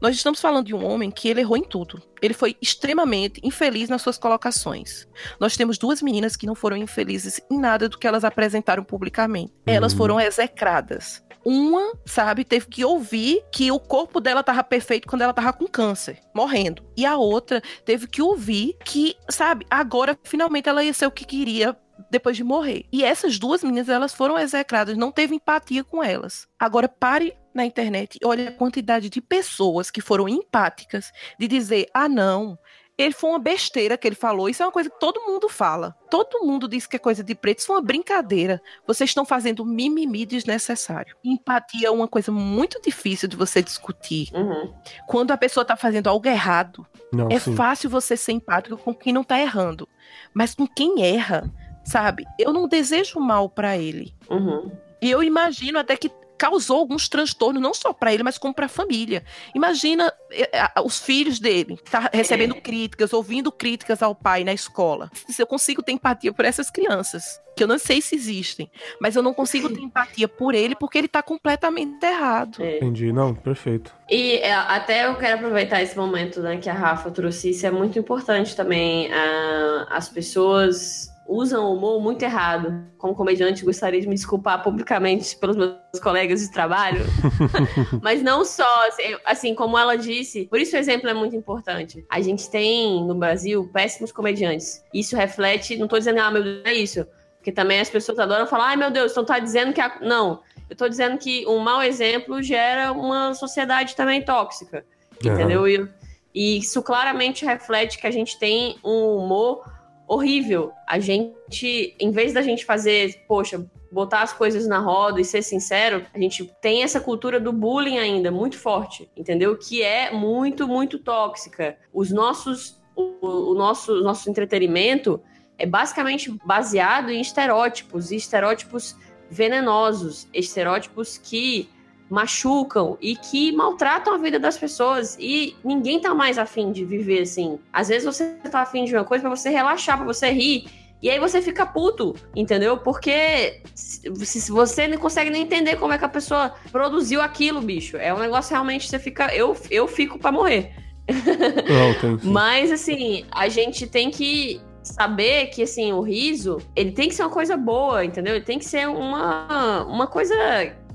nós 0.00 0.16
estamos 0.16 0.40
falando 0.40 0.66
de 0.66 0.74
um 0.74 0.84
homem 0.84 1.10
que 1.10 1.28
ele 1.28 1.40
errou 1.40 1.56
em 1.56 1.62
tudo. 1.62 2.02
Ele 2.20 2.32
foi 2.32 2.56
extremamente 2.62 3.40
infeliz 3.44 3.90
nas 3.90 4.00
suas 4.00 4.16
colocações. 4.16 5.06
Nós 5.38 5.54
temos 5.54 5.76
duas 5.76 6.00
meninas 6.00 6.34
que 6.34 6.46
não 6.46 6.54
foram 6.54 6.78
infelizes 6.78 7.40
em 7.50 7.58
nada 7.58 7.88
do 7.88 7.98
que 7.98 8.06
elas 8.06 8.24
apresentaram 8.24 8.82
publicamente. 8.82 9.52
Elas 9.66 9.92
uhum. 9.92 9.98
foram 9.98 10.20
execradas. 10.20 11.22
Uma, 11.50 11.94
sabe, 12.04 12.44
teve 12.44 12.66
que 12.66 12.84
ouvir 12.84 13.42
que 13.50 13.72
o 13.72 13.80
corpo 13.80 14.20
dela 14.20 14.42
tava 14.42 14.62
perfeito 14.62 15.08
quando 15.08 15.22
ela 15.22 15.32
tava 15.32 15.50
com 15.50 15.66
câncer, 15.66 16.18
morrendo. 16.34 16.84
E 16.94 17.06
a 17.06 17.16
outra 17.16 17.62
teve 17.86 18.06
que 18.06 18.20
ouvir 18.20 18.76
que, 18.84 19.16
sabe, 19.30 19.64
agora 19.70 20.14
finalmente 20.24 20.68
ela 20.68 20.84
ia 20.84 20.92
ser 20.92 21.06
o 21.06 21.10
que 21.10 21.24
queria 21.24 21.74
depois 22.10 22.36
de 22.36 22.44
morrer. 22.44 22.84
E 22.92 23.02
essas 23.02 23.38
duas 23.38 23.64
meninas, 23.64 23.88
elas 23.88 24.12
foram 24.12 24.38
execradas, 24.38 24.94
não 24.98 25.10
teve 25.10 25.34
empatia 25.34 25.82
com 25.82 26.04
elas. 26.04 26.46
Agora 26.58 26.86
pare 26.86 27.34
na 27.54 27.64
internet 27.64 28.18
e 28.20 28.26
olhe 28.26 28.46
a 28.46 28.52
quantidade 28.52 29.08
de 29.08 29.22
pessoas 29.22 29.90
que 29.90 30.02
foram 30.02 30.28
empáticas 30.28 31.10
de 31.38 31.48
dizer: 31.48 31.88
"Ah, 31.94 32.10
não, 32.10 32.58
ele 32.98 33.14
foi 33.14 33.30
uma 33.30 33.38
besteira 33.38 33.96
que 33.96 34.08
ele 34.08 34.16
falou. 34.16 34.48
Isso 34.48 34.60
é 34.60 34.66
uma 34.66 34.72
coisa 34.72 34.90
que 34.90 34.98
todo 34.98 35.20
mundo 35.20 35.48
fala. 35.48 35.94
Todo 36.10 36.44
mundo 36.44 36.66
diz 36.66 36.84
que 36.84 36.96
é 36.96 36.98
coisa 36.98 37.22
de 37.22 37.32
preto. 37.32 37.60
Isso 37.60 37.70
é 37.70 37.76
uma 37.76 37.80
brincadeira. 37.80 38.60
Vocês 38.84 39.10
estão 39.10 39.24
fazendo 39.24 39.64
mimimi 39.64 40.26
desnecessário. 40.26 41.16
Empatia 41.22 41.86
é 41.86 41.90
uma 41.92 42.08
coisa 42.08 42.32
muito 42.32 42.80
difícil 42.82 43.28
de 43.28 43.36
você 43.36 43.62
discutir. 43.62 44.30
Uhum. 44.34 44.74
Quando 45.06 45.30
a 45.30 45.36
pessoa 45.36 45.62
está 45.62 45.76
fazendo 45.76 46.08
algo 46.08 46.26
errado, 46.26 46.84
não, 47.12 47.28
é 47.30 47.38
sim. 47.38 47.54
fácil 47.54 47.88
você 47.88 48.16
ser 48.16 48.32
empático 48.32 48.76
com 48.76 48.92
quem 48.92 49.12
não 49.12 49.22
está 49.22 49.38
errando. 49.40 49.88
Mas 50.34 50.56
com 50.56 50.66
quem 50.66 51.00
erra, 51.00 51.48
sabe? 51.84 52.24
Eu 52.36 52.52
não 52.52 52.66
desejo 52.66 53.20
mal 53.20 53.48
para 53.48 53.78
ele. 53.78 54.12
Uhum. 54.28 54.72
E 55.00 55.08
eu 55.08 55.22
imagino 55.22 55.78
até 55.78 55.96
que 55.96 56.10
causou 56.38 56.78
alguns 56.78 57.08
transtornos, 57.08 57.60
não 57.60 57.74
só 57.74 57.92
para 57.92 58.14
ele, 58.14 58.22
mas 58.22 58.38
como 58.38 58.54
para 58.54 58.66
a 58.66 58.68
família. 58.68 59.24
Imagina 59.54 60.12
eh, 60.30 60.70
os 60.84 61.00
filhos 61.00 61.40
dele, 61.40 61.78
tá 61.90 62.08
recebendo 62.12 62.54
é. 62.54 62.60
críticas, 62.60 63.12
ouvindo 63.12 63.50
críticas 63.50 64.02
ao 64.02 64.14
pai 64.14 64.44
na 64.44 64.52
escola. 64.52 65.10
Se 65.28 65.42
eu 65.42 65.46
consigo 65.46 65.82
ter 65.82 65.92
empatia 65.92 66.32
por 66.32 66.44
essas 66.44 66.70
crianças, 66.70 67.40
que 67.56 67.64
eu 67.64 67.68
não 67.68 67.78
sei 67.78 68.00
se 68.00 68.14
existem, 68.14 68.70
mas 69.00 69.16
eu 69.16 69.22
não 69.22 69.34
consigo 69.34 69.68
ter 69.68 69.80
empatia 69.82 70.28
por 70.28 70.54
ele 70.54 70.76
porque 70.76 70.96
ele 70.96 71.08
tá 71.08 71.22
completamente 71.22 72.04
errado. 72.04 72.62
É. 72.62 72.76
Entendi, 72.76 73.12
não, 73.12 73.34
perfeito. 73.34 73.92
E 74.08 74.36
é, 74.36 74.54
até 74.54 75.06
eu 75.06 75.16
quero 75.16 75.36
aproveitar 75.36 75.82
esse 75.82 75.96
momento 75.96 76.40
né, 76.40 76.56
que 76.58 76.70
a 76.70 76.74
Rafa 76.74 77.10
trouxe, 77.10 77.50
isso 77.50 77.66
é 77.66 77.70
muito 77.70 77.98
importante 77.98 78.54
também. 78.54 79.08
Uh, 79.08 79.86
as 79.90 80.08
pessoas 80.08 81.10
usam 81.28 81.66
o 81.66 81.76
humor 81.76 82.00
muito 82.00 82.22
errado. 82.22 82.86
Como 82.96 83.14
comediante, 83.14 83.64
gostaria 83.64 84.00
de 84.00 84.08
me 84.08 84.14
desculpar 84.14 84.62
publicamente 84.62 85.36
pelos 85.36 85.56
meus 85.56 86.00
colegas 86.02 86.40
de 86.40 86.50
trabalho. 86.50 87.04
Mas 88.02 88.22
não 88.22 88.44
só, 88.44 88.88
assim, 88.88 89.02
assim, 89.24 89.54
como 89.54 89.78
ela 89.78 89.96
disse, 89.96 90.46
por 90.46 90.58
isso 90.58 90.74
o 90.74 90.78
exemplo 90.78 91.08
é 91.08 91.14
muito 91.14 91.36
importante. 91.36 92.04
A 92.08 92.20
gente 92.22 92.50
tem 92.50 93.04
no 93.04 93.14
Brasil 93.14 93.68
péssimos 93.72 94.10
comediantes. 94.10 94.82
Isso 94.92 95.14
reflete, 95.14 95.76
não 95.76 95.86
tô 95.86 95.98
dizendo, 95.98 96.20
ah, 96.20 96.30
meu 96.30 96.42
Deus, 96.42 96.62
é 96.64 96.72
isso. 96.72 97.06
Porque 97.36 97.52
também 97.52 97.78
as 97.78 97.90
pessoas 97.90 98.18
adoram 98.18 98.46
falar, 98.46 98.68
ai 98.68 98.76
meu 98.76 98.90
Deus, 98.90 99.12
então 99.12 99.24
tá 99.24 99.38
dizendo 99.38 99.72
que. 99.72 99.80
A... 99.80 99.98
Não. 100.00 100.40
Eu 100.68 100.76
tô 100.76 100.88
dizendo 100.88 101.16
que 101.18 101.46
um 101.46 101.58
mau 101.58 101.82
exemplo 101.82 102.42
gera 102.42 102.92
uma 102.92 103.32
sociedade 103.34 103.94
também 103.94 104.22
tóxica. 104.22 104.84
Uhum. 105.24 105.32
Entendeu? 105.32 105.68
E, 105.68 105.88
e 106.34 106.58
isso 106.58 106.82
claramente 106.82 107.44
reflete 107.44 107.98
que 107.98 108.06
a 108.06 108.10
gente 108.10 108.38
tem 108.38 108.76
um 108.84 109.16
humor 109.16 109.77
horrível. 110.08 110.72
A 110.86 110.98
gente, 110.98 111.94
em 112.00 112.10
vez 112.10 112.32
da 112.32 112.40
gente 112.40 112.64
fazer, 112.64 113.24
poxa, 113.28 113.64
botar 113.92 114.22
as 114.22 114.32
coisas 114.32 114.66
na 114.66 114.78
roda 114.78 115.20
e 115.20 115.24
ser 115.24 115.42
sincero, 115.42 116.04
a 116.12 116.18
gente 116.18 116.50
tem 116.60 116.82
essa 116.82 117.00
cultura 117.00 117.38
do 117.38 117.52
bullying 117.52 117.98
ainda 117.98 118.30
muito 118.30 118.58
forte, 118.58 119.10
entendeu? 119.16 119.56
Que 119.56 119.82
é 119.82 120.10
muito, 120.10 120.66
muito 120.66 120.98
tóxica. 120.98 121.76
Os 121.92 122.10
nossos, 122.10 122.80
o, 122.96 123.52
o 123.52 123.54
nosso, 123.54 124.02
nosso 124.02 124.28
entretenimento 124.28 125.20
é 125.58 125.66
basicamente 125.66 126.30
baseado 126.44 127.10
em 127.10 127.20
estereótipos, 127.20 128.10
e 128.10 128.16
estereótipos 128.16 128.96
venenosos, 129.30 130.26
estereótipos 130.32 131.18
que 131.18 131.68
machucam 132.08 132.96
e 133.00 133.16
que 133.16 133.52
maltratam 133.52 134.14
a 134.14 134.18
vida 134.18 134.38
das 134.38 134.56
pessoas. 134.56 135.16
E 135.20 135.54
ninguém 135.64 136.00
tá 136.00 136.14
mais 136.14 136.38
afim 136.38 136.72
de 136.72 136.84
viver 136.84 137.22
assim. 137.22 137.58
Às 137.72 137.88
vezes 137.88 138.04
você 138.04 138.34
tá 138.50 138.60
afim 138.60 138.84
de 138.84 138.94
uma 138.94 139.04
coisa 139.04 139.22
para 139.22 139.34
você 139.34 139.50
relaxar, 139.50 139.96
para 139.96 140.06
você 140.06 140.30
rir. 140.30 140.66
E 141.00 141.08
aí 141.08 141.20
você 141.20 141.40
fica 141.40 141.64
puto, 141.64 142.16
entendeu? 142.34 142.76
Porque 142.76 143.62
se 143.74 144.50
você 144.50 144.88
não 144.88 144.98
consegue 144.98 145.30
nem 145.30 145.42
entender 145.42 145.76
como 145.76 145.92
é 145.92 145.98
que 145.98 146.04
a 146.04 146.08
pessoa 146.08 146.52
produziu 146.72 147.22
aquilo, 147.22 147.60
bicho. 147.60 147.96
É 147.96 148.12
um 148.12 148.18
negócio 148.18 148.52
realmente 148.52 148.88
você 148.88 148.98
fica. 148.98 149.32
Eu, 149.34 149.56
eu 149.70 149.86
fico 149.86 150.18
para 150.18 150.32
morrer. 150.32 150.72
Não, 151.08 152.32
Mas 152.32 152.70
assim, 152.70 153.24
a 153.30 153.48
gente 153.48 153.86
tem 153.86 154.10
que 154.10 154.60
saber 154.82 155.46
que 155.46 155.62
assim, 155.62 155.92
o 155.92 156.00
riso, 156.00 156.58
ele 156.74 156.92
tem 156.92 157.08
que 157.08 157.14
ser 157.14 157.22
uma 157.22 157.30
coisa 157.30 157.56
boa, 157.56 158.04
entendeu? 158.04 158.34
Ele 158.34 158.44
tem 158.44 158.58
que 158.58 158.64
ser 158.64 158.88
uma, 158.88 159.84
uma 159.84 160.06
coisa 160.06 160.34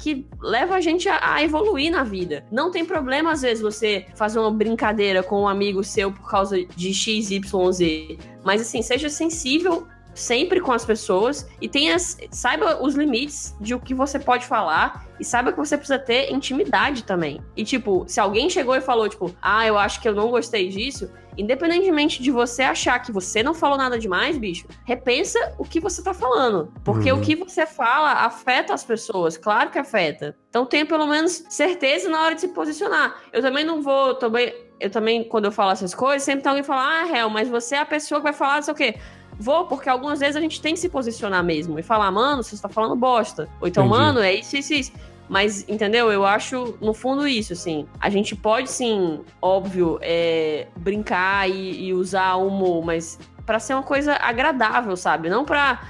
que 0.04 0.28
leva 0.42 0.76
a 0.76 0.82
gente 0.82 1.08
a, 1.08 1.36
a, 1.36 1.42
evoluir 1.42 1.90
na 1.90 2.04
vida. 2.04 2.44
Não 2.52 2.70
tem 2.70 2.84
problema, 2.84 3.32
às 3.32 3.42
vezes, 3.42 3.64
você 3.64 4.06
fazer 4.16 4.38
uma 4.38 4.52
brincadeira 4.52 5.24
com 5.24 5.44
um 5.44 5.48
amigo 5.48 5.82
seu 5.82 6.12
por 6.12 6.30
causa 6.30 6.62
de 6.62 6.94
X, 6.94 7.32
Y, 7.32 7.72
Z. 7.72 8.18
Mas 8.44 8.60
assim, 8.60 8.82
seja 8.82 9.08
sensível 9.08 9.88
sempre 10.14 10.60
com 10.60 10.74
as 10.74 10.86
pessoas 10.86 11.48
e 11.62 11.70
tenha, 11.70 11.98
saiba 11.98 12.84
os 12.84 12.96
limites 12.96 13.56
de 13.62 13.74
o 13.74 13.80
que 13.80 13.94
você 13.94 14.20
pode 14.20 14.46
falar 14.46 15.08
e 15.18 15.24
saiba 15.24 15.54
que 15.54 15.58
você 15.58 15.78
precisa 15.78 15.98
ter 15.98 16.34
intimidade 16.34 17.04
também. 17.04 17.40
E 17.56 17.64
tipo, 17.64 18.04
se 18.06 18.20
alguém 18.20 18.50
chegou 18.50 18.76
e 18.76 18.82
falou 18.82 19.08
tipo, 19.08 19.34
ah, 19.42 19.66
eu 19.66 19.78
acho 19.78 20.02
que 20.02 20.08
eu 20.08 20.14
não 20.14 20.30
gostei 20.30 20.68
disso, 20.68 21.10
independentemente 21.38 22.22
de 22.22 22.32
você 22.32 22.64
achar 22.64 23.00
que 23.00 23.12
você 23.12 23.42
não 23.44 23.54
falou 23.54 23.78
nada 23.78 23.98
demais, 23.98 24.38
bicho, 24.38 24.68
repensa 24.86 25.54
o 25.58 25.64
que 25.64 25.80
você 25.80 26.04
tá 26.04 26.14
falando, 26.14 26.72
porque 26.84 27.12
uhum. 27.12 27.20
o 27.20 27.22
que 27.22 27.36
você 27.36 27.66
fala 27.66 28.12
afeta 28.26 28.74
as 28.74 28.84
pessoas, 28.84 29.38
claro 29.38 29.70
que 29.70 29.80
afeta. 29.80 30.36
Então 30.50 30.66
tenha 30.66 30.86
pelo 30.86 31.08
menos 31.08 31.44
certeza 31.50 32.10
na 32.10 32.22
hora 32.22 32.36
de 32.36 32.42
se 32.42 32.48
posicionar. 32.50 33.16
Eu 33.32 33.42
também 33.42 33.64
não 33.66 33.82
vou 33.82 34.16
também 34.16 34.54
eu 34.80 34.90
também, 34.90 35.24
quando 35.24 35.46
eu 35.46 35.52
falo 35.52 35.72
essas 35.72 35.96
coisas, 35.96 36.24
sempre 36.24 36.44
tem 36.44 36.50
alguém 36.50 36.64
falando, 36.64 36.90
ah, 36.90 37.18
Hel, 37.18 37.30
mas 37.30 37.48
você 37.48 37.76
é 37.76 37.80
a 37.80 37.86
pessoa 37.86 38.20
que 38.20 38.24
vai 38.24 38.34
falar, 38.34 38.56
não 38.56 38.64
sei 38.64 38.74
o 38.74 38.76
quê. 38.76 38.96
Vou, 39.40 39.66
porque 39.66 39.88
algumas 39.88 40.20
vezes 40.20 40.36
a 40.36 40.42
gente 40.42 40.62
tem 40.62 40.74
que 40.74 40.80
se 40.80 40.90
posicionar 40.90 41.44
mesmo 41.44 41.80
e 41.80 41.84
falar, 41.84 42.12
mano, 42.12 42.44
você 42.44 42.54
está 42.54 42.68
falando 42.68 42.96
bosta. 42.96 43.50
Ou 43.62 43.68
então, 43.68 43.86
Entendi. 43.86 44.00
mano, 44.00 44.20
é 44.20 44.34
isso, 44.34 44.58
isso, 44.58 44.74
isso. 44.74 44.92
Mas, 45.30 45.68
entendeu? 45.68 46.12
Eu 46.12 46.26
acho, 46.26 46.78
no 46.82 46.94
fundo, 46.94 47.28
isso, 47.28 47.54
assim. 47.54 47.88
A 48.00 48.10
gente 48.10 48.36
pode, 48.36 48.70
sim, 48.70 49.22
óbvio, 49.42 49.98
é, 50.02 50.68
brincar 50.78 51.50
e, 51.50 51.86
e 51.86 51.94
usar 51.94 52.36
humor, 52.36 52.86
mas 52.86 53.18
para 53.46 53.60
ser 53.60 53.74
uma 53.74 53.84
coisa 53.84 54.14
agradável, 54.16 54.96
sabe? 54.96 55.30
Não 55.30 55.44
pra 55.46 55.82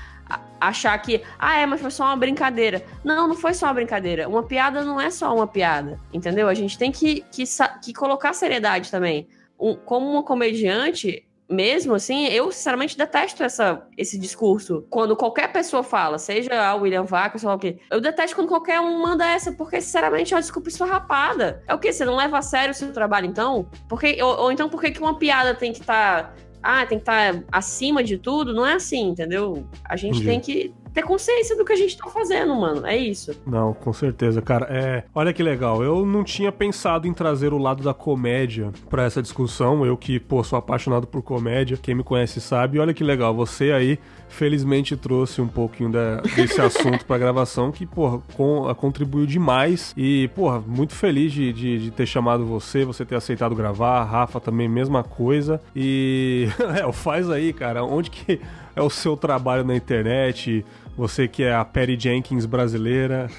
achar 0.60 0.98
que, 1.00 1.22
ah, 1.38 1.58
é, 1.58 1.66
mas 1.66 1.82
foi 1.82 1.92
só 1.92 2.06
uma 2.06 2.16
brincadeira. 2.16 2.84
Não, 3.04 3.28
não 3.28 3.36
foi 3.36 3.54
só 3.54 3.68
uma 3.68 3.74
brincadeira. 3.74 4.28
Uma 4.30 4.44
piada 4.44 4.84
não 4.84 5.00
é 5.00 5.10
só 5.10 5.34
uma 5.36 5.48
piada, 5.48 6.00
entendeu? 6.14 6.48
A 6.48 6.54
gente 6.54 6.78
tem 6.78 6.92
que, 6.92 7.22
que, 7.32 7.44
que 7.82 7.94
colocar 7.94 8.34
seriedade 8.34 8.90
também. 8.90 9.28
Um, 9.60 9.76
como 9.76 10.10
uma 10.10 10.24
comediante, 10.24 11.26
mesmo, 11.54 11.94
assim, 11.94 12.26
eu 12.28 12.52
sinceramente 12.52 12.98
detesto 12.98 13.44
essa, 13.44 13.86
esse 13.98 14.18
discurso. 14.18 14.86
Quando 14.90 15.16
qualquer 15.16 15.52
pessoa 15.52 15.84
fala, 15.84 16.18
seja 16.18 16.54
a 16.62 16.76
William 16.76 17.04
Vaca, 17.04 17.38
sei 17.38 17.48
lá 17.48 17.56
o 17.56 17.60
quê. 17.60 17.80
Eu 17.90 18.02
detesto 18.02 18.36
quando 18.36 18.48
qualquer 18.48 18.80
um 18.80 19.02
manda 19.02 19.26
essa, 19.26 19.52
porque, 19.52 19.80
sinceramente, 19.80 20.34
é 20.34 20.38
uma 20.38 20.42
desculpa 20.42 20.70
esfarrapada. 20.70 21.64
É 21.68 21.74
o 21.74 21.80
quê? 21.80 21.94
Você 21.94 22.04
não 22.04 22.16
leva 22.16 22.38
a 22.38 22.42
sério 22.42 22.72
o 22.72 22.74
seu 22.76 22.92
trabalho, 22.92 23.28
então? 23.28 23.68
Porque, 23.88 24.22
ou, 24.22 24.42
ou 24.42 24.52
então, 24.52 24.68
por 24.68 24.82
que 24.82 25.00
uma 25.00 25.18
piada 25.18 25.54
tem 25.54 25.72
que 25.72 25.80
estar. 25.80 26.24
Tá 26.24 26.34
ah, 26.64 26.86
tem 26.86 26.98
que 26.98 27.02
estar 27.02 27.34
tá 27.34 27.44
acima 27.52 28.02
de 28.02 28.18
tudo, 28.18 28.54
não 28.54 28.66
é 28.66 28.74
assim, 28.74 29.10
entendeu? 29.10 29.68
A 29.84 29.98
gente 29.98 30.22
Entendi. 30.22 30.26
tem 30.26 30.40
que 30.40 30.74
ter 30.94 31.04
consciência 31.04 31.56
do 31.56 31.66
que 31.66 31.74
a 31.74 31.76
gente 31.76 31.98
tá 31.98 32.08
fazendo, 32.10 32.56
mano. 32.56 32.86
É 32.86 32.96
isso. 32.96 33.36
Não, 33.46 33.74
com 33.74 33.92
certeza, 33.92 34.42
cara. 34.42 34.68
É, 34.70 35.04
olha 35.14 35.34
que 35.34 35.42
legal. 35.42 35.84
Eu 35.84 36.06
não 36.06 36.24
tinha 36.24 36.52
pensado 36.52 37.08
em 37.08 37.14
trazer 37.14 37.52
o 37.52 37.58
lado 37.58 37.84
da 37.84 37.94
comédia 37.94 38.72
para 38.90 39.04
essa 39.04 39.22
discussão. 39.22 39.86
Eu 39.86 39.98
que, 39.98 40.20
pô, 40.20 40.44
sou 40.44 40.58
apaixonado 40.58 41.08
por 41.08 41.22
comédia. 41.22 41.78
Quem 41.82 41.96
me 41.96 42.04
conhece 42.04 42.40
sabe. 42.40 42.80
Olha 42.80 42.94
que 42.94 43.04
legal. 43.04 43.34
Você 43.34 43.72
aí 43.72 43.98
felizmente 44.30 44.98
trouxe 44.98 45.42
um 45.42 45.48
pouquinho 45.48 45.92
da, 45.92 46.22
desse 46.36 46.60
assunto 46.62 47.06
pra 47.06 47.18
gravação 47.18 47.72
que, 47.72 47.86
porra, 47.86 48.20
com, 48.36 48.74
contribuiu 48.76 49.26
demais. 49.26 49.94
E, 49.98 50.28
porra, 50.36 50.60
muito 50.60 50.94
feliz 50.94 51.32
de, 51.32 51.54
de, 51.54 51.80
de, 51.80 51.92
ter 51.92 52.06
chamado 52.06 52.46
você, 52.46 52.86
você 52.86 53.06
ter 53.06 53.16
aceitado 53.16 53.56
gravar. 53.56 54.00
A 54.00 54.04
Rafa 54.04 54.40
também, 54.40 54.68
mesma 54.70 55.04
coisa. 55.04 55.60
E, 55.76 56.48
é, 56.80 56.92
faz 56.92 57.30
aí, 57.30 57.52
cara, 57.52 57.84
onde 57.84 58.10
que 58.10 58.40
é 58.76 58.82
o 58.82 58.90
seu 58.90 59.16
trabalho 59.16 59.64
na 59.64 59.76
internet? 59.76 60.66
Você 60.96 61.28
que 61.28 61.44
é 61.44 61.54
a 61.54 61.66
Perry 61.66 62.00
Jenkins 62.00 62.46
brasileira. 62.46 63.30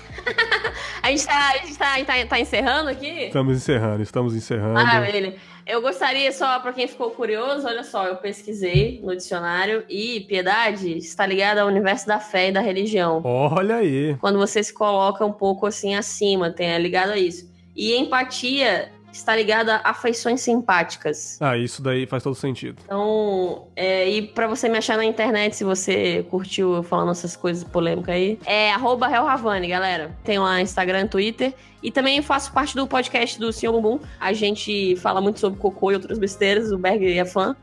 a 1.02 1.10
gente, 1.10 1.26
tá, 1.26 1.50
a 1.50 1.58
gente 1.58 1.78
tá, 1.78 2.04
tá, 2.04 2.26
tá, 2.26 2.40
encerrando 2.40 2.90
aqui? 2.90 3.26
Estamos 3.26 3.56
encerrando, 3.56 4.02
estamos 4.02 4.34
encerrando. 4.34 4.74
Maravilha. 4.74 5.36
Eu 5.66 5.80
gostaria 5.80 6.30
só, 6.32 6.58
para 6.58 6.72
quem 6.72 6.86
ficou 6.86 7.10
curioso, 7.12 7.66
olha 7.66 7.84
só, 7.84 8.06
eu 8.06 8.16
pesquisei 8.16 9.00
no 9.02 9.16
dicionário 9.16 9.84
e 9.88 10.20
piedade 10.20 10.98
está 10.98 11.24
ligada 11.24 11.62
ao 11.62 11.68
universo 11.68 12.06
da 12.06 12.18
fé 12.18 12.48
e 12.48 12.52
da 12.52 12.60
religião. 12.60 13.22
Olha 13.24 13.76
aí. 13.76 14.16
Quando 14.20 14.38
você 14.38 14.62
se 14.62 14.74
coloca 14.74 15.24
um 15.24 15.32
pouco 15.32 15.66
assim 15.66 15.94
acima, 15.94 16.50
tem 16.50 16.68
é 16.68 16.78
ligado 16.78 17.10
a 17.10 17.16
isso. 17.16 17.50
E 17.74 17.96
empatia 17.96 18.92
está 19.16 19.34
ligada 19.34 19.76
a 19.76 19.90
afeições 19.90 20.40
simpáticas. 20.40 21.38
Ah, 21.40 21.56
isso 21.56 21.80
daí 21.80 22.06
faz 22.06 22.22
todo 22.22 22.34
sentido. 22.34 22.82
Então, 22.84 23.68
é, 23.76 24.08
e 24.08 24.22
para 24.22 24.46
você 24.46 24.68
me 24.68 24.76
achar 24.76 24.96
na 24.96 25.04
internet, 25.04 25.56
se 25.56 25.64
você 25.64 26.26
curtiu 26.28 26.82
falando 26.82 27.12
essas 27.12 27.36
coisas 27.36 27.62
polêmicas 27.64 28.14
aí, 28.14 28.38
é 28.44 28.72
arroba 28.72 29.08
galera. 29.68 30.16
Tem 30.24 30.38
lá 30.38 30.60
Instagram, 30.60 31.06
Twitter. 31.06 31.54
E 31.82 31.90
também 31.90 32.20
faço 32.22 32.52
parte 32.52 32.74
do 32.74 32.86
podcast 32.86 33.38
do 33.38 33.52
Senhor 33.52 33.72
Bumbum. 33.72 34.00
A 34.18 34.32
gente 34.32 34.96
fala 34.96 35.20
muito 35.20 35.38
sobre 35.38 35.58
cocô 35.58 35.92
e 35.92 35.94
outras 35.94 36.18
besteiras. 36.18 36.72
O 36.72 36.78
Berg 36.78 37.18
é 37.18 37.24
fã. 37.24 37.54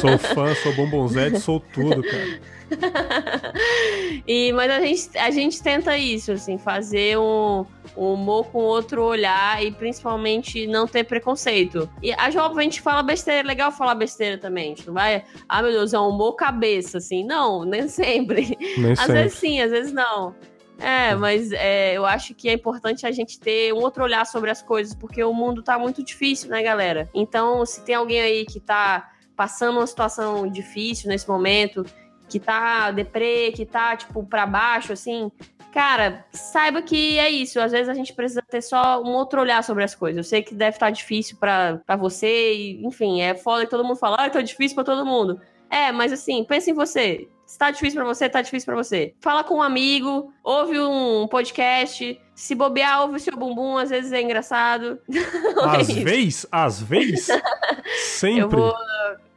Sou 0.00 0.18
fã, 0.18 0.54
sou 0.56 0.74
bombonzete, 0.74 1.38
sou 1.40 1.60
tudo, 1.60 2.02
cara. 2.02 2.40
e, 4.26 4.52
mas 4.52 4.70
a 4.70 4.80
gente, 4.80 5.18
a 5.18 5.30
gente 5.30 5.62
tenta 5.62 5.96
isso, 5.96 6.32
assim, 6.32 6.58
fazer 6.58 7.18
um, 7.18 7.64
um 7.96 8.12
humor 8.12 8.46
com 8.46 8.58
outro 8.58 9.02
olhar 9.02 9.64
e 9.64 9.70
principalmente 9.70 10.66
não 10.66 10.86
ter 10.86 11.04
preconceito. 11.04 11.88
E 12.02 12.12
a 12.12 12.30
gente 12.30 12.80
fala 12.80 13.02
besteira, 13.02 13.40
é 13.40 13.42
legal 13.42 13.72
falar 13.72 13.94
besteira 13.94 14.38
também. 14.38 14.72
A 14.72 14.76
gente 14.76 14.86
não 14.86 14.94
vai, 14.94 15.24
ah 15.48 15.62
meu 15.62 15.72
Deus, 15.72 15.92
é 15.94 16.00
um 16.00 16.08
humor 16.08 16.34
cabeça, 16.34 16.98
assim. 16.98 17.24
Não, 17.24 17.64
nem 17.66 17.88
sempre. 17.88 18.56
Nem 18.76 18.92
às 18.92 19.00
sempre. 19.00 19.14
vezes 19.14 19.38
sim, 19.38 19.60
às 19.60 19.70
vezes 19.70 19.92
não. 19.92 20.34
É, 20.78 21.12
mas 21.16 21.50
é, 21.50 21.94
eu 21.94 22.06
acho 22.06 22.34
que 22.34 22.48
é 22.48 22.52
importante 22.52 23.04
a 23.04 23.10
gente 23.10 23.40
ter 23.40 23.72
um 23.72 23.78
outro 23.78 24.04
olhar 24.04 24.24
sobre 24.24 24.48
as 24.48 24.62
coisas, 24.62 24.94
porque 24.94 25.22
o 25.24 25.34
mundo 25.34 25.60
tá 25.60 25.76
muito 25.76 26.04
difícil, 26.04 26.48
né, 26.50 26.62
galera? 26.62 27.10
Então, 27.12 27.66
se 27.66 27.82
tem 27.82 27.96
alguém 27.96 28.20
aí 28.20 28.46
que 28.46 28.60
tá 28.60 29.10
passando 29.38 29.78
uma 29.78 29.86
situação 29.86 30.48
difícil 30.48 31.08
nesse 31.08 31.28
momento, 31.28 31.84
que 32.28 32.38
tá 32.38 32.90
deprê, 32.90 33.52
que 33.52 33.64
tá, 33.64 33.96
tipo, 33.96 34.24
pra 34.24 34.46
baixo, 34.46 34.92
assim, 34.92 35.30
cara, 35.72 36.24
saiba 36.32 36.82
que 36.82 37.18
é 37.18 37.30
isso. 37.30 37.60
Às 37.60 37.72
vezes 37.72 37.88
a 37.88 37.94
gente 37.94 38.12
precisa 38.12 38.42
ter 38.42 38.62
só 38.62 39.02
um 39.02 39.10
outro 39.14 39.40
olhar 39.40 39.62
sobre 39.64 39.84
as 39.84 39.94
coisas. 39.94 40.18
Eu 40.18 40.24
sei 40.24 40.42
que 40.42 40.54
deve 40.54 40.76
estar 40.76 40.86
tá 40.86 40.90
difícil 40.90 41.36
para 41.38 41.96
você, 41.98 42.54
e, 42.54 42.86
enfim, 42.86 43.20
é 43.20 43.34
foda 43.34 43.64
que 43.64 43.70
todo 43.70 43.84
mundo 43.84 43.96
fala, 43.96 44.16
ah, 44.18 44.30
tá 44.30 44.42
difícil 44.42 44.74
para 44.74 44.84
todo 44.84 45.06
mundo. 45.06 45.40
É, 45.70 45.92
mas 45.92 46.12
assim, 46.12 46.44
pense 46.44 46.70
em 46.70 46.74
você. 46.74 47.28
Se 47.46 47.58
tá 47.58 47.70
difícil 47.70 47.98
para 47.98 48.06
você, 48.06 48.28
tá 48.28 48.42
difícil 48.42 48.66
para 48.66 48.76
você. 48.76 49.14
Fala 49.20 49.42
com 49.42 49.56
um 49.56 49.62
amigo, 49.62 50.32
ouve 50.44 50.78
um 50.78 51.26
podcast. 51.28 52.20
Se 52.34 52.54
bobear, 52.54 53.02
ouve 53.02 53.16
o 53.16 53.20
seu 53.20 53.34
bumbum, 53.36 53.78
às 53.78 53.88
vezes 53.88 54.12
é 54.12 54.20
engraçado. 54.20 54.98
Às 55.64 55.88
é 55.88 55.92
vezes? 56.04 56.46
Às 56.52 56.82
vezes? 56.82 57.28
Sempre. 58.04 58.42
Eu 58.42 58.48
vou 58.50 58.74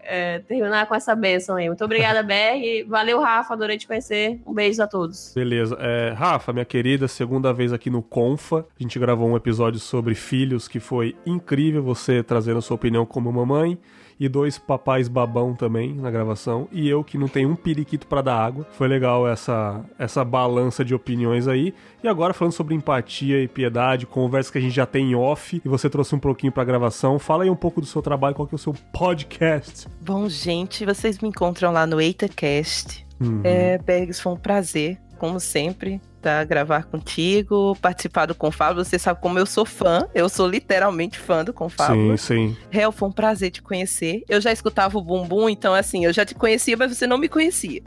é, 0.04 0.40
terminar 0.40 0.86
com 0.88 0.96
essa 0.96 1.16
bênção 1.16 1.56
aí. 1.56 1.68
Muito 1.68 1.84
obrigada, 1.84 2.24
Berg. 2.24 2.84
Valeu, 2.88 3.20
Rafa. 3.20 3.54
Adorei 3.54 3.78
te 3.78 3.88
conhecer. 3.88 4.40
Um 4.46 4.54
beijo 4.54 4.82
a 4.82 4.88
todos. 4.88 5.34
Beleza. 5.34 5.78
É, 5.80 6.14
Rafa, 6.16 6.52
minha 6.54 6.66
querida, 6.66 7.08
segunda 7.08 7.54
vez 7.54 7.74
aqui 7.74 7.90
no 7.90 8.02
Confa. 8.02 8.66
A 8.80 8.84
gente 8.84 8.98
gravou 9.00 9.30
um 9.30 9.36
episódio 9.36 9.80
sobre 9.80 10.16
filhos 10.16 10.68
que 10.68 10.80
foi 10.80 11.16
incrível 11.26 11.84
você 11.84 12.24
trazendo 12.24 12.62
sua 12.62 12.76
opinião 12.76 13.06
como 13.06 13.32
mamãe 13.32 13.78
e 14.22 14.30
dois 14.30 14.60
papais 14.60 15.08
babão 15.08 15.56
também 15.56 15.96
na 15.96 16.12
gravação, 16.12 16.68
e 16.72 16.88
eu 16.88 17.04
que 17.04 17.18
não 17.18 17.28
tenho 17.28 17.50
um 17.50 17.56
periquito 17.56 18.06
para 18.06 18.22
dar 18.22 18.36
água. 18.36 18.68
Foi 18.74 18.88
legal 18.88 19.28
essa, 19.28 19.84
essa 19.98 20.24
balança 20.24 20.86
de 20.86 20.94
opiniões 20.94 21.48
aí. 21.48 21.74
E 22.04 22.08
agora 22.08 22.32
falando 22.32 22.54
sobre 22.54 22.76
empatia 22.76 23.42
e 23.42 23.48
piedade, 23.48 24.06
conversa 24.06 24.52
que 24.52 24.60
a 24.60 24.62
gente 24.62 24.76
já 24.76 24.86
tem 24.86 25.10
em 25.10 25.16
off, 25.16 25.60
e 25.66 25.68
você 25.68 25.90
trouxe 25.90 26.14
um 26.14 26.20
pouquinho 26.20 26.52
pra 26.52 26.64
gravação. 26.64 27.18
Fala 27.18 27.46
aí 27.46 27.50
um 27.50 27.56
pouco 27.56 27.82
do 27.82 27.88
seu 27.88 28.00
trabalho, 28.00 28.36
qual 28.36 28.48
que 28.48 28.54
é 28.54 28.58
o 28.58 28.60
seu 28.60 28.76
podcast? 28.94 29.88
Bom, 30.00 30.30
gente, 30.30 30.86
vocês 30.86 31.18
me 31.18 31.30
encontram 31.30 31.72
lá 31.72 31.88
no 31.88 32.00
EitaCast. 32.00 33.04
Uhum. 33.20 33.42
É, 33.44 33.80
Bergs, 33.80 34.22
foi 34.22 34.34
um 34.34 34.38
prazer, 34.38 35.00
como 35.18 35.40
sempre 35.40 36.00
tá? 36.22 36.44
Gravar 36.44 36.86
contigo, 36.86 37.76
participar 37.82 38.28
do 38.28 38.36
Confábulo. 38.36 38.86
Você 38.86 39.00
sabe 39.00 39.20
como 39.20 39.40
eu 39.40 39.46
sou 39.46 39.66
fã. 39.66 40.08
Eu 40.14 40.30
sou 40.30 40.48
literalmente 40.48 41.18
fã 41.18 41.44
do 41.44 41.54
Confábulo. 41.54 42.18
Sim, 42.18 42.54
sim. 42.54 42.58
Real, 42.70 42.92
foi 42.92 43.10
um 43.10 43.12
prazer 43.12 43.52
te 43.52 43.62
conhecer. 43.62 44.24
Eu 44.30 44.40
já 44.40 44.52
escutava 44.52 44.98
o 44.98 45.02
Bumbum, 45.02 45.50
então 45.50 45.74
assim, 45.74 46.06
eu 46.06 46.14
já 46.14 46.26
te 46.26 46.36
conhecia, 46.36 46.78
mas 46.78 46.96
você 46.96 47.08
não 47.08 47.18
me 47.18 47.28
conhecia. 47.28 47.82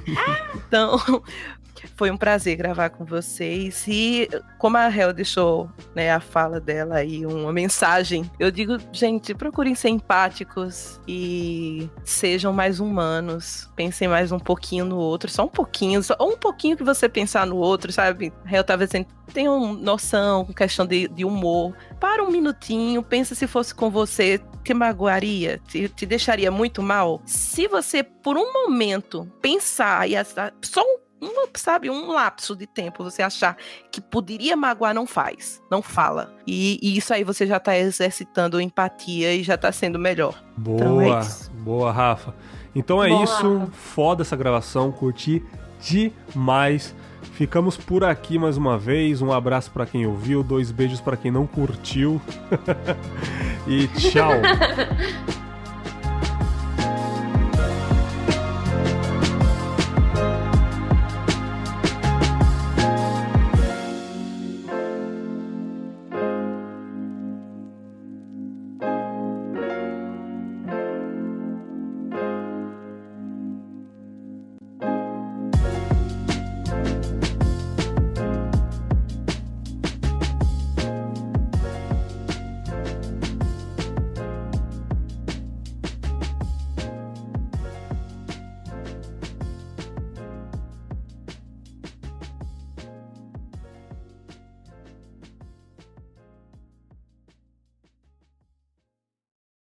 então, 0.66 0.98
foi 1.96 2.10
um 2.10 2.16
prazer 2.16 2.56
gravar 2.56 2.90
com 2.90 3.04
vocês. 3.04 3.84
E 3.86 4.28
como 4.58 4.76
a 4.76 4.94
Hel 4.94 5.12
deixou 5.12 5.70
né, 5.94 6.10
a 6.10 6.20
fala 6.20 6.60
dela 6.60 6.96
aí, 6.96 7.24
uma 7.26 7.52
mensagem, 7.52 8.30
eu 8.38 8.50
digo, 8.50 8.78
gente, 8.92 9.34
procurem 9.34 9.74
ser 9.74 9.90
empáticos 9.90 11.00
e 11.06 11.88
sejam 12.04 12.52
mais 12.52 12.80
humanos. 12.80 13.68
Pensem 13.76 14.08
mais 14.08 14.32
um 14.32 14.38
pouquinho 14.38 14.84
no 14.84 14.96
outro, 14.96 15.30
só 15.30 15.44
um 15.44 15.48
pouquinho, 15.48 16.02
só 16.02 16.16
um 16.20 16.36
pouquinho 16.36 16.76
que 16.76 16.84
você 16.84 17.08
pensar 17.08 17.46
no 17.46 17.56
outro, 17.56 17.65
sabe? 17.92 18.32
A 18.44 18.54
Hel 18.54 18.64
tava 18.64 18.86
dizendo, 18.86 19.06
tenham 19.32 19.74
noção 19.74 20.44
com 20.44 20.52
questão 20.52 20.86
de, 20.86 21.08
de 21.08 21.24
humor. 21.24 21.74
Para 22.00 22.22
um 22.22 22.30
minutinho, 22.30 23.02
pensa 23.02 23.34
se 23.34 23.46
fosse 23.46 23.74
com 23.74 23.90
você, 23.90 24.40
te 24.62 24.74
magoaria, 24.74 25.60
te, 25.66 25.88
te 25.88 26.06
deixaria 26.06 26.50
muito 26.50 26.82
mal. 26.82 27.20
Se 27.24 27.68
você, 27.68 28.02
por 28.02 28.36
um 28.36 28.52
momento, 28.52 29.30
pensar 29.40 30.08
e 30.08 30.14
só 30.62 30.82
um 30.82 31.06
um, 31.20 31.48
sabe, 31.54 31.88
um 31.88 32.12
lapso 32.12 32.54
de 32.54 32.66
tempo, 32.66 33.02
você 33.02 33.22
achar 33.22 33.56
que 33.90 34.00
poderia 34.00 34.56
magoar, 34.56 34.94
não 34.94 35.06
faz, 35.06 35.62
não 35.70 35.80
fala. 35.80 36.34
E, 36.46 36.78
e 36.82 36.96
isso 36.96 37.12
aí 37.12 37.24
você 37.24 37.46
já 37.46 37.58
tá 37.58 37.76
exercitando 37.76 38.60
empatia 38.60 39.34
e 39.34 39.42
já 39.42 39.56
tá 39.56 39.72
sendo 39.72 39.98
melhor. 39.98 40.42
Boa, 40.56 40.76
então 40.76 41.00
é 41.00 41.20
boa, 41.62 41.92
Rafa. 41.92 42.34
Então 42.74 43.02
é 43.02 43.08
boa, 43.08 43.24
isso, 43.24 43.58
Rafa. 43.58 43.72
foda 43.72 44.22
essa 44.22 44.36
gravação, 44.36 44.92
curti 44.92 45.42
demais. 45.80 46.94
Ficamos 47.32 47.76
por 47.76 48.04
aqui 48.04 48.38
mais 48.38 48.56
uma 48.56 48.78
vez. 48.78 49.20
Um 49.22 49.32
abraço 49.32 49.70
para 49.70 49.86
quem 49.86 50.06
ouviu, 50.06 50.42
dois 50.42 50.70
beijos 50.70 51.00
para 51.00 51.16
quem 51.16 51.30
não 51.30 51.46
curtiu. 51.46 52.20
e 53.66 53.86
tchau. 53.88 54.32